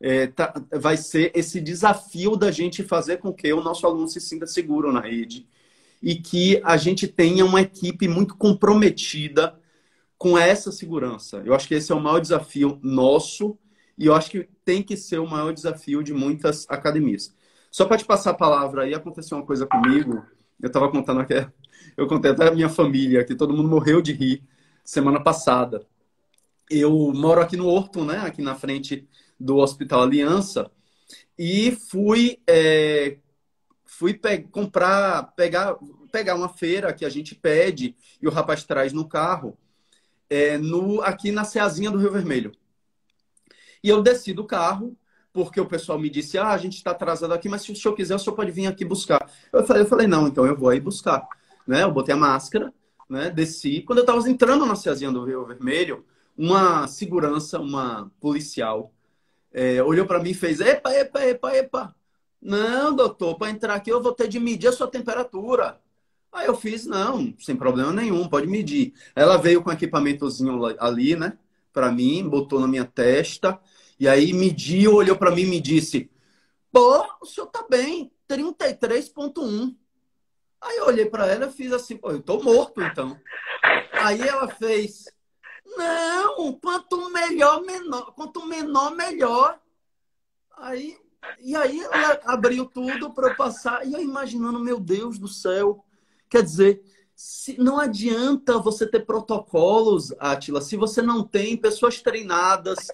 é, 0.00 0.28
tá, 0.28 0.54
vai 0.72 0.96
ser 0.96 1.32
esse 1.34 1.60
desafio 1.60 2.36
da 2.36 2.50
gente 2.50 2.84
fazer 2.84 3.18
com 3.18 3.32
que 3.32 3.52
o 3.52 3.62
nosso 3.62 3.86
aluno 3.86 4.06
se 4.06 4.20
sinta 4.20 4.46
seguro 4.46 4.92
na 4.92 5.00
rede 5.00 5.46
e 6.00 6.14
que 6.14 6.60
a 6.64 6.76
gente 6.76 7.08
tenha 7.08 7.44
uma 7.44 7.60
equipe 7.60 8.06
muito 8.06 8.36
comprometida 8.36 9.58
com 10.16 10.38
essa 10.38 10.70
segurança. 10.70 11.42
Eu 11.44 11.54
acho 11.54 11.66
que 11.66 11.74
esse 11.74 11.90
é 11.90 11.94
o 11.94 12.00
maior 12.00 12.20
desafio 12.20 12.78
nosso 12.82 13.58
e 13.96 14.06
eu 14.06 14.14
acho 14.14 14.30
que 14.30 14.48
tem 14.64 14.82
que 14.82 14.96
ser 14.96 15.18
o 15.18 15.26
maior 15.26 15.52
desafio 15.52 16.02
de 16.02 16.14
muitas 16.14 16.64
academias. 16.70 17.34
Só 17.70 17.84
para 17.84 17.98
te 17.98 18.04
passar 18.04 18.30
a 18.30 18.34
palavra 18.34 18.82
aí, 18.84 18.94
aconteceu 18.94 19.36
uma 19.36 19.46
coisa 19.46 19.66
comigo. 19.66 20.24
Eu 20.60 20.68
estava 20.68 20.90
contando 20.90 21.20
aqui, 21.20 21.34
eu 21.96 22.06
contei 22.06 22.30
até 22.30 22.48
a 22.48 22.54
minha 22.54 22.68
família, 22.68 23.24
que 23.24 23.34
todo 23.34 23.52
mundo 23.52 23.68
morreu 23.68 24.00
de 24.00 24.12
rir 24.12 24.42
semana 24.84 25.20
passada. 25.22 25.84
Eu 26.70 27.12
moro 27.14 27.40
aqui 27.40 27.56
no 27.56 27.66
Horto, 27.66 28.04
né? 28.04 28.18
Aqui 28.18 28.42
na 28.42 28.54
frente 28.54 29.08
do 29.38 29.56
Hospital 29.56 30.02
Aliança. 30.02 30.70
E 31.38 31.72
fui, 31.72 32.38
é, 32.46 33.18
fui 33.86 34.14
pe 34.14 34.38
comprar, 34.38 35.34
pegar, 35.34 35.76
pegar 36.10 36.34
uma 36.34 36.48
feira 36.48 36.92
que 36.92 37.04
a 37.04 37.08
gente 37.08 37.34
pede 37.34 37.94
e 38.20 38.26
o 38.26 38.30
rapaz 38.30 38.64
traz 38.64 38.92
no 38.92 39.08
carro, 39.08 39.56
é, 40.28 40.58
no, 40.58 41.00
aqui 41.02 41.30
na 41.30 41.44
Ceazinha 41.44 41.90
do 41.90 41.98
Rio 41.98 42.12
Vermelho. 42.12 42.52
E 43.82 43.88
eu 43.88 44.02
desci 44.02 44.32
do 44.32 44.44
carro, 44.44 44.96
porque 45.32 45.60
o 45.60 45.66
pessoal 45.66 45.98
me 45.98 46.10
disse: 46.10 46.36
ah, 46.36 46.50
a 46.50 46.58
gente 46.58 46.76
está 46.76 46.90
atrasado 46.90 47.32
aqui, 47.32 47.48
mas 47.48 47.62
se 47.62 47.72
o 47.72 47.76
senhor 47.76 47.94
quiser, 47.94 48.16
o 48.16 48.18
senhor 48.18 48.34
pode 48.34 48.50
vir 48.50 48.66
aqui 48.66 48.84
buscar. 48.84 49.30
Eu 49.52 49.64
falei, 49.64 49.82
eu 49.82 49.86
falei 49.86 50.06
não, 50.06 50.26
então 50.26 50.44
eu 50.44 50.56
vou 50.56 50.68
aí 50.68 50.80
buscar. 50.80 51.26
Né? 51.66 51.84
Eu 51.84 51.92
botei 51.92 52.14
a 52.14 52.18
máscara, 52.18 52.72
né? 53.08 53.30
desci. 53.30 53.82
Quando 53.82 53.98
eu 53.98 54.02
estava 54.02 54.28
entrando 54.28 54.66
na 54.66 54.74
Ceazinha 54.74 55.12
do 55.12 55.24
Rio 55.24 55.46
Vermelho, 55.46 56.04
uma 56.38 56.86
segurança, 56.88 57.60
uma 57.60 58.10
policial, 58.20 58.92
é, 59.52 59.82
olhou 59.82 60.06
para 60.06 60.20
mim 60.20 60.30
e 60.30 60.34
fez: 60.34 60.60
epa, 60.60 60.90
epa, 60.94 61.24
epa, 61.24 61.56
epa. 61.56 61.96
Não, 62.40 62.94
doutor, 62.94 63.36
para 63.36 63.50
entrar 63.50 63.74
aqui 63.74 63.90
eu 63.90 64.02
vou 64.02 64.12
ter 64.12 64.28
de 64.28 64.40
medir 64.40 64.68
a 64.68 64.72
sua 64.72 64.88
temperatura. 64.88 65.80
Aí 66.32 66.46
eu 66.46 66.54
fiz, 66.56 66.86
não, 66.86 67.34
sem 67.38 67.56
problema 67.56 67.92
nenhum, 67.92 68.28
pode 68.28 68.46
medir. 68.46 68.94
Ela 69.14 69.36
veio 69.36 69.62
com 69.62 69.72
equipamentozinho 69.72 70.64
ali, 70.78 71.16
né? 71.16 71.36
para 71.78 71.92
mim, 71.92 72.28
botou 72.28 72.58
na 72.58 72.66
minha 72.66 72.84
testa, 72.84 73.60
e 74.00 74.08
aí 74.08 74.32
mediu, 74.32 74.94
olhou 74.94 75.16
para 75.16 75.30
mim 75.30 75.42
e 75.42 75.46
me 75.46 75.60
disse: 75.60 76.10
Pô, 76.72 77.06
o 77.20 77.24
senhor 77.24 77.46
tá 77.46 77.64
bem, 77.70 78.10
33,1. 78.28 79.76
Aí 80.60 80.76
eu 80.76 80.86
olhei 80.86 81.06
para 81.06 81.28
ela 81.28 81.46
e 81.46 81.52
fiz 81.52 81.72
assim: 81.72 81.96
Pô, 81.96 82.10
eu 82.10 82.20
tô 82.20 82.42
morto 82.42 82.82
então. 82.82 83.16
Aí 83.92 84.20
ela 84.20 84.48
fez: 84.48 85.04
Não, 85.78 86.52
quanto 86.54 87.10
melhor, 87.10 87.62
menor, 87.62 88.12
quanto 88.14 88.44
menor, 88.44 88.94
melhor. 88.96 89.60
Aí, 90.56 90.98
e 91.40 91.54
aí 91.54 91.80
abriu 92.24 92.66
tudo 92.66 93.12
para 93.12 93.30
eu 93.30 93.36
passar, 93.36 93.86
e 93.86 93.92
eu 93.94 94.00
imaginando: 94.00 94.58
Meu 94.58 94.80
Deus 94.80 95.18
do 95.18 95.28
céu, 95.28 95.84
quer 96.28 96.42
dizer 96.42 96.82
se, 97.14 97.60
não 97.60 97.78
adianta 97.80 98.58
você 98.58 98.86
ter 98.86 99.04
protocolos, 99.04 100.12
Atila, 100.20 100.60
se 100.60 100.76
você 100.76 101.02
não 101.02 101.24
tem 101.24 101.56
pessoas 101.56 102.00
treinadas, 102.00 102.92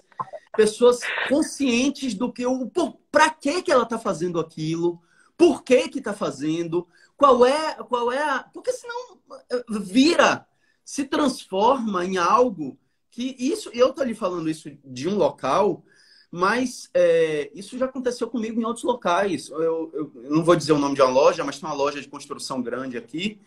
pessoas 0.57 0.99
conscientes 1.29 2.15
do 2.15 2.33
que 2.33 2.43
o 2.45 2.67
para 3.11 3.29
que 3.29 3.61
que 3.61 3.71
ela 3.71 3.83
está 3.83 3.99
fazendo 3.99 4.39
aquilo, 4.39 4.99
por 5.37 5.63
que 5.63 5.89
que 5.89 5.99
está 5.99 6.11
fazendo, 6.11 6.87
qual 7.15 7.45
é 7.45 7.75
qual 7.83 8.11
é 8.11 8.21
a, 8.21 8.39
porque 8.51 8.71
senão 8.71 9.19
eh, 9.51 9.63
vira, 9.69 10.47
se 10.85 11.03
transforma 11.03 12.05
em 12.05 12.17
algo 12.17 12.77
que 13.11 13.35
isso 13.37 13.69
eu 13.73 13.91
tô 13.91 14.03
lhe 14.03 14.13
falando 14.13 14.49
isso 14.49 14.69
de 14.85 15.09
um 15.09 15.17
local, 15.17 15.83
mas 16.31 16.89
é, 16.93 17.49
isso 17.53 17.77
já 17.77 17.85
aconteceu 17.85 18.29
comigo 18.29 18.61
em 18.61 18.65
outros 18.65 18.83
locais. 18.83 19.49
Eu, 19.49 19.91
eu, 19.93 20.11
eu 20.15 20.29
não 20.29 20.43
vou 20.43 20.55
dizer 20.55 20.73
o 20.73 20.79
nome 20.79 20.95
de 20.95 21.01
uma 21.01 21.09
loja, 21.09 21.43
mas 21.43 21.59
tem 21.59 21.67
uma 21.67 21.75
loja 21.75 21.99
de 21.99 22.07
construção 22.07 22.61
grande 22.61 22.97
aqui 22.97 23.41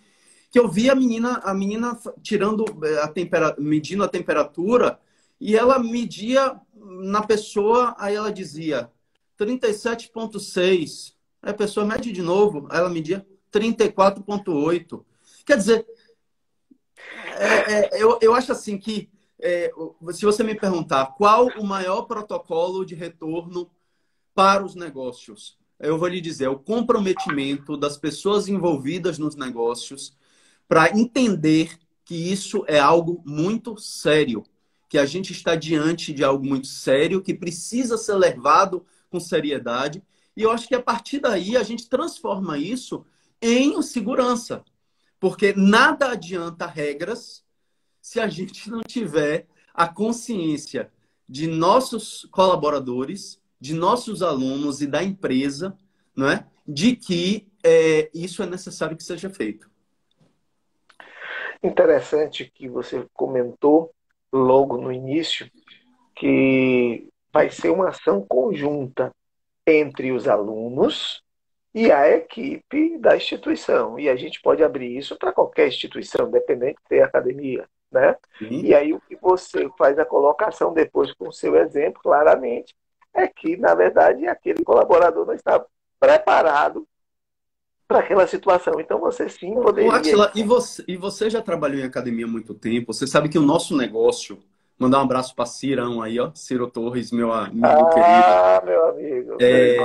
que 0.51 0.59
eu 0.59 0.68
vi 0.68 0.89
a 0.89 0.95
menina, 0.95 1.41
a 1.45 1.53
menina 1.53 1.99
tirando 2.22 2.64
eh, 2.84 3.03
a 3.03 3.09
temperatura, 3.09 3.62
medindo 3.62 4.03
a 4.03 4.09
temperatura 4.09 4.99
e 5.41 5.57
ela 5.57 5.78
media 5.78 6.59
na 6.74 7.22
pessoa, 7.22 7.95
aí 7.99 8.14
ela 8.14 8.32
dizia 8.32 8.91
37,6. 9.39 11.14
Aí 11.43 11.51
a 11.51 11.55
pessoa 11.55 11.86
mede 11.86 12.11
de 12.11 12.22
novo, 12.22 12.66
aí 12.70 12.78
ela 12.78 12.89
media 12.89 13.26
34,8. 13.53 15.05
Quer 15.45 15.57
dizer, 15.57 15.86
é, 17.39 17.99
é, 17.99 18.03
eu, 18.03 18.18
eu 18.20 18.34
acho 18.34 18.53
assim 18.53 18.78
que 18.78 19.09
é, 19.41 19.70
se 20.12 20.24
você 20.24 20.43
me 20.43 20.55
perguntar 20.55 21.14
qual 21.16 21.47
o 21.59 21.64
maior 21.64 22.03
protocolo 22.03 22.84
de 22.84 22.95
retorno 22.95 23.70
para 24.34 24.64
os 24.64 24.74
negócios, 24.74 25.59
eu 25.78 25.97
vou 25.97 26.09
lhe 26.09 26.20
dizer, 26.20 26.45
é 26.45 26.49
o 26.49 26.59
comprometimento 26.59 27.76
das 27.76 27.97
pessoas 27.97 28.49
envolvidas 28.49 29.18
nos 29.18 29.36
negócios 29.36 30.16
para 30.66 30.91
entender 30.91 31.78
que 32.05 32.14
isso 32.14 32.64
é 32.66 32.78
algo 32.78 33.22
muito 33.24 33.78
sério, 33.78 34.43
que 34.89 34.99
a 34.99 35.07
gente 35.07 35.32
está 35.32 35.55
diante 35.55 36.12
de 36.12 36.24
algo 36.24 36.45
muito 36.45 36.66
sério, 36.66 37.22
que 37.22 37.34
precisa 37.34 37.97
ser 37.97 38.14
levado 38.14 38.84
com 39.11 39.20
seriedade. 39.20 40.03
E 40.36 40.43
eu 40.43 40.51
acho 40.51 40.66
que 40.66 40.74
a 40.74 40.82
partir 40.82 41.20
daí 41.20 41.57
a 41.57 41.62
gente 41.62 41.89
transforma 41.89 42.59
isso 42.59 43.05
em 43.41 43.80
segurança. 43.82 44.64
Porque 45.20 45.52
nada 45.56 46.12
adianta 46.12 46.66
regras 46.66 47.44
se 48.00 48.20
a 48.20 48.28
gente 48.28 48.70
não 48.70 48.80
tiver 48.80 49.46
a 49.74 49.86
consciência 49.86 50.90
de 51.28 51.46
nossos 51.46 52.26
colaboradores, 52.30 53.42
de 53.60 53.74
nossos 53.74 54.22
alunos 54.22 54.80
e 54.80 54.86
da 54.86 55.02
empresa, 55.02 55.76
não 56.16 56.28
é? 56.28 56.46
de 56.68 56.94
que 56.94 57.48
é, 57.64 58.10
isso 58.12 58.42
é 58.42 58.46
necessário 58.46 58.96
que 58.96 59.02
seja 59.02 59.30
feito. 59.30 59.70
Interessante 61.62 62.50
que 62.54 62.68
você 62.68 63.06
comentou 63.14 63.90
logo 64.30 64.76
no 64.76 64.92
início 64.92 65.50
que 66.14 67.08
vai 67.32 67.50
ser 67.50 67.70
uma 67.70 67.88
ação 67.88 68.20
conjunta 68.20 69.10
entre 69.66 70.12
os 70.12 70.28
alunos 70.28 71.22
e 71.74 71.92
a 71.92 72.08
equipe 72.10 72.98
da 72.98 73.16
instituição. 73.16 73.98
E 73.98 74.08
a 74.08 74.16
gente 74.16 74.40
pode 74.40 74.62
abrir 74.62 74.96
isso 74.96 75.16
para 75.16 75.32
qualquer 75.32 75.68
instituição, 75.68 76.28
independente 76.28 76.78
de 76.82 76.88
ter 76.88 77.02
academia. 77.02 77.68
Né? 77.90 78.16
E 78.40 78.74
aí 78.74 78.92
o 78.92 79.00
que 79.00 79.16
você 79.16 79.68
faz 79.78 79.98
a 79.98 80.04
colocação 80.04 80.74
depois 80.74 81.12
com 81.14 81.28
o 81.28 81.32
seu 81.32 81.56
exemplo, 81.56 82.02
claramente, 82.02 82.74
é 83.14 83.26
que, 83.26 83.56
na 83.56 83.74
verdade, 83.74 84.26
aquele 84.26 84.62
colaborador 84.62 85.26
não 85.26 85.34
está 85.34 85.64
preparado 85.98 86.86
para 87.86 88.00
aquela 88.00 88.26
situação. 88.26 88.74
Então 88.78 89.00
você 89.00 89.28
sim 89.28 89.54
poderia. 89.54 89.92
Atila, 89.92 90.30
e, 90.34 90.42
você, 90.42 90.84
e 90.86 90.96
você 90.96 91.30
já 91.30 91.40
trabalhou 91.40 91.80
em 91.80 91.84
academia 91.84 92.26
há 92.26 92.28
muito 92.28 92.54
tempo. 92.54 92.92
Você 92.92 93.06
sabe 93.06 93.28
que 93.28 93.38
o 93.38 93.42
nosso 93.42 93.76
negócio. 93.76 94.38
Mandar 94.80 95.00
um 95.00 95.02
abraço 95.02 95.34
para 95.34 95.44
Cirão 95.44 96.00
aí, 96.00 96.20
ó. 96.20 96.30
Ciro 96.32 96.70
Torres, 96.70 97.10
meu 97.10 97.32
amigo 97.32 97.66
ah, 97.66 97.90
querido. 97.90 98.04
Ah, 98.04 98.62
meu 98.64 98.86
amigo. 98.90 99.36
É, 99.40 99.76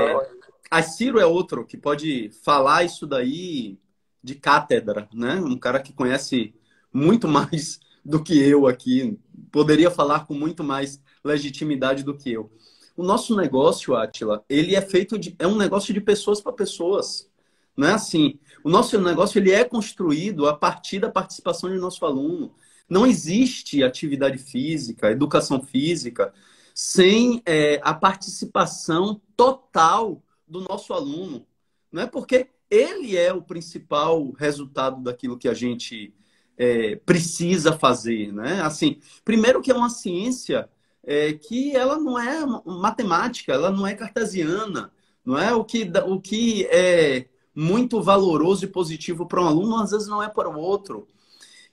a 0.69 0.81
Ciro 0.81 1.19
é 1.19 1.25
outro 1.25 1.65
que 1.65 1.77
pode 1.77 2.31
falar 2.43 2.83
isso 2.83 3.05
daí 3.05 3.77
de 4.23 4.35
cátedra, 4.35 5.07
né? 5.13 5.35
Um 5.35 5.57
cara 5.57 5.79
que 5.79 5.93
conhece 5.93 6.53
muito 6.91 7.27
mais 7.29 7.79
do 8.03 8.23
que 8.23 8.37
eu 8.37 8.67
aqui. 8.67 9.19
Poderia 9.51 9.91
falar 9.91 10.25
com 10.25 10.33
muito 10.33 10.63
mais 10.63 11.01
legitimidade 11.23 12.03
do 12.03 12.15
que 12.17 12.31
eu. 12.31 12.51
O 12.95 13.03
nosso 13.03 13.35
negócio, 13.35 13.95
Atila, 13.95 14.43
ele 14.47 14.75
é 14.75 14.81
feito 14.81 15.17
de. 15.17 15.35
é 15.39 15.47
um 15.47 15.57
negócio 15.57 15.93
de 15.93 15.99
pessoas 15.99 16.39
para 16.39 16.53
pessoas. 16.53 17.29
Não 17.75 17.87
é 17.87 17.93
assim. 17.93 18.39
O 18.63 18.69
nosso 18.69 18.99
negócio 19.01 19.39
ele 19.39 19.51
é 19.51 19.63
construído 19.63 20.47
a 20.47 20.55
partir 20.55 20.99
da 20.99 21.09
participação 21.09 21.69
de 21.71 21.77
nosso 21.77 22.05
aluno. 22.05 22.53
Não 22.87 23.07
existe 23.07 23.83
atividade 23.83 24.37
física, 24.37 25.09
educação 25.09 25.61
física, 25.61 26.31
sem 26.75 27.41
é, 27.45 27.79
a 27.83 27.93
participação 27.93 29.19
total 29.35 30.21
do 30.53 30.61
nosso 30.61 30.93
aluno. 30.93 31.47
Não 31.91 32.03
é 32.03 32.05
porque 32.05 32.47
ele 32.69 33.17
é 33.17 33.33
o 33.33 33.41
principal 33.41 34.31
resultado 34.31 35.01
daquilo 35.01 35.37
que 35.37 35.47
a 35.47 35.53
gente 35.53 36.13
é, 36.55 36.95
precisa 36.97 37.73
fazer, 37.73 38.31
né? 38.31 38.61
Assim, 38.61 38.99
primeiro 39.25 39.61
que 39.61 39.71
é 39.71 39.75
uma 39.75 39.89
ciência 39.89 40.69
é, 41.03 41.33
que 41.33 41.75
ela 41.75 41.97
não 41.97 42.19
é 42.19 42.45
matemática, 42.65 43.51
ela 43.51 43.71
não 43.71 43.85
é 43.85 43.95
cartesiana, 43.95 44.91
não 45.25 45.37
é 45.37 45.53
o 45.53 45.63
que 45.63 45.91
o 46.05 46.21
que 46.21 46.65
é 46.67 47.27
muito 47.55 48.01
valoroso 48.01 48.65
e 48.65 48.67
positivo 48.67 49.25
para 49.25 49.41
um 49.41 49.47
aluno, 49.47 49.77
às 49.77 49.91
vezes 49.91 50.07
não 50.07 50.21
é 50.21 50.29
para 50.29 50.49
o 50.49 50.59
outro. 50.59 51.07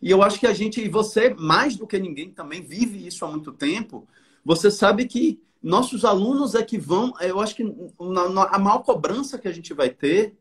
E 0.01 0.11
eu 0.11 0.23
acho 0.23 0.41
que 0.41 0.47
a 0.47 0.55
gente, 0.55 0.81
e 0.81 0.89
você, 0.89 1.35
mais 1.35 1.77
do 1.77 1.87
que 1.87 1.99
ninguém, 1.99 2.31
também 2.31 2.63
vive 2.63 3.07
isso 3.07 3.25
há 3.25 3.29
muito 3.29 3.53
tempo. 3.53 4.09
Você 4.43 4.71
sabe 4.71 5.07
que 5.07 5.39
nossos 5.63 6.05
alunos 6.05 6.55
é 6.55 6.63
que 6.63 6.79
vão. 6.79 7.13
Eu 7.21 7.41
acho 7.41 7.55
que 7.55 7.63
a 8.51 8.59
maior 8.59 8.79
cobrança 8.81 9.39
que 9.39 9.49
a 9.49 9.53
gente 9.53 9.75
vai 9.75 9.91
ter 9.91 10.37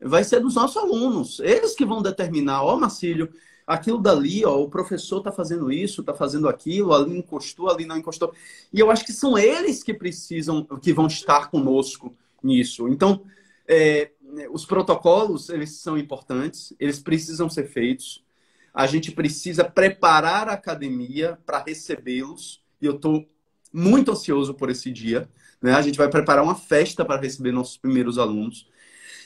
vai 0.00 0.24
ser 0.24 0.40
dos 0.40 0.54
nossos 0.54 0.76
alunos. 0.76 1.40
Eles 1.40 1.74
que 1.74 1.84
vão 1.84 2.02
determinar, 2.02 2.62
ó, 2.62 2.74
oh, 2.74 2.80
Marcílio, 2.80 3.32
aquilo 3.66 3.98
dali, 3.98 4.44
ó, 4.44 4.60
o 4.60 4.68
professor 4.68 5.18
está 5.18 5.32
fazendo 5.32 5.70
isso, 5.70 6.00
está 6.00 6.14
fazendo 6.14 6.48
aquilo, 6.48 6.92
ali 6.92 7.16
encostou, 7.16 7.70
ali 7.70 7.84
não 7.84 7.96
encostou. 7.96 8.32
E 8.72 8.78
eu 8.78 8.90
acho 8.90 9.04
que 9.04 9.12
são 9.12 9.38
eles 9.38 9.82
que 9.82 9.94
precisam, 9.94 10.64
que 10.80 10.92
vão 10.92 11.06
estar 11.06 11.50
conosco 11.50 12.14
nisso. 12.42 12.88
Então, 12.88 13.24
é, 13.66 14.10
os 14.50 14.64
protocolos, 14.64 15.48
eles 15.48 15.76
são 15.76 15.96
importantes, 15.96 16.74
eles 16.78 16.98
precisam 16.98 17.48
ser 17.48 17.68
feitos. 17.68 18.24
A 18.74 18.86
gente 18.86 19.12
precisa 19.12 19.64
preparar 19.64 20.48
a 20.48 20.52
academia 20.52 21.38
para 21.44 21.62
recebê-los. 21.62 22.62
E 22.80 22.86
eu 22.86 22.96
estou 22.96 23.26
muito 23.72 24.10
ansioso 24.10 24.54
por 24.54 24.70
esse 24.70 24.90
dia. 24.90 25.28
Né? 25.60 25.72
A 25.72 25.82
gente 25.82 25.98
vai 25.98 26.08
preparar 26.08 26.44
uma 26.44 26.54
festa 26.54 27.04
para 27.04 27.20
receber 27.20 27.52
nossos 27.52 27.76
primeiros 27.76 28.18
alunos. 28.18 28.68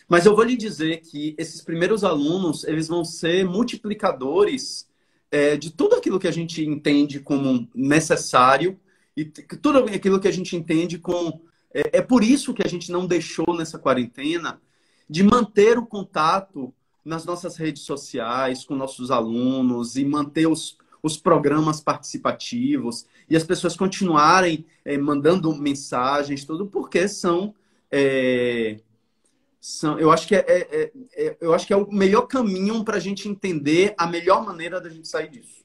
Mas 0.09 0.25
eu 0.25 0.37
vou 0.37 0.45
lhe 0.45 0.57
dizer 0.57 0.99
que 1.01 1.35
esses 1.37 1.61
primeiros 1.61 2.05
alunos, 2.05 2.63
eles 2.65 2.87
vão 2.87 3.05
ser 3.05 3.45
multiplicadores 3.45 4.89
é, 5.31 5.57
de 5.57 5.71
tudo 5.71 5.97
aquilo 5.97 6.21
que 6.21 6.29
a 6.29 6.33
gente 6.33 6.65
entende 6.65 7.19
como 7.19 7.69
necessário 7.75 8.79
e 9.17 9.25
tudo 9.25 9.79
aquilo 9.79 10.21
que 10.21 10.29
a 10.29 10.33
gente 10.33 10.55
entende 10.55 10.99
como... 10.99 11.43
É, 11.75 11.99
é 11.99 12.03
por 12.03 12.23
isso 12.23 12.55
que 12.55 12.63
a 12.65 12.69
gente 12.69 12.93
não 12.93 13.07
deixou 13.07 13.57
nessa 13.57 13.79
quarentena 13.79 14.61
de 15.09 15.23
manter 15.23 15.79
o 15.79 15.87
contato 15.87 16.73
nas 17.05 17.25
nossas 17.25 17.57
redes 17.57 17.83
sociais 17.83 18.65
com 18.65 18.75
nossos 18.75 19.11
alunos 19.11 19.97
e 19.97 20.05
manter 20.05 20.47
os, 20.47 20.77
os 21.07 21.17
programas 21.17 21.81
participativos 21.81 23.07
e 23.31 23.37
as 23.37 23.45
pessoas 23.45 23.77
continuarem 23.77 24.67
é, 24.85 24.99
mandando 24.99 25.55
mensagens, 25.55 26.45
tudo 26.45 26.67
porque 26.67 27.07
são, 27.07 27.55
é, 27.91 28.81
são 29.61 29.99
eu 30.01 30.11
acho 30.11 30.27
que 30.27 30.35
é, 30.35 30.45
é, 30.49 30.83
é, 30.83 30.93
é 31.15 31.37
eu 31.41 31.55
acho 31.55 31.65
que 31.65 31.73
é 31.73 31.77
o 31.77 31.89
melhor 31.91 32.23
caminho 32.23 32.85
para 32.85 32.97
a 32.97 33.01
gente 33.01 33.29
entender 33.29 33.95
a 33.97 34.07
melhor 34.07 34.45
maneira 34.45 34.81
da 34.81 34.91
gente 34.91 35.07
sair 35.07 35.31
disso. 35.31 35.65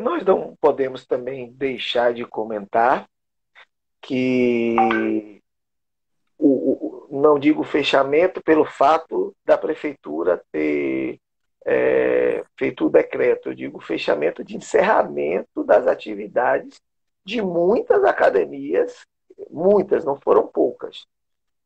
Nós 0.00 0.24
não 0.24 0.56
podemos 0.60 1.04
também 1.04 1.52
deixar 1.52 2.14
de 2.14 2.24
comentar 2.24 3.08
que 4.00 4.76
o, 6.38 7.08
o, 7.08 7.20
não 7.20 7.36
digo 7.36 7.64
fechamento 7.64 8.40
pelo 8.40 8.64
fato 8.64 9.34
da 9.44 9.58
prefeitura 9.58 10.40
ter 10.52 11.18
é, 11.64 12.44
feito 12.58 12.86
o 12.86 12.90
decreto, 12.90 13.48
eu 13.48 13.54
digo 13.54 13.80
fechamento 13.80 14.44
de 14.44 14.56
encerramento 14.56 15.64
das 15.64 15.86
atividades 15.86 16.80
de 17.24 17.40
muitas 17.40 18.04
academias, 18.04 19.00
muitas, 19.50 20.04
não 20.04 20.20
foram 20.20 20.46
poucas. 20.46 21.06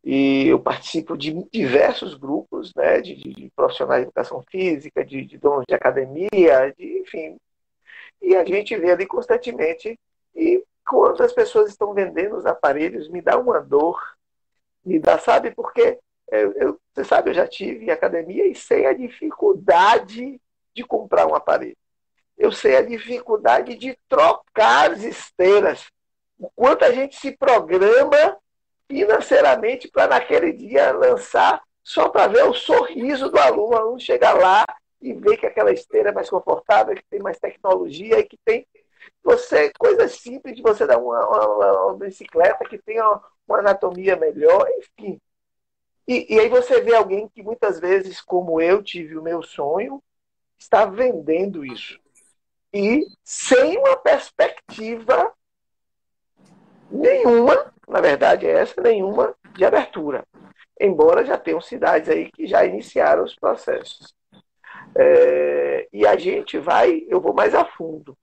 E 0.04 0.46
eu 0.46 0.60
participo 0.60 1.16
de 1.16 1.32
diversos 1.52 2.14
grupos, 2.14 2.72
né, 2.74 3.00
de, 3.00 3.16
de 3.16 3.50
profissionais 3.54 4.02
de 4.02 4.06
educação 4.06 4.44
física, 4.50 5.04
de, 5.04 5.24
de 5.24 5.36
donos 5.36 5.64
de 5.68 5.74
academia, 5.74 6.72
de, 6.76 7.00
enfim. 7.00 7.36
E 8.22 8.36
a 8.36 8.44
gente 8.44 8.76
vê 8.76 8.92
ali 8.92 9.06
constantemente. 9.06 9.98
E 10.34 10.62
quando 10.88 11.22
as 11.22 11.32
pessoas 11.32 11.70
estão 11.70 11.92
vendendo 11.92 12.36
os 12.36 12.46
aparelhos, 12.46 13.08
me 13.08 13.20
dá 13.20 13.36
uma 13.36 13.60
dor 13.60 13.98
me 14.88 14.98
dá, 14.98 15.18
sabe? 15.18 15.50
Porque 15.50 15.98
eu, 16.30 16.52
eu, 16.54 16.80
você 16.94 17.04
sabe, 17.04 17.30
eu 17.30 17.34
já 17.34 17.46
tive 17.46 17.90
academia 17.90 18.46
e 18.46 18.54
sei 18.54 18.86
a 18.86 18.92
dificuldade 18.92 20.40
de 20.74 20.84
comprar 20.84 21.26
um 21.26 21.34
aparelho. 21.34 21.76
Eu 22.36 22.52
sei 22.52 22.76
a 22.76 22.82
dificuldade 22.82 23.76
de 23.76 23.98
trocar 24.08 24.92
as 24.92 25.02
esteiras. 25.02 25.86
O 26.38 26.48
quanto 26.50 26.84
a 26.84 26.92
gente 26.92 27.16
se 27.16 27.36
programa 27.36 28.36
financeiramente 28.88 29.88
para 29.88 30.06
naquele 30.06 30.52
dia 30.52 30.92
lançar 30.92 31.60
só 31.82 32.08
para 32.08 32.28
ver 32.28 32.44
o 32.44 32.54
sorriso 32.54 33.30
do 33.30 33.38
aluno, 33.38 33.70
o 33.70 33.76
aluno 33.76 34.00
chegar 34.00 34.34
lá 34.34 34.64
e 35.00 35.12
ver 35.12 35.36
que 35.36 35.46
aquela 35.46 35.72
esteira 35.72 36.10
é 36.10 36.12
mais 36.12 36.28
confortável, 36.28 36.94
que 36.94 37.04
tem 37.10 37.20
mais 37.20 37.38
tecnologia 37.38 38.18
e 38.18 38.24
que 38.24 38.36
tem 38.44 38.66
você 39.22 39.72
coisas 39.78 40.12
simples 40.12 40.54
de 40.54 40.62
você 40.62 40.86
dar 40.86 40.98
uma, 40.98 41.26
uma, 41.26 41.86
uma 41.86 41.94
bicicleta 41.94 42.64
que 42.64 42.78
tenha 42.78 43.20
uma 43.46 43.58
anatomia 43.58 44.16
melhor, 44.16 44.68
enfim. 44.78 45.20
E, 46.08 46.34
e 46.34 46.40
aí 46.40 46.48
você 46.48 46.80
vê 46.80 46.94
alguém 46.94 47.28
que 47.28 47.42
muitas 47.42 47.78
vezes, 47.78 48.18
como 48.18 48.62
eu 48.62 48.82
tive 48.82 49.18
o 49.18 49.22
meu 49.22 49.42
sonho, 49.42 50.02
está 50.58 50.86
vendendo 50.86 51.66
isso. 51.66 52.00
E 52.72 53.06
sem 53.22 53.76
uma 53.76 53.94
perspectiva 53.98 55.34
nenhuma, 56.90 57.74
na 57.86 58.00
verdade 58.00 58.46
é 58.46 58.52
essa, 58.52 58.80
nenhuma 58.80 59.34
de 59.54 59.66
abertura. 59.66 60.24
Embora 60.80 61.26
já 61.26 61.36
tenham 61.36 61.60
cidades 61.60 62.08
aí 62.08 62.30
que 62.32 62.46
já 62.46 62.64
iniciaram 62.64 63.22
os 63.22 63.34
processos. 63.34 64.14
É, 64.96 65.88
e 65.92 66.06
a 66.06 66.16
gente 66.16 66.58
vai, 66.58 67.04
eu 67.08 67.20
vou 67.20 67.34
mais 67.34 67.54
a 67.54 67.66
fundo, 67.66 68.16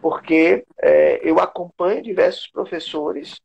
porque 0.00 0.64
é, 0.78 1.20
eu 1.22 1.38
acompanho 1.38 2.02
diversos 2.02 2.46
professores 2.46 3.38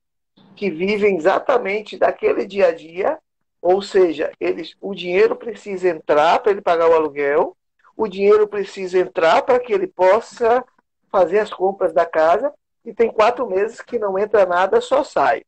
que 0.56 0.70
vivem 0.70 1.18
exatamente 1.18 1.98
daquele 1.98 2.46
dia 2.46 2.68
a 2.68 2.72
dia, 2.72 3.20
ou 3.66 3.82
seja, 3.82 4.32
eles, 4.40 4.76
o 4.80 4.94
dinheiro 4.94 5.36
precisa 5.36 5.90
entrar 5.90 6.38
para 6.38 6.52
ele 6.52 6.62
pagar 6.62 6.88
o 6.88 6.94
aluguel, 6.94 7.58
o 7.98 8.08
dinheiro 8.08 8.48
precisa 8.48 9.00
entrar 9.00 9.42
para 9.42 9.60
que 9.60 9.74
ele 9.74 9.88
possa 9.88 10.64
fazer 11.12 11.40
as 11.40 11.52
compras 11.52 11.92
da 11.92 12.06
casa, 12.06 12.54
e 12.86 12.94
tem 12.94 13.12
quatro 13.12 13.50
meses 13.50 13.82
que 13.82 13.98
não 13.98 14.20
entra 14.20 14.46
nada, 14.46 14.80
só 14.80 15.04
sai. 15.04 15.44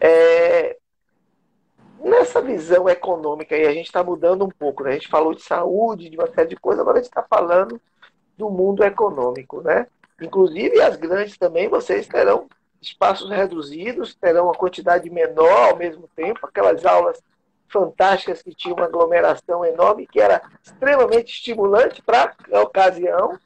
É, 0.00 0.78
nessa 1.98 2.40
visão 2.40 2.88
econômica, 2.88 3.56
e 3.56 3.66
a 3.66 3.72
gente 3.72 3.86
está 3.86 4.04
mudando 4.04 4.44
um 4.44 4.50
pouco, 4.50 4.84
né? 4.84 4.90
a 4.90 4.94
gente 4.94 5.08
falou 5.08 5.34
de 5.34 5.42
saúde, 5.42 6.08
de 6.08 6.16
uma 6.16 6.32
série 6.32 6.50
de 6.50 6.56
coisas, 6.56 6.80
agora 6.80 6.98
a 6.98 7.02
gente 7.02 7.10
está 7.10 7.24
falando 7.28 7.80
do 8.38 8.48
mundo 8.48 8.84
econômico. 8.84 9.60
Né? 9.60 9.88
Inclusive, 10.22 10.80
as 10.80 10.94
grandes 10.94 11.36
também, 11.36 11.68
vocês 11.68 12.06
terão 12.06 12.46
espaços 12.86 13.30
reduzidos, 13.30 14.14
terão 14.14 14.44
uma 14.44 14.54
quantidade 14.54 15.08
menor 15.10 15.70
ao 15.70 15.76
mesmo 15.76 16.08
tempo, 16.14 16.46
aquelas 16.46 16.84
aulas 16.84 17.22
fantásticas 17.68 18.42
que 18.42 18.54
tinham 18.54 18.76
uma 18.76 18.86
aglomeração 18.86 19.64
enorme, 19.64 20.06
que 20.06 20.20
era 20.20 20.42
extremamente 20.62 21.32
estimulante 21.32 22.02
para 22.02 22.32
a 22.52 22.60
ocasião, 22.60 23.38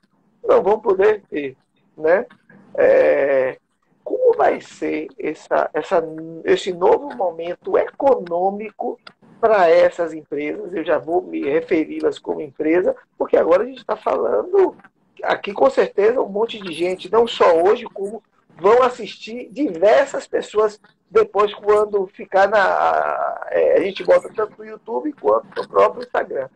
não 0.45 0.63
vão 0.63 0.79
poder 0.79 1.23
ter. 1.31 1.57
Né? 1.97 2.27
É, 2.75 3.59
como 4.05 4.37
vai 4.37 4.61
ser 4.61 5.09
essa, 5.19 5.71
essa, 5.73 6.03
esse 6.45 6.73
novo 6.73 7.15
momento 7.17 7.77
econômico 7.77 8.99
para 9.41 9.69
essas 9.69 10.13
empresas? 10.13 10.75
Eu 10.75 10.85
já 10.85 10.99
vou 10.99 11.23
me 11.23 11.45
referi-las 11.45 12.19
como 12.19 12.41
empresa, 12.41 12.95
porque 13.17 13.37
agora 13.37 13.63
a 13.63 13.67
gente 13.67 13.79
está 13.79 13.97
falando 13.97 14.77
aqui 15.23 15.53
com 15.53 15.69
certeza 15.69 16.21
um 16.21 16.29
monte 16.29 16.61
de 16.61 16.73
gente, 16.73 17.11
não 17.11 17.27
só 17.27 17.61
hoje, 17.63 17.85
como 17.87 18.23
vão 18.59 18.83
assistir 18.83 19.49
diversas 19.51 20.27
pessoas 20.27 20.81
depois 21.11 21.55
quando 21.55 22.07
ficar 22.09 22.49
na. 22.49 23.47
É, 23.51 23.79
a 23.79 23.81
gente 23.81 24.05
bota 24.05 24.29
tanto 24.35 24.59
no 24.59 24.65
YouTube 24.65 25.13
quanto 25.21 25.47
no 25.57 25.69
próprio 25.69 26.03
Instagram. 26.03 26.49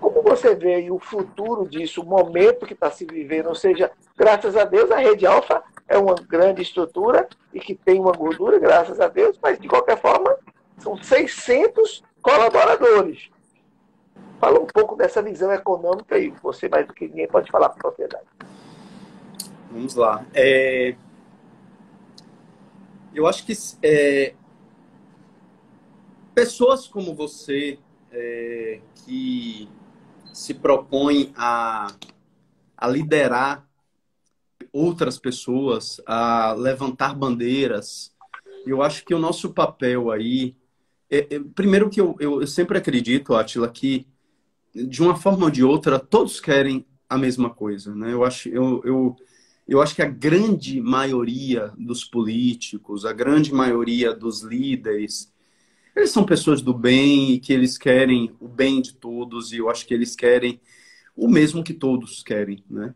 Como 0.00 0.22
você 0.22 0.54
vê 0.54 0.88
o 0.90 0.98
futuro 0.98 1.68
disso, 1.68 2.00
o 2.00 2.06
momento 2.06 2.64
que 2.64 2.72
está 2.72 2.90
se 2.90 3.04
vivendo? 3.04 3.48
Ou 3.48 3.54
seja, 3.54 3.90
graças 4.16 4.56
a 4.56 4.64
Deus, 4.64 4.90
a 4.92 4.96
Rede 4.96 5.26
Alfa 5.26 5.62
é 5.88 5.98
uma 5.98 6.14
grande 6.14 6.62
estrutura 6.62 7.28
e 7.52 7.58
que 7.58 7.74
tem 7.74 7.98
uma 7.98 8.12
gordura, 8.12 8.58
graças 8.60 9.00
a 9.00 9.08
Deus, 9.08 9.38
mas 9.42 9.58
de 9.58 9.66
qualquer 9.66 10.00
forma, 10.00 10.36
são 10.78 10.96
600 11.02 12.04
colaboradores. 12.22 13.28
Fala 14.38 14.60
um 14.60 14.66
pouco 14.66 14.94
dessa 14.94 15.20
visão 15.20 15.52
econômica 15.52 16.16
e 16.16 16.30
você, 16.42 16.68
mais 16.68 16.86
do 16.86 16.94
que 16.94 17.08
ninguém, 17.08 17.26
pode 17.26 17.50
falar 17.50 17.70
para 17.70 17.78
a 17.78 17.82
propriedade. 17.82 18.24
Vamos 19.72 19.96
lá. 19.96 20.24
É... 20.32 20.94
Eu 23.14 23.26
acho 23.26 23.44
que 23.44 23.52
é... 23.82 24.34
pessoas 26.34 26.86
como 26.86 27.14
você 27.14 27.78
é... 28.12 28.80
que 29.04 29.68
se 30.32 30.54
propõem 30.54 31.32
a, 31.36 31.94
a 32.76 32.88
liderar 32.88 33.68
outras 34.72 35.18
pessoas, 35.18 36.00
a 36.06 36.52
levantar 36.52 37.14
bandeiras. 37.14 38.14
Eu 38.66 38.82
acho 38.82 39.04
que 39.04 39.14
o 39.14 39.18
nosso 39.18 39.52
papel 39.52 40.10
aí. 40.10 40.56
É, 41.10 41.36
é, 41.36 41.40
primeiro 41.54 41.88
que 41.88 42.00
eu, 42.00 42.14
eu, 42.20 42.40
eu 42.42 42.46
sempre 42.46 42.76
acredito, 42.76 43.34
Atila, 43.34 43.68
que 43.68 44.06
de 44.74 45.02
uma 45.02 45.16
forma 45.16 45.46
ou 45.46 45.50
de 45.50 45.64
outra, 45.64 45.98
todos 45.98 46.38
querem 46.38 46.86
a 47.08 47.16
mesma 47.16 47.50
coisa. 47.50 47.94
Né? 47.94 48.12
Eu, 48.12 48.24
acho, 48.24 48.48
eu, 48.48 48.82
eu, 48.84 49.16
eu 49.68 49.82
acho 49.82 49.94
que 49.94 50.02
a 50.02 50.08
grande 50.08 50.80
maioria 50.80 51.72
dos 51.76 52.04
políticos, 52.04 53.04
a 53.04 53.12
grande 53.12 53.52
maioria 53.52 54.14
dos 54.14 54.42
líderes, 54.42 55.30
eles 55.94 56.10
são 56.10 56.24
pessoas 56.24 56.62
do 56.62 56.72
bem 56.72 57.32
e 57.32 57.38
que 57.38 57.52
eles 57.52 57.76
querem 57.76 58.34
o 58.40 58.48
bem 58.48 58.80
de 58.80 58.94
todos 58.94 59.52
e 59.52 59.58
eu 59.58 59.68
acho 59.68 59.86
que 59.86 59.92
eles 59.92 60.16
querem 60.16 60.60
o 61.14 61.28
mesmo 61.28 61.62
que 61.62 61.74
todos 61.74 62.22
querem, 62.22 62.64
né? 62.70 62.94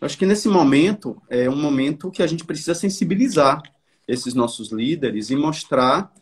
Eu 0.00 0.06
acho 0.06 0.18
que 0.18 0.26
nesse 0.26 0.48
momento 0.48 1.20
é 1.28 1.48
um 1.48 1.56
momento 1.56 2.10
que 2.10 2.22
a 2.22 2.26
gente 2.26 2.44
precisa 2.44 2.74
sensibilizar 2.74 3.62
esses 4.08 4.34
nossos 4.34 4.72
líderes 4.72 5.30
e 5.30 5.36
mostrar 5.36 6.12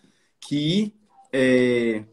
que 0.40 0.92
é, 1.32 2.05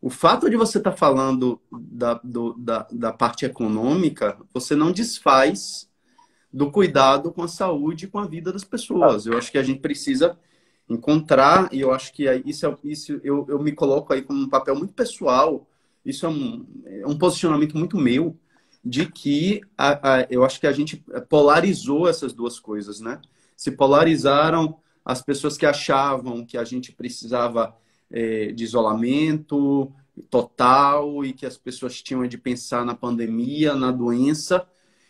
o 0.00 0.10
fato 0.10 0.48
de 0.48 0.56
você 0.56 0.78
estar 0.78 0.92
tá 0.92 0.96
falando 0.96 1.60
da, 1.70 2.14
do, 2.22 2.54
da, 2.54 2.86
da 2.90 3.12
parte 3.12 3.44
econômica, 3.44 4.38
você 4.52 4.76
não 4.76 4.92
desfaz 4.92 5.88
do 6.52 6.70
cuidado 6.70 7.32
com 7.32 7.42
a 7.42 7.48
saúde 7.48 8.04
e 8.04 8.08
com 8.08 8.18
a 8.18 8.26
vida 8.26 8.52
das 8.52 8.64
pessoas. 8.64 9.26
Eu 9.26 9.38
acho 9.38 9.50
que 9.50 9.58
a 9.58 9.62
gente 9.62 9.80
precisa 9.80 10.38
encontrar, 10.88 11.68
e 11.72 11.80
eu 11.80 11.92
acho 11.92 12.12
que 12.12 12.24
isso, 12.44 12.66
é, 12.66 12.76
isso 12.84 13.20
eu, 13.24 13.46
eu 13.48 13.58
me 13.58 13.72
coloco 13.72 14.12
aí 14.12 14.22
como 14.22 14.40
um 14.40 14.48
papel 14.48 14.76
muito 14.76 14.92
pessoal, 14.92 15.66
isso 16.04 16.26
é 16.26 16.28
um, 16.28 16.66
é 16.84 17.06
um 17.06 17.16
posicionamento 17.16 17.76
muito 17.78 17.96
meu, 17.96 18.36
de 18.84 19.06
que 19.06 19.60
a, 19.78 20.16
a, 20.16 20.26
eu 20.28 20.44
acho 20.44 20.60
que 20.60 20.66
a 20.66 20.72
gente 20.72 21.02
polarizou 21.28 22.08
essas 22.08 22.32
duas 22.32 22.58
coisas, 22.58 23.00
né? 23.00 23.20
Se 23.56 23.70
polarizaram 23.70 24.76
as 25.04 25.22
pessoas 25.22 25.56
que 25.56 25.64
achavam 25.64 26.44
que 26.44 26.58
a 26.58 26.64
gente 26.64 26.92
precisava 26.92 27.76
é, 28.10 28.52
de 28.52 28.64
isolamento 28.64 29.92
total 30.28 31.24
e 31.24 31.32
que 31.32 31.46
as 31.46 31.56
pessoas 31.56 32.02
tinham 32.02 32.26
de 32.26 32.36
pensar 32.36 32.84
na 32.84 32.94
pandemia, 32.94 33.74
na 33.74 33.90
doença, 33.90 34.66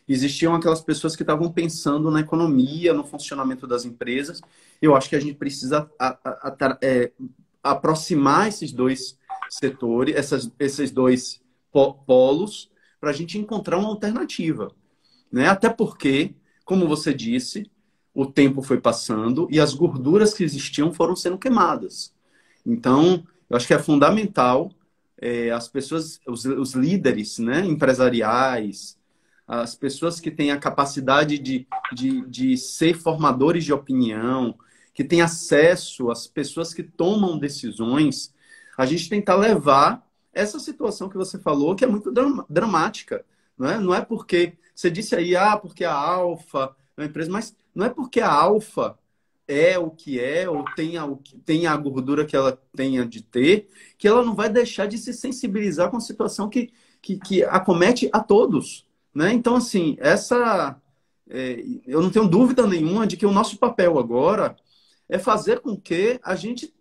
existiam 0.09 0.55
aquelas 0.55 0.81
pessoas 0.81 1.15
que 1.15 1.23
estavam 1.23 1.51
pensando 1.51 2.11
na 2.11 2.21
economia, 2.21 2.93
no 2.93 3.05
funcionamento 3.05 3.67
das 3.67 3.85
empresas. 3.85 4.41
Eu 4.81 4.97
acho 4.97 5.09
que 5.09 5.17
a 5.17 5.21
gente 5.21 5.35
precisa 5.35 5.91
a, 5.99 6.19
a, 6.25 6.79
é, 6.83 7.13
aproximar 7.63 8.49
esses 8.49 8.73
dois 8.73 9.19
setores, 9.49 10.15
essas, 10.15 10.51
esses 10.59 10.91
dois 10.91 11.41
polos, 11.71 12.71
para 13.01 13.11
a 13.11 13.13
gente 13.13 13.39
encontrar 13.39 13.79
uma 13.79 13.89
alternativa. 13.89 14.71
Né? 15.31 15.49
Até 15.49 15.69
porque, 15.69 16.35
como 16.65 16.87
você 16.87 17.15
disse, 17.15 17.71
o 18.15 18.27
tempo 18.27 18.63
foi 18.63 18.81
passando 18.81 19.49
e 19.51 19.59
as 19.59 19.73
gorduras 19.73 20.35
que 20.35 20.45
existiam 20.45 20.93
foram 20.93 21.17
sendo 21.17 21.39
queimadas. 21.39 22.13
Então, 22.65 23.25
eu 23.49 23.57
acho 23.57 23.67
que 23.67 23.75
é 23.75 23.79
fundamental 23.79 24.71
é, 25.19 25.51
as 25.51 25.69
pessoas, 25.69 26.21
os, 26.27 26.45
os 26.45 26.75
líderes 26.75 27.39
né, 27.39 27.65
empresariais, 27.65 28.99
as 29.47 29.75
pessoas 29.75 30.21
que 30.21 30.31
têm 30.31 30.51
a 30.51 30.59
capacidade 30.59 31.39
de, 31.39 31.67
de, 31.93 32.27
de 32.27 32.57
ser 32.57 32.95
formadores 32.95 33.65
de 33.65 33.73
opinião, 33.73 34.57
que 34.95 35.05
têm 35.05 35.23
acesso 35.23 36.11
às 36.11 36.27
pessoas 36.27 36.73
que 36.73 36.83
tomam 36.83 37.39
decisões, 37.39 38.35
a 38.77 38.87
gente 38.87 39.09
tentar 39.09 39.37
levar 39.37 40.07
essa 40.33 40.59
situação 40.59 41.09
que 41.09 41.17
você 41.17 41.39
falou, 41.39 41.77
que 41.77 41.85
é 41.85 41.87
muito 41.87 42.13
dramática. 42.49 43.25
Não 43.57 43.69
é, 43.69 43.79
não 43.79 43.95
é 43.95 44.01
porque. 44.01 44.55
Você 44.75 44.91
disse 44.91 45.15
aí, 45.15 45.37
ah, 45.37 45.57
porque 45.57 45.85
a 45.85 45.93
Alfa 45.93 46.75
é 46.97 47.03
uma 47.03 47.07
empresa, 47.07 47.31
mas 47.31 47.55
não 47.75 47.85
é 47.85 47.91
porque 47.91 48.21
a 48.21 48.33
Alfa 48.33 48.99
é 49.47 49.79
o 49.79 49.91
que 49.91 50.19
é, 50.19 50.49
ou 50.49 50.65
tem 50.75 50.97
a, 50.97 51.07
tem 51.45 51.67
a 51.67 51.77
gordura 51.77 52.25
que 52.25 52.35
ela 52.35 52.59
tenha 52.75 53.05
de 53.05 53.23
ter, 53.23 53.69
que 53.99 54.09
ela 54.09 54.25
não 54.25 54.35
vai 54.35 54.49
deixar 54.49 54.87
de 54.87 54.97
se 54.97 55.13
sensibilizar 55.13 55.91
com 55.91 55.99
a 55.99 56.01
situação 56.01 56.49
que, 56.49 56.73
que, 57.03 57.19
que 57.19 57.45
acomete 57.45 58.09
a 58.13 58.21
todos. 58.21 58.87
Né? 59.15 59.33
Então, 59.33 59.57
assim, 59.57 59.97
essa. 59.99 60.77
É, 61.29 61.65
eu 61.87 62.03
não 62.03 62.11
tenho 62.11 62.29
dúvida 62.29 62.67
nenhuma 62.67 63.07
de 63.07 63.17
que 63.17 63.25
o 63.25 63.33
nosso 63.33 63.59
papel 63.59 63.99
agora 63.99 64.57
é 65.09 65.19
fazer 65.19 65.61
com 65.61 65.77
que 65.77 66.21
a 66.23 66.35
gente, 66.35 66.75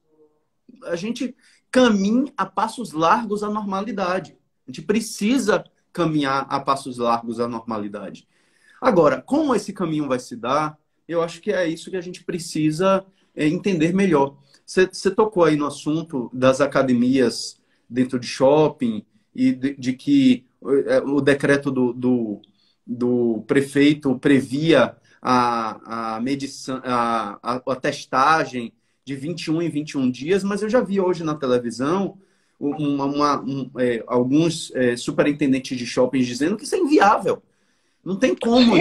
a 0.84 0.96
gente 0.96 1.36
caminhe 1.70 2.34
a 2.36 2.46
passos 2.46 2.92
largos 2.92 3.44
à 3.44 3.50
normalidade. 3.50 4.38
A 4.68 4.72
gente 4.72 4.82
precisa 4.82 5.64
caminhar 5.94 6.46
a 6.50 6.60
passos 6.60 6.98
largos 6.98 7.40
à 7.40 7.48
normalidade. 7.48 8.28
Agora, 8.80 9.22
como 9.22 9.56
esse 9.56 9.72
caminho 9.74 10.08
vai 10.08 10.20
se 10.20 10.36
dar, 10.36 10.78
eu 11.08 11.22
acho 11.22 11.42
que 11.42 11.52
é 11.52 11.68
isso 11.68 11.92
que 11.92 11.98
a 11.98 12.02
gente 12.02 12.24
precisa 12.24 13.06
é, 13.36 13.48
entender 13.48 13.94
melhor. 13.94 14.38
Você 14.66 15.12
tocou 15.12 15.44
aí 15.44 15.56
no 15.56 15.66
assunto 15.66 16.30
das 16.34 16.62
academias 16.62 17.62
dentro 17.90 18.18
de 18.18 18.26
shopping 18.26 19.06
e 19.36 19.52
de, 19.52 19.76
de 19.76 19.94
que 19.94 20.46
o 20.62 21.22
decreto 21.22 21.72
do, 21.72 21.92
do, 21.92 22.42
do 22.86 23.44
prefeito 23.48 24.18
previa 24.20 24.96
a, 25.22 26.16
a 26.16 26.22
medição, 26.22 26.82
a, 26.84 27.40
a, 27.42 27.56
a, 27.56 27.76
testagem 27.76 28.74
de 29.04 29.16
21 29.16 29.62
em 29.64 29.70
21 29.70 30.10
dias, 30.10 30.44
mas 30.44 30.62
eu 30.62 30.70
já 30.70 30.82
vi 30.82 31.00
hoje 31.00 31.24
na 31.24 31.36
televisão 31.36 32.18
uma, 32.60 33.06
uma, 33.06 33.42
um, 33.42 33.72
é, 33.80 34.04
alguns 34.06 34.72
é, 34.76 34.96
superintendentes 34.96 35.78
de 35.78 35.86
shoppings 35.86 36.28
dizendo 36.28 36.56
que 36.56 36.64
isso 36.64 36.76
é 36.76 36.80
inviável. 36.80 37.42
Não 38.04 38.16
tem 38.16 38.36
como, 38.36 38.76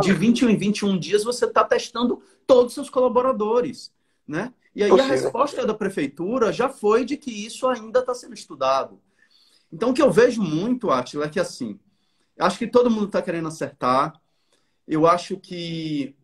de 0.00 0.12
21 0.12 0.50
em 0.50 0.56
21 0.56 0.98
dias, 0.98 1.24
você 1.24 1.44
está 1.44 1.64
testando 1.64 2.20
todos 2.46 2.68
os 2.68 2.74
seus 2.74 2.90
colaboradores. 2.90 3.92
Né? 4.26 4.52
E 4.74 4.82
aí 4.82 5.00
a 5.00 5.04
resposta 5.04 5.66
da 5.66 5.74
prefeitura 5.74 6.52
já 6.52 6.68
foi 6.68 7.04
de 7.04 7.16
que 7.16 7.30
isso 7.30 7.66
ainda 7.66 8.00
está 8.00 8.14
sendo 8.14 8.34
estudado. 8.34 9.00
Então, 9.72 9.90
o 9.90 9.94
que 9.94 10.02
eu 10.02 10.10
vejo 10.10 10.42
muito, 10.42 10.90
Atila, 10.90 11.26
é 11.26 11.28
que 11.28 11.40
assim, 11.40 11.78
acho 12.38 12.58
que 12.58 12.66
todo 12.66 12.90
mundo 12.90 13.06
está 13.06 13.20
querendo 13.20 13.48
acertar. 13.48 14.20
Eu 14.86 15.06
acho 15.06 15.36
que. 15.38 16.14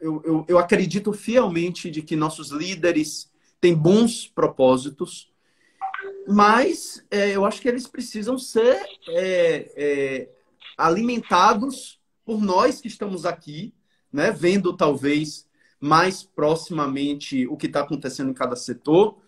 Eu, 0.00 0.22
eu, 0.24 0.44
eu 0.48 0.58
acredito 0.58 1.12
fielmente 1.12 1.90
de 1.90 2.02
que 2.02 2.14
nossos 2.14 2.50
líderes 2.50 3.32
têm 3.60 3.74
bons 3.74 4.28
propósitos, 4.28 5.28
mas 6.28 7.04
é, 7.10 7.34
eu 7.34 7.44
acho 7.44 7.60
que 7.60 7.68
eles 7.68 7.86
precisam 7.86 8.38
ser 8.38 8.80
é, 9.08 9.72
é, 9.76 10.28
alimentados 10.76 11.98
por 12.24 12.40
nós 12.40 12.80
que 12.80 12.86
estamos 12.86 13.26
aqui, 13.26 13.74
né, 14.12 14.30
vendo 14.30 14.76
talvez 14.76 15.48
mais 15.80 16.22
proximamente 16.22 17.46
o 17.48 17.56
que 17.56 17.66
está 17.66 17.80
acontecendo 17.80 18.30
em 18.30 18.34
cada 18.34 18.54
setor, 18.54 19.18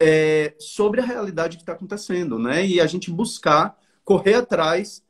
é, 0.00 0.54
sobre 0.58 1.00
a 1.00 1.04
realidade 1.04 1.56
que 1.56 1.62
está 1.62 1.72
acontecendo, 1.72 2.38
né? 2.38 2.64
E 2.64 2.80
a 2.80 2.86
gente 2.86 3.10
buscar 3.10 3.78
correr 4.04 4.34
atrás 4.34 5.02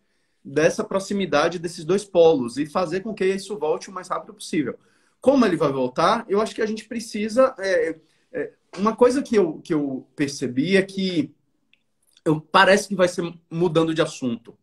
dessa 0.44 0.82
proximidade 0.82 1.58
desses 1.58 1.84
dois 1.84 2.04
polos 2.04 2.56
e 2.56 2.66
fazer 2.66 3.00
com 3.00 3.14
que 3.14 3.24
isso 3.24 3.58
volte 3.58 3.90
o 3.90 3.92
mais 3.92 4.08
rápido 4.08 4.34
possível. 4.34 4.78
Como 5.20 5.44
ele 5.44 5.56
vai 5.56 5.70
voltar? 5.70 6.24
Eu 6.28 6.40
acho 6.40 6.54
que 6.54 6.62
a 6.62 6.66
gente 6.66 6.84
precisa. 6.86 7.54
É, 7.58 7.98
é, 8.32 8.52
uma 8.78 8.96
coisa 8.96 9.22
que 9.22 9.36
eu, 9.36 9.58
que 9.58 9.74
eu 9.74 10.06
percebi 10.16 10.76
é 10.76 10.82
que 10.82 11.34
eu, 12.24 12.40
parece 12.40 12.88
que 12.88 12.94
vai 12.94 13.08
ser 13.08 13.30
mudando 13.50 13.94
de 13.94 14.02
assunto, 14.02 14.56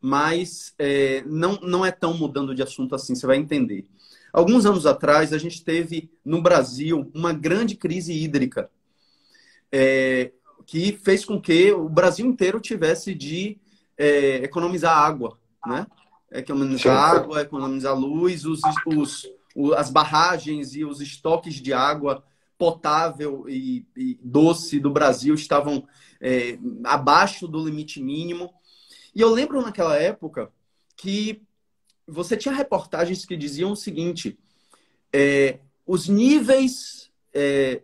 mas 0.00 0.74
é, 0.78 1.22
não, 1.26 1.54
não 1.62 1.86
é 1.86 1.90
tão 1.90 2.14
mudando 2.14 2.54
de 2.54 2.62
assunto 2.62 2.94
assim, 2.94 3.14
você 3.14 3.26
vai 3.26 3.36
entender. 3.36 3.86
Alguns 4.32 4.66
anos 4.66 4.84
atrás, 4.84 5.32
a 5.32 5.38
gente 5.38 5.64
teve 5.64 6.10
no 6.24 6.42
Brasil 6.42 7.10
uma 7.14 7.32
grande 7.32 7.76
crise 7.76 8.12
hídrica 8.12 8.68
é, 9.76 10.30
que 10.64 10.92
fez 10.92 11.24
com 11.24 11.40
que 11.40 11.72
o 11.72 11.88
Brasil 11.88 12.24
inteiro 12.24 12.60
tivesse 12.60 13.12
de 13.12 13.58
é, 13.98 14.36
economizar 14.36 14.96
água, 14.96 15.36
né? 15.66 15.84
Economizar 16.30 16.96
água, 16.96 17.42
economizar 17.42 17.98
luz, 17.98 18.44
os, 18.44 18.60
os, 18.86 19.28
as 19.76 19.90
barragens 19.90 20.76
e 20.76 20.84
os 20.84 21.00
estoques 21.00 21.54
de 21.54 21.72
água 21.72 22.24
potável 22.56 23.48
e, 23.48 23.84
e 23.96 24.16
doce 24.22 24.78
do 24.78 24.90
Brasil 24.90 25.34
estavam 25.34 25.84
é, 26.20 26.56
abaixo 26.84 27.48
do 27.48 27.64
limite 27.64 28.00
mínimo. 28.00 28.54
E 29.12 29.20
eu 29.20 29.30
lembro 29.30 29.60
naquela 29.60 29.96
época 29.96 30.52
que 30.96 31.42
você 32.06 32.36
tinha 32.36 32.54
reportagens 32.54 33.24
que 33.24 33.36
diziam 33.36 33.72
o 33.72 33.76
seguinte: 33.76 34.38
é, 35.12 35.58
os 35.84 36.08
níveis 36.08 37.10
é, 37.32 37.82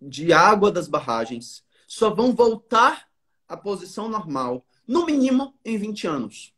de 0.00 0.32
água 0.32 0.70
das 0.70 0.88
barragens 0.88 1.64
só 1.86 2.10
vão 2.10 2.34
voltar 2.34 3.08
à 3.48 3.56
posição 3.56 4.08
normal, 4.08 4.64
no 4.86 5.06
mínimo 5.06 5.54
em 5.64 5.78
20 5.78 6.06
anos. 6.06 6.54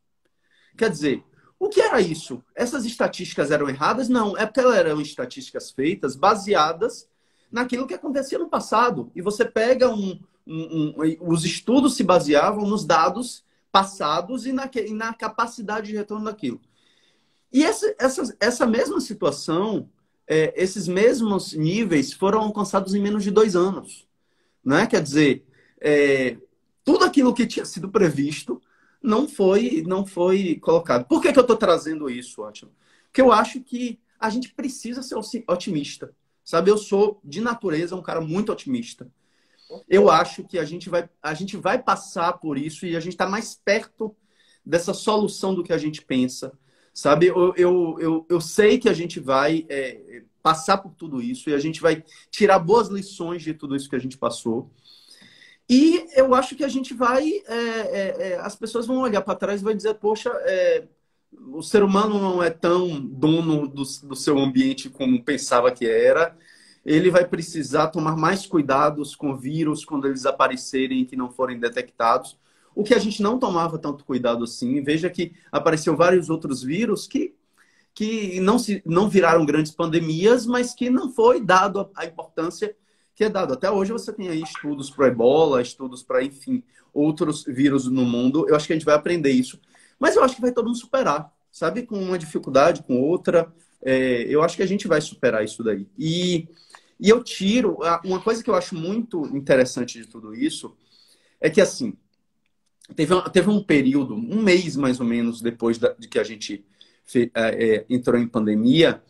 Quer 0.76 0.90
dizer, 0.90 1.24
o 1.58 1.68
que 1.68 1.80
era 1.80 2.00
isso? 2.00 2.42
Essas 2.54 2.84
estatísticas 2.84 3.50
eram 3.50 3.68
erradas? 3.68 4.08
Não, 4.08 4.36
é 4.36 4.46
porque 4.46 4.60
elas 4.60 4.76
eram 4.76 5.00
estatísticas 5.00 5.70
feitas 5.70 6.16
baseadas 6.16 7.08
naquilo 7.50 7.86
que 7.86 7.94
acontecia 7.94 8.38
no 8.38 8.48
passado. 8.48 9.10
E 9.14 9.20
você 9.20 9.44
pega 9.44 9.88
um. 9.88 10.18
um, 10.46 10.94
um 10.96 11.16
os 11.20 11.44
estudos 11.44 11.96
se 11.96 12.02
baseavam 12.02 12.66
nos 12.66 12.84
dados 12.84 13.44
passados 13.70 14.46
e 14.46 14.52
na, 14.52 14.68
e 14.74 14.92
na 14.92 15.14
capacidade 15.14 15.88
de 15.88 15.96
retorno 15.96 16.24
daquilo. 16.24 16.60
E 17.52 17.64
essa, 17.64 17.94
essa, 17.98 18.36
essa 18.40 18.66
mesma 18.66 19.00
situação 19.00 19.88
é, 20.30 20.54
esses 20.54 20.86
mesmos 20.86 21.54
níveis 21.54 22.12
foram 22.12 22.38
alcançados 22.42 22.94
em 22.94 23.02
menos 23.02 23.24
de 23.24 23.32
dois 23.32 23.56
anos. 23.56 24.06
Né? 24.64 24.86
Quer 24.86 25.02
dizer, 25.02 25.44
é, 25.80 26.36
tudo 26.84 27.04
aquilo 27.04 27.34
que 27.34 27.48
tinha 27.48 27.64
sido 27.64 27.90
previsto 27.90 28.62
não 29.02 29.26
foi, 29.28 29.82
não 29.84 30.06
foi 30.06 30.54
colocado. 30.60 31.04
Por 31.08 31.20
que, 31.20 31.32
que 31.32 31.38
eu 31.38 31.42
estou 31.42 31.56
trazendo 31.56 32.08
isso, 32.08 32.42
ótimo? 32.42 32.70
Porque 33.06 33.20
eu 33.20 33.32
acho 33.32 33.60
que 33.60 33.98
a 34.20 34.30
gente 34.30 34.54
precisa 34.54 35.02
ser 35.02 35.16
otimista. 35.48 36.14
Sabe, 36.44 36.70
eu 36.70 36.78
sou, 36.78 37.20
de 37.24 37.40
natureza, 37.40 37.96
um 37.96 38.02
cara 38.02 38.20
muito 38.20 38.52
otimista. 38.52 39.10
Eu 39.88 40.08
acho 40.08 40.44
que 40.44 40.60
a 40.60 40.64
gente 40.64 40.88
vai, 40.88 41.08
a 41.20 41.34
gente 41.34 41.56
vai 41.56 41.82
passar 41.82 42.34
por 42.34 42.56
isso 42.56 42.86
e 42.86 42.96
a 42.96 43.00
gente 43.00 43.14
está 43.14 43.28
mais 43.28 43.60
perto 43.64 44.14
dessa 44.64 44.94
solução 44.94 45.56
do 45.56 45.64
que 45.64 45.72
a 45.72 45.78
gente 45.78 46.02
pensa. 46.02 46.52
Sabe, 46.92 47.26
eu, 47.26 47.54
eu, 47.56 47.96
eu, 48.00 48.26
eu 48.28 48.40
sei 48.40 48.78
que 48.78 48.88
a 48.88 48.92
gente 48.92 49.20
vai 49.20 49.64
é, 49.68 50.22
passar 50.42 50.78
por 50.78 50.92
tudo 50.94 51.22
isso 51.22 51.48
e 51.48 51.54
a 51.54 51.58
gente 51.58 51.80
vai 51.80 52.04
tirar 52.30 52.58
boas 52.58 52.88
lições 52.88 53.42
de 53.42 53.54
tudo 53.54 53.76
isso 53.76 53.88
que 53.88 53.96
a 53.96 54.00
gente 54.00 54.18
passou. 54.18 54.70
E 55.68 56.04
eu 56.16 56.34
acho 56.34 56.56
que 56.56 56.64
a 56.64 56.68
gente 56.68 56.92
vai. 56.92 57.42
É, 57.46 57.54
é, 57.54 58.32
é 58.32 58.40
as 58.40 58.56
pessoas 58.56 58.86
vão 58.86 58.98
olhar 58.98 59.22
para 59.22 59.38
trás 59.38 59.60
e 59.60 59.64
vão 59.64 59.74
dizer: 59.74 59.94
poxa, 59.94 60.30
é, 60.42 60.84
o 61.52 61.62
ser 61.62 61.82
humano 61.82 62.18
não 62.18 62.42
é 62.42 62.50
tão 62.50 63.00
dono 63.00 63.68
do, 63.68 63.82
do 64.02 64.16
seu 64.16 64.38
ambiente 64.38 64.90
como 64.90 65.22
pensava 65.24 65.70
que 65.70 65.86
era. 65.86 66.36
Ele 66.84 67.10
vai 67.10 67.26
precisar 67.26 67.88
tomar 67.88 68.16
mais 68.16 68.46
cuidados 68.46 69.14
com 69.14 69.36
vírus 69.36 69.84
quando 69.84 70.08
eles 70.08 70.26
aparecerem 70.26 71.02
e 71.02 71.06
que 71.06 71.14
não 71.14 71.30
forem 71.30 71.60
detectados 71.60 72.36
o 72.74 72.82
que 72.82 72.94
a 72.94 72.98
gente 72.98 73.22
não 73.22 73.38
tomava 73.38 73.78
tanto 73.78 74.04
cuidado 74.04 74.44
assim. 74.44 74.82
Veja 74.82 75.10
que 75.10 75.32
apareceu 75.50 75.96
vários 75.96 76.30
outros 76.30 76.62
vírus 76.62 77.06
que, 77.06 77.34
que 77.94 78.40
não, 78.40 78.58
se, 78.58 78.82
não 78.86 79.08
viraram 79.08 79.44
grandes 79.44 79.72
pandemias, 79.72 80.46
mas 80.46 80.74
que 80.74 80.88
não 80.88 81.12
foi 81.12 81.40
dado 81.40 81.90
a 81.94 82.04
importância 82.04 82.74
que 83.14 83.24
é 83.24 83.28
dado. 83.28 83.52
Até 83.52 83.70
hoje 83.70 83.92
você 83.92 84.12
tem 84.12 84.28
aí 84.28 84.42
estudos 84.42 84.88
para 84.88 85.08
ebola, 85.08 85.60
estudos 85.60 86.02
para, 86.02 86.22
enfim, 86.24 86.62
outros 86.92 87.44
vírus 87.44 87.86
no 87.86 88.04
mundo. 88.04 88.46
Eu 88.48 88.56
acho 88.56 88.66
que 88.66 88.72
a 88.72 88.76
gente 88.76 88.86
vai 88.86 88.94
aprender 88.94 89.30
isso. 89.30 89.60
Mas 89.98 90.16
eu 90.16 90.24
acho 90.24 90.36
que 90.36 90.40
vai 90.40 90.52
todo 90.52 90.66
mundo 90.66 90.78
superar, 90.78 91.30
sabe? 91.52 91.82
Com 91.82 91.98
uma 91.98 92.18
dificuldade, 92.18 92.82
com 92.82 92.98
outra. 92.98 93.52
É, 93.82 94.22
eu 94.22 94.42
acho 94.42 94.56
que 94.56 94.62
a 94.62 94.66
gente 94.66 94.88
vai 94.88 95.00
superar 95.02 95.44
isso 95.44 95.62
daí. 95.62 95.86
E, 95.98 96.48
e 96.98 97.10
eu 97.10 97.22
tiro. 97.22 97.78
Uma 98.02 98.20
coisa 98.20 98.42
que 98.42 98.48
eu 98.48 98.54
acho 98.54 98.74
muito 98.74 99.26
interessante 99.36 100.00
de 100.00 100.06
tudo 100.06 100.34
isso 100.34 100.74
é 101.38 101.50
que, 101.50 101.60
assim, 101.60 101.94
Teve, 102.94 103.14
teve 103.30 103.50
um 103.50 103.62
período, 103.62 104.14
um 104.14 104.42
mês 104.42 104.76
mais 104.76 105.00
ou 105.00 105.06
menos 105.06 105.40
depois 105.40 105.78
da, 105.78 105.92
de 105.98 106.08
que 106.08 106.18
a 106.18 106.24
gente 106.24 106.64
fe, 107.04 107.30
é, 107.34 107.76
é, 107.76 107.86
entrou 107.88 108.18
em 108.18 108.26
pandemia, 108.26 109.02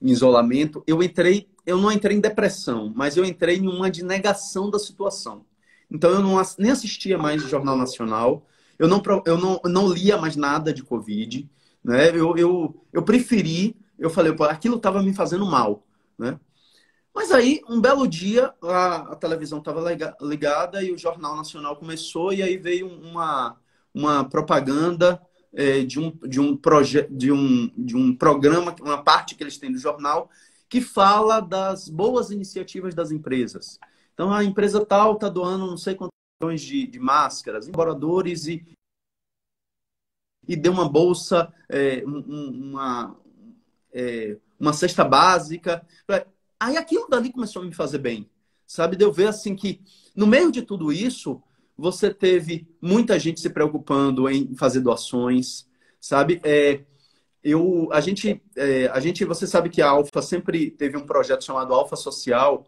em 0.00 0.10
isolamento, 0.10 0.82
eu 0.86 1.02
entrei, 1.02 1.48
eu 1.66 1.78
não 1.78 1.90
entrei 1.90 2.16
em 2.16 2.20
depressão, 2.20 2.92
mas 2.94 3.16
eu 3.16 3.24
entrei 3.24 3.56
em 3.56 3.66
uma 3.66 3.90
de 3.90 4.04
negação 4.04 4.70
da 4.70 4.78
situação. 4.78 5.44
Então 5.90 6.10
eu 6.10 6.20
não, 6.20 6.40
nem 6.58 6.70
assistia 6.70 7.18
mais 7.18 7.44
o 7.44 7.48
Jornal 7.48 7.76
Nacional, 7.76 8.46
eu 8.78 8.86
não, 8.86 9.02
eu 9.26 9.38
não, 9.38 9.60
eu 9.64 9.70
não 9.70 9.92
lia 9.92 10.16
mais 10.16 10.36
nada 10.36 10.72
de 10.72 10.82
Covid, 10.82 11.48
né? 11.82 12.10
Eu, 12.10 12.36
eu, 12.36 12.84
eu 12.92 13.02
preferi, 13.02 13.74
eu 13.98 14.10
falei, 14.10 14.34
aquilo 14.48 14.76
estava 14.76 15.02
me 15.02 15.12
fazendo 15.12 15.44
mal, 15.46 15.84
né? 16.18 16.38
Mas 17.18 17.32
aí, 17.32 17.60
um 17.68 17.80
belo 17.80 18.06
dia, 18.06 18.54
a, 18.62 19.12
a 19.12 19.16
televisão 19.16 19.58
estava 19.58 19.82
ligada 20.20 20.80
e 20.84 20.92
o 20.92 20.96
Jornal 20.96 21.34
Nacional 21.34 21.74
começou, 21.74 22.32
e 22.32 22.44
aí 22.44 22.56
veio 22.56 22.86
uma, 22.86 23.58
uma 23.92 24.24
propaganda 24.24 25.20
é, 25.52 25.82
de, 25.82 25.98
um, 25.98 26.12
de, 26.12 26.38
um 26.38 26.56
proje 26.56 27.08
de, 27.10 27.32
um, 27.32 27.72
de 27.76 27.96
um 27.96 28.14
programa, 28.14 28.72
uma 28.80 29.02
parte 29.02 29.34
que 29.34 29.42
eles 29.42 29.58
têm 29.58 29.72
do 29.72 29.78
jornal, 29.78 30.30
que 30.68 30.80
fala 30.80 31.40
das 31.40 31.88
boas 31.88 32.30
iniciativas 32.30 32.94
das 32.94 33.10
empresas. 33.10 33.80
Então, 34.14 34.32
a 34.32 34.44
empresa 34.44 34.86
tal 34.86 35.14
está 35.14 35.28
doando 35.28 35.66
não 35.66 35.76
sei 35.76 35.96
quantos 35.96 36.14
milhões 36.40 36.60
de, 36.60 36.86
de 36.86 37.00
máscaras, 37.00 37.66
embora,dores 37.66 38.46
e, 38.46 38.64
e 40.46 40.54
deu 40.54 40.70
uma 40.70 40.88
bolsa, 40.88 41.52
é, 41.68 42.00
uma, 42.04 43.16
é, 43.92 44.36
uma 44.56 44.72
cesta 44.72 45.02
básica. 45.02 45.84
Aí 46.60 46.76
aquilo 46.76 47.08
dali 47.08 47.32
começou 47.32 47.62
a 47.62 47.64
me 47.64 47.74
fazer 47.74 47.98
bem, 47.98 48.28
sabe? 48.66 48.96
De 48.96 49.04
eu 49.04 49.12
ver 49.12 49.28
assim 49.28 49.54
que 49.54 49.80
no 50.14 50.26
meio 50.26 50.50
de 50.50 50.62
tudo 50.62 50.92
isso, 50.92 51.40
você 51.76 52.12
teve 52.12 52.66
muita 52.82 53.18
gente 53.18 53.40
se 53.40 53.48
preocupando 53.50 54.28
em 54.28 54.54
fazer 54.56 54.80
doações, 54.80 55.66
sabe? 56.00 56.40
É, 56.42 56.80
eu, 57.42 57.88
a 57.92 58.00
gente, 58.00 58.42
é, 58.56 58.88
a 58.88 58.98
gente, 58.98 59.24
você 59.24 59.46
sabe 59.46 59.70
que 59.70 59.80
a 59.80 59.88
Alfa 59.88 60.20
sempre 60.20 60.70
teve 60.72 60.96
um 60.96 61.06
projeto 61.06 61.44
chamado 61.44 61.72
Alfa 61.72 61.94
Social 61.94 62.66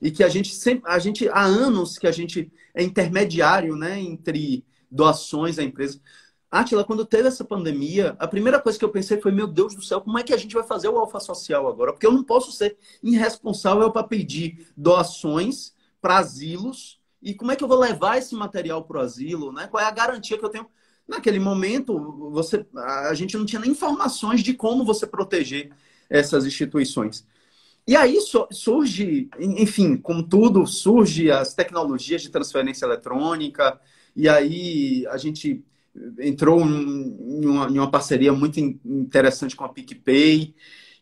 e 0.00 0.10
que 0.10 0.22
a 0.22 0.28
gente 0.28 0.54
sempre, 0.54 0.90
a 0.90 0.98
gente 0.98 1.26
há 1.28 1.42
anos 1.42 1.96
que 1.96 2.06
a 2.06 2.12
gente 2.12 2.52
é 2.74 2.82
intermediário, 2.82 3.76
né, 3.76 3.98
entre 3.98 4.64
doações 4.90 5.58
à 5.58 5.62
empresa. 5.62 5.98
Atila, 6.60 6.84
quando 6.84 7.04
teve 7.04 7.26
essa 7.26 7.44
pandemia, 7.44 8.14
a 8.16 8.28
primeira 8.28 8.60
coisa 8.60 8.78
que 8.78 8.84
eu 8.84 8.88
pensei 8.88 9.20
foi: 9.20 9.32
meu 9.32 9.48
Deus 9.48 9.74
do 9.74 9.82
céu, 9.82 10.00
como 10.00 10.16
é 10.16 10.22
que 10.22 10.32
a 10.32 10.36
gente 10.36 10.54
vai 10.54 10.62
fazer 10.62 10.88
o 10.88 10.96
alfa 10.96 11.18
social 11.18 11.66
agora? 11.66 11.92
Porque 11.92 12.06
eu 12.06 12.12
não 12.12 12.22
posso 12.22 12.52
ser 12.52 12.76
irresponsável 13.02 13.90
para 13.90 14.06
pedir 14.06 14.68
doações 14.76 15.74
para 16.00 16.18
asilos. 16.18 17.00
E 17.20 17.34
como 17.34 17.50
é 17.50 17.56
que 17.56 17.64
eu 17.64 17.68
vou 17.68 17.78
levar 17.78 18.18
esse 18.18 18.36
material 18.36 18.84
para 18.84 18.98
o 18.98 19.00
asilo? 19.00 19.50
Né? 19.50 19.66
Qual 19.66 19.82
é 19.82 19.86
a 19.86 19.90
garantia 19.90 20.38
que 20.38 20.44
eu 20.44 20.48
tenho? 20.48 20.66
Naquele 21.08 21.40
momento, 21.40 22.30
você, 22.30 22.64
a 22.76 23.14
gente 23.14 23.36
não 23.36 23.44
tinha 23.44 23.60
nem 23.60 23.72
informações 23.72 24.40
de 24.40 24.54
como 24.54 24.84
você 24.84 25.08
proteger 25.08 25.72
essas 26.08 26.46
instituições. 26.46 27.26
E 27.86 27.96
aí 27.96 28.16
surge, 28.52 29.28
enfim, 29.40 29.96
como 29.96 30.22
tudo, 30.22 30.66
surge 30.66 31.30
as 31.30 31.52
tecnologias 31.52 32.22
de 32.22 32.30
transferência 32.30 32.86
eletrônica, 32.86 33.80
E 34.14 34.28
aí 34.28 35.04
a 35.08 35.16
gente 35.16 35.64
entrou 36.18 36.60
em 36.60 37.46
uma, 37.46 37.66
em 37.68 37.78
uma 37.78 37.90
parceria 37.90 38.32
muito 38.32 38.58
interessante 38.60 39.54
com 39.54 39.64
a 39.64 39.68
PicPay. 39.68 40.54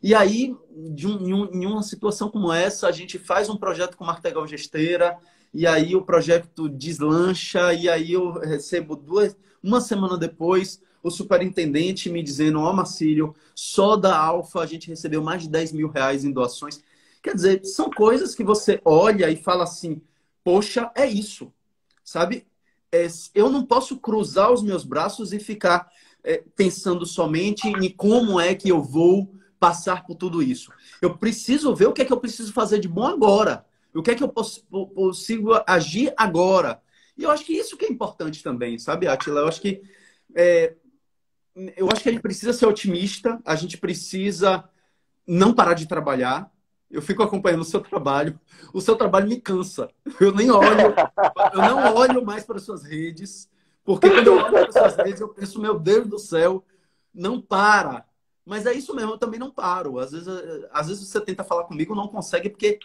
E 0.02 0.14
aí, 0.14 0.54
de 0.90 1.06
um, 1.06 1.46
em 1.52 1.66
uma 1.66 1.82
situação 1.82 2.28
como 2.28 2.52
essa, 2.52 2.88
a 2.88 2.92
gente 2.92 3.18
faz 3.18 3.48
um 3.48 3.56
projeto 3.56 3.96
com 3.96 4.04
Martegal 4.04 4.46
Gesteira, 4.46 5.16
e 5.54 5.66
aí 5.66 5.94
o 5.94 6.02
projeto 6.02 6.68
deslancha, 6.68 7.72
e 7.72 7.88
aí 7.88 8.12
eu 8.12 8.32
recebo 8.32 8.96
duas, 8.96 9.36
uma 9.62 9.80
semana 9.80 10.18
depois, 10.18 10.82
o 11.02 11.10
superintendente 11.10 12.10
me 12.10 12.22
dizendo, 12.22 12.60
ó 12.60 12.70
oh, 12.70 12.72
Marcílio, 12.72 13.34
só 13.54 13.96
da 13.96 14.16
Alfa 14.16 14.60
a 14.60 14.66
gente 14.66 14.88
recebeu 14.88 15.22
mais 15.22 15.42
de 15.42 15.48
10 15.48 15.72
mil 15.72 15.88
reais 15.88 16.24
em 16.24 16.32
doações. 16.32 16.82
Quer 17.22 17.34
dizer, 17.34 17.64
são 17.64 17.90
coisas 17.90 18.34
que 18.34 18.42
você 18.42 18.80
olha 18.84 19.30
e 19.30 19.36
fala 19.36 19.64
assim, 19.64 20.00
poxa, 20.42 20.90
é 20.94 21.06
isso, 21.06 21.52
sabe? 22.04 22.46
É, 22.92 23.06
eu 23.34 23.48
não 23.48 23.64
posso 23.64 23.96
cruzar 23.96 24.52
os 24.52 24.62
meus 24.62 24.84
braços 24.84 25.32
e 25.32 25.40
ficar 25.40 25.90
é, 26.22 26.44
pensando 26.54 27.06
somente 27.06 27.66
em 27.66 27.90
como 27.90 28.38
é 28.38 28.54
que 28.54 28.68
eu 28.68 28.82
vou 28.82 29.34
passar 29.58 30.04
por 30.04 30.16
tudo 30.16 30.42
isso. 30.42 30.70
Eu 31.00 31.16
preciso 31.16 31.74
ver 31.74 31.86
o 31.86 31.92
que 31.92 32.02
é 32.02 32.04
que 32.04 32.12
eu 32.12 32.20
preciso 32.20 32.52
fazer 32.52 32.78
de 32.78 32.88
bom 32.88 33.06
agora. 33.06 33.64
O 33.94 34.02
que 34.02 34.10
é 34.10 34.14
que 34.14 34.22
eu 34.22 34.28
posso, 34.28 34.64
consigo 34.94 35.52
agir 35.66 36.12
agora. 36.16 36.82
E 37.16 37.22
eu 37.22 37.30
acho 37.30 37.44
que 37.44 37.52
isso 37.52 37.76
que 37.76 37.84
é 37.84 37.88
importante 37.88 38.42
também, 38.42 38.78
sabe, 38.78 39.06
Atila? 39.06 39.40
Eu 39.40 39.48
acho 39.48 39.60
que 39.60 39.82
é, 40.34 40.74
eu 41.76 41.88
acho 41.90 42.02
que 42.02 42.08
a 42.08 42.12
gente 42.12 42.22
precisa 42.22 42.52
ser 42.52 42.66
otimista, 42.66 43.40
a 43.44 43.54
gente 43.54 43.76
precisa 43.78 44.68
não 45.26 45.54
parar 45.54 45.74
de 45.74 45.86
trabalhar. 45.86 46.50
Eu 46.92 47.00
fico 47.00 47.22
acompanhando 47.22 47.62
o 47.62 47.64
seu 47.64 47.80
trabalho. 47.80 48.38
O 48.72 48.80
seu 48.80 48.94
trabalho 48.94 49.26
me 49.26 49.40
cansa. 49.40 49.88
Eu 50.20 50.32
nem 50.32 50.50
olho, 50.50 50.94
eu 51.54 51.58
não 51.58 51.94
olho 51.94 52.24
mais 52.24 52.44
para 52.44 52.56
as 52.56 52.62
suas 52.62 52.84
redes, 52.84 53.48
porque 53.82 54.10
quando 54.10 54.26
eu 54.26 54.36
olho 54.36 54.50
para 54.50 54.68
as 54.68 54.74
suas 54.74 54.96
redes, 54.96 55.20
eu 55.20 55.28
penso, 55.28 55.60
meu 55.60 55.78
Deus 55.78 56.06
do 56.06 56.18
céu, 56.18 56.62
não 57.14 57.40
para. 57.40 58.04
Mas 58.44 58.66
é 58.66 58.74
isso 58.74 58.94
mesmo, 58.94 59.12
eu 59.12 59.18
também 59.18 59.40
não 59.40 59.50
paro. 59.50 59.98
Às 59.98 60.12
vezes, 60.12 60.28
às 60.72 60.88
vezes 60.88 61.08
você 61.08 61.20
tenta 61.20 61.44
falar 61.44 61.64
comigo, 61.64 61.94
não 61.94 62.08
consegue, 62.08 62.50
porque 62.50 62.78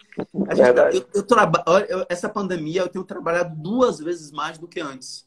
gente, 0.54 0.96
eu, 0.96 1.06
eu 1.14 1.22
trabalho. 1.22 1.64
Essa 2.08 2.28
pandemia 2.28 2.82
eu 2.82 2.88
tenho 2.88 3.04
trabalhado 3.04 3.54
duas 3.56 3.98
vezes 3.98 4.30
mais 4.30 4.56
do 4.56 4.68
que 4.68 4.80
antes. 4.80 5.26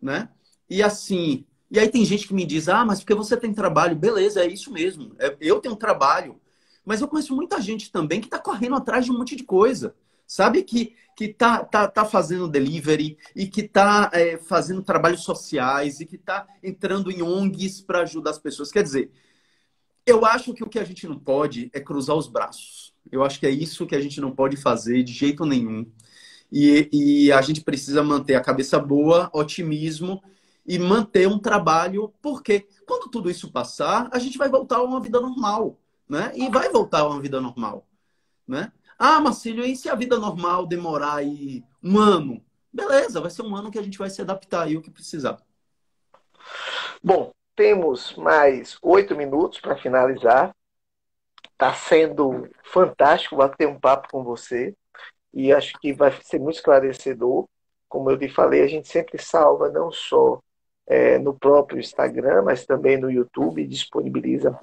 Né? 0.00 0.28
E 0.68 0.82
assim, 0.82 1.44
e 1.70 1.78
aí 1.78 1.88
tem 1.88 2.04
gente 2.04 2.26
que 2.26 2.34
me 2.34 2.44
diz, 2.44 2.68
ah, 2.68 2.84
mas 2.84 3.00
porque 3.00 3.14
você 3.14 3.36
tem 3.36 3.52
trabalho, 3.52 3.96
beleza, 3.96 4.42
é 4.42 4.46
isso 4.46 4.72
mesmo. 4.72 5.14
É, 5.18 5.36
eu 5.40 5.60
tenho 5.60 5.76
trabalho. 5.76 6.40
Mas 6.86 7.00
eu 7.00 7.08
conheço 7.08 7.34
muita 7.34 7.60
gente 7.60 7.90
também 7.90 8.20
que 8.20 8.28
está 8.28 8.38
correndo 8.38 8.76
atrás 8.76 9.04
de 9.04 9.10
um 9.10 9.18
monte 9.18 9.34
de 9.34 9.42
coisa. 9.42 9.96
Sabe 10.24 10.62
que, 10.62 10.94
que 11.16 11.28
tá, 11.28 11.64
tá, 11.64 11.88
tá 11.88 12.04
fazendo 12.04 12.48
delivery 12.48 13.18
e 13.34 13.48
que 13.48 13.64
tá 13.64 14.08
é, 14.12 14.38
fazendo 14.38 14.82
trabalhos 14.82 15.24
sociais 15.24 15.98
e 15.98 16.06
que 16.06 16.16
tá 16.16 16.46
entrando 16.62 17.10
em 17.10 17.22
ONGs 17.22 17.80
para 17.80 18.02
ajudar 18.02 18.30
as 18.30 18.38
pessoas. 18.38 18.70
Quer 18.70 18.84
dizer, 18.84 19.10
eu 20.06 20.24
acho 20.24 20.54
que 20.54 20.62
o 20.62 20.68
que 20.68 20.78
a 20.78 20.84
gente 20.84 21.08
não 21.08 21.18
pode 21.18 21.70
é 21.74 21.80
cruzar 21.80 22.16
os 22.16 22.28
braços. 22.28 22.94
Eu 23.10 23.24
acho 23.24 23.40
que 23.40 23.46
é 23.46 23.50
isso 23.50 23.86
que 23.86 23.96
a 23.96 24.00
gente 24.00 24.20
não 24.20 24.30
pode 24.30 24.56
fazer 24.56 25.02
de 25.02 25.12
jeito 25.12 25.44
nenhum. 25.44 25.84
E, 26.52 26.88
e 26.92 27.32
a 27.32 27.42
gente 27.42 27.62
precisa 27.62 28.00
manter 28.02 28.36
a 28.36 28.40
cabeça 28.40 28.78
boa, 28.78 29.28
otimismo 29.32 30.22
e 30.64 30.78
manter 30.78 31.26
um 31.26 31.38
trabalho, 31.38 32.12
porque 32.22 32.66
quando 32.86 33.10
tudo 33.10 33.30
isso 33.30 33.50
passar, 33.50 34.08
a 34.12 34.18
gente 34.20 34.38
vai 34.38 34.48
voltar 34.48 34.76
a 34.76 34.82
uma 34.82 35.00
vida 35.00 35.20
normal, 35.20 35.78
né? 36.08 36.32
E 36.34 36.48
vai 36.48 36.68
voltar 36.70 37.00
a 37.00 37.08
uma 37.08 37.20
vida 37.20 37.40
normal, 37.40 37.86
né? 38.46 38.72
Ah, 38.98 39.20
Marcílio, 39.20 39.64
e 39.64 39.76
se 39.76 39.88
a 39.88 39.94
vida 39.94 40.18
normal 40.18 40.66
demorar 40.66 41.16
aí 41.16 41.64
um 41.82 41.98
ano? 41.98 42.42
Beleza, 42.72 43.20
vai 43.20 43.30
ser 43.30 43.42
um 43.42 43.54
ano 43.54 43.70
que 43.70 43.78
a 43.78 43.82
gente 43.82 43.98
vai 43.98 44.08
se 44.08 44.22
adaptar 44.22 44.64
aí 44.64 44.76
o 44.76 44.82
que 44.82 44.90
precisar. 44.90 45.38
Bom, 47.02 47.32
temos 47.54 48.14
mais 48.16 48.78
oito 48.82 49.14
minutos 49.16 49.60
para 49.60 49.76
finalizar. 49.76 50.54
Está 51.52 51.72
sendo 51.74 52.48
fantástico 52.64 53.36
bater 53.36 53.66
um 53.66 53.80
papo 53.80 54.08
com 54.10 54.22
você 54.22 54.74
e 55.32 55.52
acho 55.52 55.72
que 55.80 55.92
vai 55.92 56.12
ser 56.22 56.38
muito 56.38 56.56
esclarecedor. 56.56 57.48
Como 57.88 58.10
eu 58.10 58.18
te 58.18 58.28
falei, 58.28 58.62
a 58.62 58.66
gente 58.66 58.88
sempre 58.88 59.22
salva 59.22 59.70
não 59.70 59.90
só 59.90 60.40
é, 60.86 61.18
no 61.18 61.38
próprio 61.38 61.78
Instagram, 61.78 62.42
mas 62.42 62.66
também 62.66 62.98
no 62.98 63.10
YouTube, 63.10 63.66
disponibiliza 63.66 64.58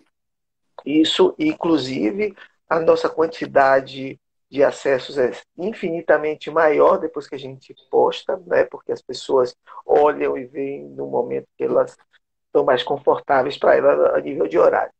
isso. 0.85 1.35
Inclusive, 1.37 2.35
a 2.69 2.79
nossa 2.79 3.09
quantidade 3.09 4.19
de 4.49 4.63
acessos 4.63 5.17
é 5.17 5.31
infinitamente 5.57 6.51
maior 6.51 6.97
depois 6.97 7.27
que 7.27 7.35
a 7.35 7.39
gente 7.39 7.75
posta, 7.89 8.41
né? 8.45 8.63
porque 8.65 8.91
as 8.91 9.01
pessoas 9.01 9.55
olham 9.85 10.37
e 10.37 10.45
veem 10.45 10.85
no 10.89 11.07
momento 11.07 11.47
que 11.57 11.63
elas 11.63 11.97
estão 12.45 12.63
mais 12.63 12.83
confortáveis 12.83 13.57
para 13.57 13.75
elas 13.75 14.13
a 14.13 14.21
nível 14.21 14.47
de 14.47 14.59
horário. 14.59 14.93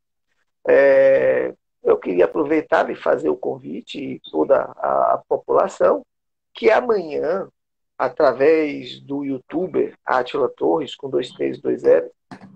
É, 0.68 1.54
eu 1.84 1.98
queria 1.98 2.26
aproveitar 2.26 2.90
e 2.90 2.96
fazer 2.96 3.30
o 3.30 3.38
convite 3.38 4.20
toda 4.32 4.64
a, 4.78 5.14
a 5.14 5.24
população 5.28 6.04
que 6.54 6.72
amanhã 6.72 7.48
através 7.98 9.00
do 9.00 9.24
youtuber 9.24 9.96
Atila 10.06 10.50
Torres, 10.50 10.96
com 10.96 11.10
2320, 11.10 12.12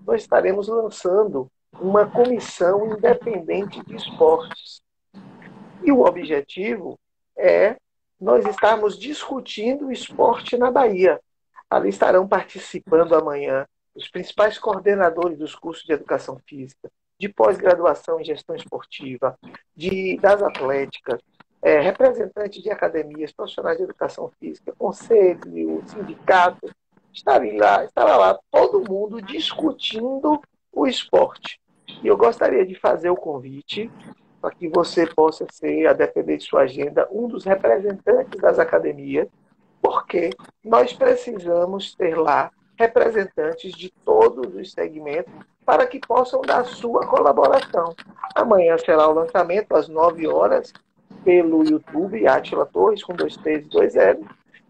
nós 0.06 0.22
estaremos 0.22 0.68
lançando 0.68 1.50
uma 1.80 2.06
comissão 2.06 2.94
independente 2.94 3.84
de 3.84 3.96
esportes. 3.96 4.82
E 5.82 5.92
o 5.92 6.00
objetivo 6.00 6.98
é 7.36 7.76
nós 8.20 8.44
estarmos 8.46 8.98
discutindo 8.98 9.86
o 9.86 9.92
esporte 9.92 10.56
na 10.56 10.70
Bahia. 10.70 11.20
Ali 11.70 11.90
estarão 11.90 12.26
participando 12.26 13.14
amanhã 13.14 13.66
os 13.94 14.08
principais 14.08 14.58
coordenadores 14.58 15.38
dos 15.38 15.54
cursos 15.54 15.84
de 15.84 15.92
educação 15.92 16.40
física, 16.46 16.90
de 17.18 17.28
pós-graduação 17.28 18.20
em 18.20 18.24
gestão 18.24 18.56
esportiva, 18.56 19.38
de, 19.76 20.16
das 20.18 20.42
atléticas, 20.42 21.20
é, 21.60 21.80
representantes 21.80 22.62
de 22.62 22.70
academias, 22.70 23.32
profissionais 23.32 23.76
de 23.76 23.84
educação 23.84 24.30
física, 24.38 24.72
conselho, 24.78 25.82
sindicato, 25.86 26.70
estava 27.12 27.44
lá, 27.52 27.84
estava 27.84 28.16
lá 28.16 28.38
todo 28.50 28.88
mundo 28.88 29.20
discutindo 29.20 30.40
o 30.72 30.86
esporte. 30.86 31.60
E 32.02 32.06
eu 32.06 32.16
gostaria 32.16 32.64
de 32.64 32.74
fazer 32.74 33.10
o 33.10 33.16
convite 33.16 33.90
para 34.40 34.50
que 34.50 34.68
você 34.68 35.06
possa 35.06 35.46
ser, 35.50 35.86
a 35.86 35.92
depender 35.92 36.36
de 36.36 36.44
sua 36.44 36.62
agenda, 36.62 37.08
um 37.10 37.26
dos 37.26 37.44
representantes 37.44 38.40
das 38.40 38.58
academias, 38.58 39.28
porque 39.82 40.30
nós 40.64 40.92
precisamos 40.92 41.94
ter 41.94 42.16
lá 42.16 42.50
representantes 42.78 43.72
de 43.72 43.90
todos 44.04 44.54
os 44.54 44.72
segmentos 44.72 45.32
para 45.66 45.86
que 45.86 45.98
possam 45.98 46.40
dar 46.40 46.64
sua 46.64 47.06
colaboração. 47.06 47.94
Amanhã 48.34 48.78
será 48.78 49.08
o 49.08 49.14
lançamento 49.14 49.74
às 49.74 49.88
9 49.88 50.28
horas 50.28 50.72
pelo 51.24 51.64
YouTube, 51.64 52.26
Atila 52.26 52.64
Torres, 52.64 53.02
com 53.02 53.12
2320. 53.12 54.24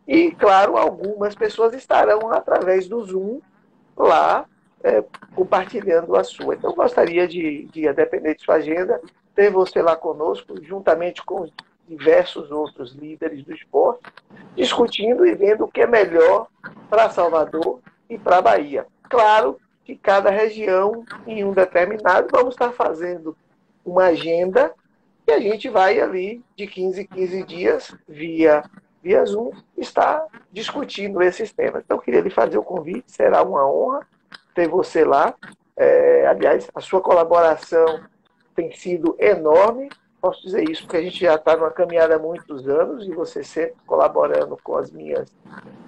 E, 0.06 0.30
claro, 0.32 0.76
algumas 0.78 1.34
pessoas 1.34 1.74
estarão 1.74 2.32
através 2.32 2.88
do 2.88 3.04
Zoom 3.04 3.40
lá 3.96 4.46
é, 4.82 5.02
compartilhando 5.34 6.16
a 6.16 6.24
sua. 6.24 6.54
Então, 6.54 6.74
gostaria 6.74 7.26
de, 7.26 7.64
de, 7.66 7.88
a 7.88 7.92
depender 7.92 8.34
de 8.34 8.42
sua 8.42 8.56
agenda, 8.56 9.00
ter 9.34 9.50
você 9.50 9.82
lá 9.82 9.96
conosco, 9.96 10.62
juntamente 10.62 11.22
com 11.24 11.48
diversos 11.88 12.50
outros 12.50 12.92
líderes 12.92 13.42
do 13.44 13.54
esporte, 13.54 14.02
discutindo 14.54 15.26
e 15.26 15.34
vendo 15.34 15.64
o 15.64 15.68
que 15.68 15.80
é 15.80 15.86
melhor 15.86 16.48
para 16.90 17.10
Salvador 17.10 17.80
e 18.08 18.18
para 18.18 18.42
Bahia. 18.42 18.86
Claro 19.08 19.58
que 19.84 19.96
cada 19.96 20.30
região, 20.30 21.04
em 21.26 21.44
um 21.44 21.52
determinado, 21.52 22.28
vamos 22.30 22.54
estar 22.54 22.72
fazendo 22.72 23.36
uma 23.84 24.04
agenda 24.06 24.74
e 25.26 25.32
a 25.32 25.40
gente 25.40 25.68
vai 25.68 26.00
ali, 26.00 26.42
de 26.56 26.66
15 26.66 27.02
em 27.02 27.06
15 27.06 27.42
dias, 27.44 27.94
via, 28.06 28.64
via 29.02 29.24
Zoom, 29.24 29.50
estar 29.76 30.26
discutindo 30.52 31.22
esses 31.22 31.52
temas. 31.52 31.82
Então, 31.84 31.98
queria 31.98 32.20
lhe 32.20 32.30
fazer 32.30 32.58
o 32.58 32.62
convite, 32.62 33.10
será 33.12 33.42
uma 33.42 33.66
honra 33.70 34.06
ter 34.58 34.66
você 34.66 35.04
lá. 35.04 35.36
É, 35.76 36.26
aliás, 36.26 36.68
a 36.74 36.80
sua 36.80 37.00
colaboração 37.00 38.00
tem 38.56 38.72
sido 38.72 39.14
enorme. 39.20 39.88
Posso 40.20 40.42
dizer 40.42 40.68
isso 40.68 40.82
porque 40.82 40.96
a 40.96 41.02
gente 41.02 41.20
já 41.20 41.36
está 41.36 41.56
numa 41.56 41.70
caminhada 41.70 42.16
há 42.16 42.18
muitos 42.18 42.68
anos 42.68 43.06
e 43.06 43.12
você 43.12 43.44
sempre 43.44 43.76
colaborando 43.86 44.58
com 44.64 44.76
as 44.76 44.90
minhas, 44.90 45.32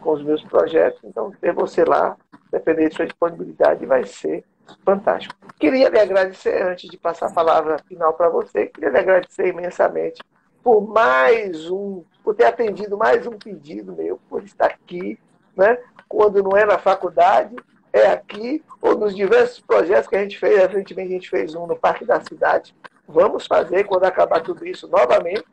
com 0.00 0.12
os 0.12 0.22
meus 0.22 0.44
projetos. 0.44 1.00
Então, 1.02 1.32
ter 1.40 1.52
você 1.52 1.84
lá, 1.84 2.16
dependendo 2.52 2.90
de 2.90 2.94
sua 2.94 3.06
disponibilidade, 3.06 3.84
vai 3.86 4.04
ser 4.04 4.44
fantástico. 4.84 5.34
Queria 5.58 5.88
lhe 5.88 5.98
agradecer, 5.98 6.62
antes 6.62 6.88
de 6.88 6.96
passar 6.96 7.26
a 7.26 7.32
palavra 7.32 7.76
final 7.88 8.12
para 8.12 8.28
você, 8.28 8.66
queria 8.66 8.90
lhe 8.90 8.98
agradecer 8.98 9.48
imensamente 9.48 10.22
por 10.62 10.80
mais 10.80 11.68
um, 11.68 12.04
por 12.22 12.36
ter 12.36 12.44
atendido 12.44 12.96
mais 12.96 13.26
um 13.26 13.32
pedido 13.32 13.92
meu, 13.92 14.20
por 14.28 14.44
estar 14.44 14.66
aqui, 14.66 15.18
né? 15.56 15.76
quando 16.10 16.42
não 16.42 16.56
é 16.56 16.64
na 16.64 16.78
faculdade, 16.78 17.56
é 17.92 18.06
aqui, 18.06 18.62
ou 18.80 18.96
nos 18.96 19.14
diversos 19.14 19.60
projetos 19.60 20.08
que 20.08 20.16
a 20.16 20.22
gente 20.22 20.38
fez, 20.38 20.58
recentemente 20.58 21.08
a 21.08 21.14
gente 21.14 21.30
fez 21.30 21.54
um 21.54 21.66
no 21.66 21.76
Parque 21.76 22.04
da 22.04 22.20
Cidade. 22.20 22.74
Vamos 23.06 23.46
fazer 23.46 23.84
quando 23.84 24.04
acabar 24.04 24.40
tudo 24.40 24.66
isso 24.66 24.86
novamente. 24.88 25.44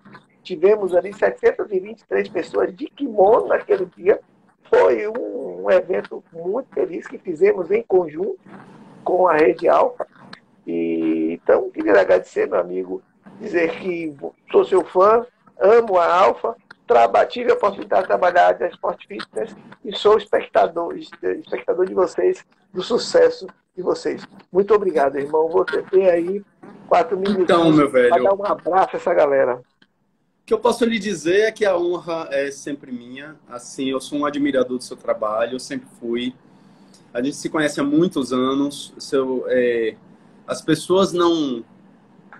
Tivemos 0.43 0.95
ali 0.95 1.13
723 1.13 2.29
pessoas 2.29 2.73
de 2.75 2.85
kimono 2.85 3.47
naquele 3.47 3.85
dia. 3.85 4.19
Foi 4.69 5.07
um 5.07 5.47
um 5.67 5.71
evento 5.71 6.23
muito 6.31 6.69
feliz 6.73 7.05
que 7.05 7.17
fizemos 7.17 7.69
em 7.71 7.83
conjunto 7.83 8.39
com 9.03 9.27
a 9.27 9.35
Rede 9.35 9.67
Alfa. 9.67 10.07
E, 10.65 11.39
então, 11.41 11.69
queria 11.69 11.99
agradecer, 11.99 12.47
meu 12.47 12.59
amigo, 12.59 13.01
dizer 13.39 13.71
que 13.79 14.15
sou 14.49 14.63
seu 14.63 14.83
fã, 14.85 15.25
amo 15.59 15.97
a 15.97 16.13
Alfa, 16.13 16.55
tive 17.29 17.51
a 17.51 17.55
oportunidade 17.55 18.03
de 18.03 18.07
trabalhar 18.07 18.57
na 18.59 18.67
Sport 18.67 19.07
Fitness 19.07 19.55
e 19.83 19.95
sou 19.95 20.17
espectador, 20.17 20.95
espectador 20.97 21.85
de 21.85 21.93
vocês, 21.93 22.45
do 22.73 22.81
sucesso 22.81 23.47
de 23.75 23.81
vocês. 23.81 24.27
Muito 24.51 24.73
obrigado, 24.73 25.17
irmão. 25.17 25.49
Você 25.49 25.81
tem 25.83 26.09
aí 26.09 26.43
quatro 26.87 27.17
minutos 27.17 27.43
então, 27.43 27.71
meu 27.71 27.89
velho, 27.89 28.09
para 28.09 28.23
dar 28.23 28.33
um 28.33 28.45
abraço 28.45 28.95
a 28.95 28.99
essa 28.99 29.13
galera. 29.13 29.55
O 29.55 30.45
que 30.47 30.53
eu 30.53 30.59
posso 30.59 30.85
lhe 30.85 30.97
dizer 30.97 31.41
é 31.41 31.51
que 31.51 31.65
a 31.65 31.77
honra 31.77 32.29
é 32.31 32.49
sempre 32.51 32.91
minha. 32.91 33.35
Assim, 33.49 33.89
eu 33.89 33.99
sou 33.99 34.19
um 34.19 34.25
admirador 34.25 34.77
do 34.77 34.83
seu 34.83 34.95
trabalho, 34.95 35.55
eu 35.55 35.59
sempre 35.59 35.87
fui. 35.99 36.33
A 37.13 37.21
gente 37.21 37.35
se 37.35 37.49
conhece 37.49 37.79
há 37.79 37.83
muitos 37.83 38.31
anos. 38.31 38.93
Seu, 38.97 39.45
é, 39.47 39.95
as 40.47 40.61
pessoas 40.61 41.11
não 41.11 41.63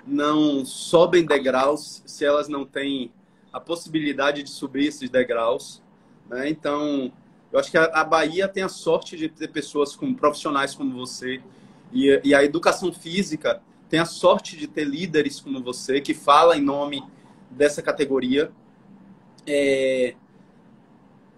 não 0.08 0.64
sobem 0.64 1.26
degraus 1.26 2.02
se 2.06 2.24
elas 2.24 2.48
não 2.48 2.66
têm 2.66 3.12
a 3.58 3.60
possibilidade 3.60 4.44
de 4.44 4.50
subir 4.50 4.88
esses 4.88 5.10
degraus. 5.10 5.82
Né? 6.30 6.50
Então, 6.50 7.12
eu 7.52 7.60
acho 7.60 7.72
que 7.72 7.78
a, 7.78 8.04
Bahia 8.04 8.48
tem 8.48 8.64
a 8.64 8.70
sorte 8.70 9.18
de 9.18 9.30
ter 9.30 9.48
pessoas 9.50 9.96
como 9.96 10.16
profissionais 10.16 10.76
como 10.76 10.94
você 10.98 11.42
e, 11.92 12.22
e 12.24 12.36
a 12.36 12.44
educação 12.44 12.92
física 12.92 13.62
tem 13.90 14.00
a 14.00 14.06
sorte 14.06 14.58
de 14.58 14.68
ter 14.68 14.84
líderes 14.84 15.40
como 15.40 15.64
você 15.64 16.02
que 16.02 16.14
fala 16.14 16.58
em 16.58 16.62
nome 16.62 17.02
dessa 17.50 17.82
categoria. 17.82 18.52
É, 19.46 20.16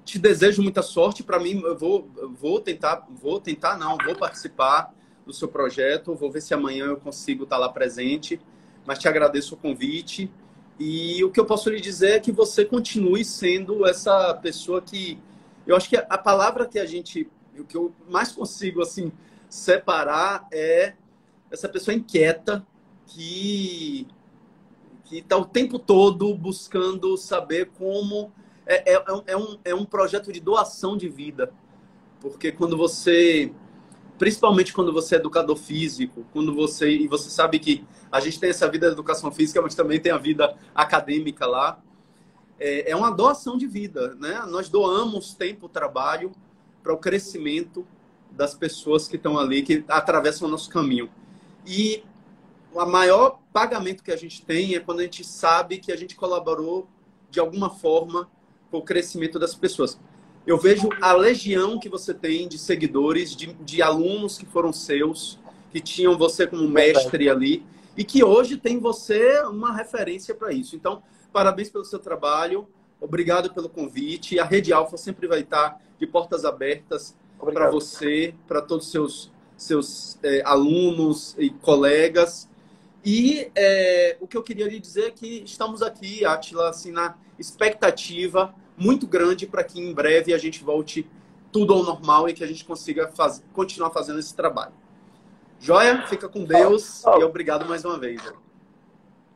te 0.03 0.17
desejo 0.17 0.63
muita 0.63 0.81
sorte. 0.81 1.21
Para 1.21 1.39
mim, 1.39 1.61
eu 1.63 1.77
vou, 1.77 2.09
vou 2.39 2.59
tentar, 2.59 3.07
vou 3.21 3.39
tentar 3.39 3.77
não, 3.77 3.95
vou 4.03 4.15
participar 4.15 4.91
do 5.27 5.31
seu 5.31 5.47
projeto. 5.47 6.15
Vou 6.15 6.31
ver 6.31 6.41
se 6.41 6.55
amanhã 6.55 6.85
eu 6.85 6.97
consigo 6.97 7.43
estar 7.43 7.57
lá 7.57 7.69
presente 7.69 8.41
mas 8.89 8.97
te 8.97 9.07
agradeço 9.07 9.53
o 9.53 9.57
convite. 9.57 10.31
E 10.79 11.21
o 11.25 11.29
que 11.29 11.39
eu 11.39 11.45
posso 11.45 11.69
lhe 11.69 11.81
dizer 11.81 12.11
é 12.11 12.19
que 12.19 12.31
você 12.31 12.63
continue 12.63 13.25
sendo 13.25 13.85
essa 13.85 14.33
pessoa 14.35 14.81
que. 14.81 15.19
Eu 15.67 15.75
acho 15.75 15.89
que 15.89 15.97
a 15.97 16.17
palavra 16.17 16.65
que 16.65 16.79
a 16.79 16.85
gente. 16.85 17.29
O 17.57 17.65
que 17.65 17.75
eu 17.75 17.93
mais 18.09 18.31
consigo, 18.31 18.81
assim, 18.81 19.11
separar 19.49 20.47
é 20.51 20.93
essa 21.51 21.67
pessoa 21.67 21.93
inquieta 21.93 22.65
que 23.05 24.07
que 25.05 25.17
está 25.17 25.35
o 25.35 25.45
tempo 25.45 25.79
todo 25.79 26.35
buscando 26.35 27.17
saber 27.17 27.71
como 27.77 28.31
é, 28.65 28.93
é, 28.93 29.03
é, 29.25 29.35
um, 29.35 29.57
é 29.65 29.73
um 29.73 29.83
projeto 29.83 30.31
de 30.31 30.39
doação 30.39 30.95
de 30.95 31.09
vida 31.09 31.51
porque 32.21 32.51
quando 32.51 32.77
você 32.77 33.51
principalmente 34.19 34.71
quando 34.71 34.93
você 34.93 35.15
é 35.15 35.17
educador 35.17 35.55
físico, 35.55 36.25
quando 36.31 36.53
você 36.53 36.91
e 36.91 37.07
você 37.07 37.29
sabe 37.29 37.57
que 37.57 37.83
a 38.11 38.19
gente 38.19 38.39
tem 38.39 38.49
essa 38.49 38.69
vida 38.69 38.87
de 38.87 38.93
educação 38.93 39.31
física, 39.31 39.61
mas 39.61 39.75
também 39.75 39.99
tem 39.99 40.11
a 40.11 40.17
vida 40.17 40.55
acadêmica 40.73 41.45
lá. 41.45 41.79
É, 42.59 42.91
é 42.91 42.95
uma 42.95 43.11
doação 43.11 43.57
de 43.57 43.67
vida, 43.67 44.15
né? 44.15 44.43
Nós 44.47 44.69
doamos 44.69 45.33
tempo, 45.33 45.69
trabalho 45.69 46.31
para 46.83 46.93
o 46.93 46.97
crescimento 46.97 47.85
das 48.31 48.53
pessoas 48.53 49.07
que 49.07 49.15
estão 49.15 49.37
ali, 49.37 49.61
que 49.61 49.83
atravessam 49.87 50.47
o 50.47 50.51
nosso 50.51 50.69
caminho. 50.69 51.09
E 51.65 52.03
o 52.73 52.85
maior 52.85 53.39
pagamento 53.53 54.03
que 54.03 54.11
a 54.11 54.17
gente 54.17 54.41
tem 54.43 54.75
é 54.75 54.79
quando 54.79 54.99
a 54.99 55.03
gente 55.03 55.23
sabe 55.23 55.77
que 55.77 55.91
a 55.91 55.95
gente 55.95 56.15
colaborou 56.15 56.87
de 57.29 57.39
alguma 57.39 57.69
forma 57.69 58.29
com 58.69 58.77
o 58.77 58.83
crescimento 58.83 59.39
das 59.39 59.55
pessoas 59.55 59.99
eu 60.49 60.57
vejo 60.57 60.89
a 60.99 61.13
legião 61.13 61.79
que 61.79 61.87
você 61.87 62.11
tem 62.11 62.47
de 62.47 62.57
seguidores, 62.57 63.35
de, 63.35 63.53
de 63.53 63.83
alunos 63.83 64.35
que 64.35 64.47
foram 64.47 64.73
seus, 64.73 65.37
que 65.71 65.79
tinham 65.79 66.17
você 66.17 66.47
como 66.47 66.67
mestre 66.67 67.29
ali, 67.29 67.63
e 67.99 68.03
que 68.05 68.23
hoje 68.23 68.55
tem 68.55 68.79
você 68.79 69.41
uma 69.41 69.75
referência 69.75 70.33
para 70.33 70.53
isso. 70.53 70.73
Então, 70.73 71.03
parabéns 71.33 71.69
pelo 71.69 71.83
seu 71.83 71.99
trabalho, 71.99 72.65
obrigado 72.97 73.53
pelo 73.53 73.67
convite. 73.67 74.39
A 74.39 74.45
Rede 74.45 74.71
Alfa 74.71 74.95
sempre 74.95 75.27
vai 75.27 75.41
estar 75.41 75.81
de 75.99 76.07
portas 76.07 76.45
abertas 76.45 77.13
para 77.37 77.69
você, 77.69 78.33
para 78.47 78.61
todos 78.61 78.85
os 78.85 78.91
seus, 78.93 79.31
seus 79.57 80.19
é, 80.23 80.41
alunos 80.45 81.35
e 81.37 81.49
colegas. 81.49 82.49
E 83.03 83.51
é, 83.53 84.15
o 84.21 84.27
que 84.27 84.37
eu 84.37 84.43
queria 84.43 84.69
lhe 84.69 84.79
dizer 84.79 85.07
é 85.07 85.11
que 85.11 85.43
estamos 85.43 85.81
aqui, 85.81 86.23
Atila, 86.23 86.69
assim, 86.69 86.93
na 86.93 87.17
expectativa 87.37 88.55
muito 88.77 89.05
grande 89.05 89.45
para 89.45 89.61
que 89.61 89.77
em 89.77 89.93
breve 89.93 90.33
a 90.33 90.37
gente 90.37 90.63
volte 90.63 91.05
tudo 91.51 91.73
ao 91.73 91.83
normal 91.83 92.29
e 92.29 92.33
que 92.33 92.45
a 92.45 92.47
gente 92.47 92.63
consiga 92.63 93.09
faz... 93.09 93.43
continuar 93.51 93.89
fazendo 93.89 94.19
esse 94.19 94.33
trabalho. 94.33 94.71
Joia, 95.59 96.07
fica 96.07 96.29
com 96.29 96.45
Deus 96.45 97.05
oh, 97.05 97.11
oh. 97.11 97.19
e 97.19 97.23
obrigado 97.23 97.65
mais 97.67 97.83
uma 97.83 97.99
vez. 97.99 98.21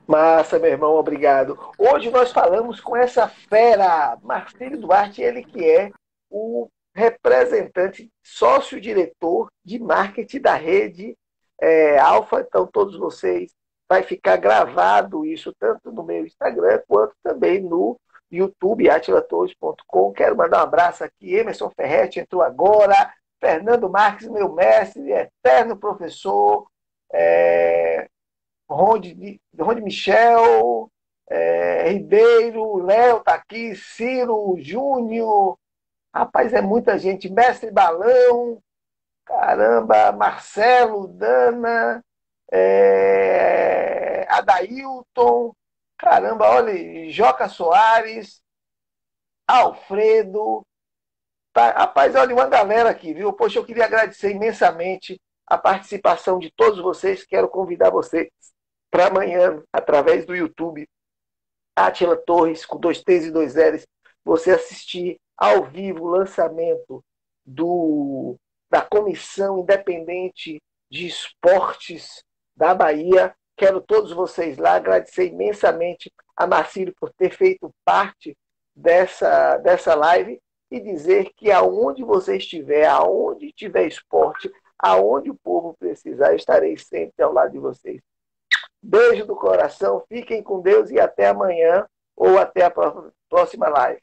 Massa, 0.08 0.58
meu 0.58 0.72
irmão, 0.72 0.96
obrigado. 0.96 1.58
Hoje 1.78 2.10
nós 2.10 2.32
falamos 2.32 2.80
com 2.80 2.96
essa 2.96 3.28
fera, 3.28 4.18
Marcelo 4.22 4.78
Duarte, 4.78 5.22
ele 5.22 5.44
que 5.44 5.64
é 5.64 5.92
o 6.30 6.68
representante, 6.96 8.10
sócio-diretor 8.24 9.48
de 9.64 9.80
marketing 9.80 10.40
da 10.40 10.56
rede 10.56 11.16
é, 11.62 11.98
Alfa. 12.00 12.42
Então, 12.42 12.68
todos 12.68 12.98
vocês, 12.98 13.52
vai 13.90 14.04
ficar 14.04 14.38
gravado 14.38 15.26
isso 15.26 15.54
tanto 15.60 15.92
no 15.92 16.04
meu 16.04 16.26
Instagram 16.26 16.82
quanto 16.88 17.14
também 17.24 17.62
no 17.62 18.00
YouTube, 18.32 18.90
atilatores.com. 18.90 20.12
Quero 20.14 20.36
mandar 20.36 20.60
um 20.60 20.64
abraço 20.64 21.04
aqui. 21.04 21.36
Emerson 21.36 21.70
Ferretti 21.76 22.20
entrou 22.20 22.42
agora. 22.42 23.14
Fernando 23.44 23.90
Marques, 23.90 24.30
meu 24.30 24.54
mestre, 24.54 25.12
eterno 25.12 25.76
professor. 25.76 26.66
É, 27.12 28.08
Ronde, 28.70 29.42
Ronde 29.60 29.82
Michel, 29.82 30.90
é, 31.30 31.90
Ribeiro, 31.90 32.78
Léo 32.78 33.18
está 33.18 33.34
aqui, 33.34 33.76
Ciro, 33.76 34.56
Júnior. 34.60 35.60
Rapaz, 36.16 36.54
é 36.54 36.62
muita 36.62 36.98
gente. 36.98 37.30
Mestre 37.30 37.70
Balão, 37.70 38.62
caramba, 39.26 40.14
Marcelo, 40.14 41.06
Dana, 41.08 42.02
é, 42.50 44.26
Adailton, 44.30 45.54
Caramba, 45.98 46.50
olha, 46.50 47.10
Joca 47.12 47.48
Soares, 47.48 48.42
Alfredo. 49.48 50.66
Tá, 51.54 51.70
rapaz, 51.72 52.16
olha 52.16 52.34
uma 52.34 52.48
galera 52.48 52.90
aqui, 52.90 53.14
viu? 53.14 53.32
Poxa, 53.32 53.60
eu 53.60 53.66
queria 53.66 53.86
agradecer 53.86 54.32
imensamente 54.32 55.22
a 55.46 55.58
participação 55.58 56.40
de 56.40 56.52
todos 56.52 56.82
vocês. 56.82 57.26
Quero 57.26 57.48
convidar 57.48 57.92
vocês 57.92 58.28
para 58.90 59.08
amanhã, 59.08 59.62
através 59.72 60.26
do 60.26 60.36
YouTube, 60.36 60.88
Atila 61.76 62.18
Torres, 62.18 62.66
com 62.66 62.80
dois 62.80 63.04
T's 63.04 63.26
e 63.26 63.32
dois 63.32 63.56
L's, 63.56 63.86
você 64.24 64.52
assistir 64.52 65.20
ao 65.38 65.66
vivo 65.66 66.06
o 66.06 66.10
lançamento 66.10 67.04
do, 67.46 68.36
da 68.70 68.82
Comissão 68.82 69.60
Independente 69.60 70.62
de 70.90 71.08
Esportes 71.08 72.24
da 72.56 72.74
Bahia, 72.74 73.36
Quero 73.56 73.82
todos 73.82 74.12
vocês 74.12 74.58
lá 74.58 74.74
agradecer 74.76 75.28
imensamente 75.28 76.12
a 76.36 76.48
Marcílio 76.48 76.94
por 77.00 77.14
ter 77.14 77.32
feito 77.32 77.72
parte 77.86 78.36
dessa, 78.76 79.58
dessa 79.58 79.94
live 79.94 80.42
e 80.74 80.80
dizer 80.80 81.32
que 81.36 81.52
aonde 81.52 82.04
você 82.04 82.38
estiver, 82.38 82.88
aonde 82.88 83.54
tiver 83.54 83.86
esporte, 83.86 84.52
aonde 84.80 85.30
o 85.30 85.36
povo 85.36 85.76
precisar, 85.78 86.34
estarei 86.34 86.76
sempre 86.78 87.24
ao 87.24 87.32
lado 87.32 87.52
de 87.52 87.60
vocês. 87.60 88.02
Beijo 88.82 89.24
do 89.28 89.36
coração, 89.36 90.04
fiquem 90.10 90.42
com 90.42 90.62
Deus 90.62 90.90
e 90.90 91.00
até 91.00 91.28
amanhã 91.28 91.86
ou 92.16 92.40
até 92.40 92.66
a 92.66 92.74
próxima 93.30 93.70
live. 93.70 94.02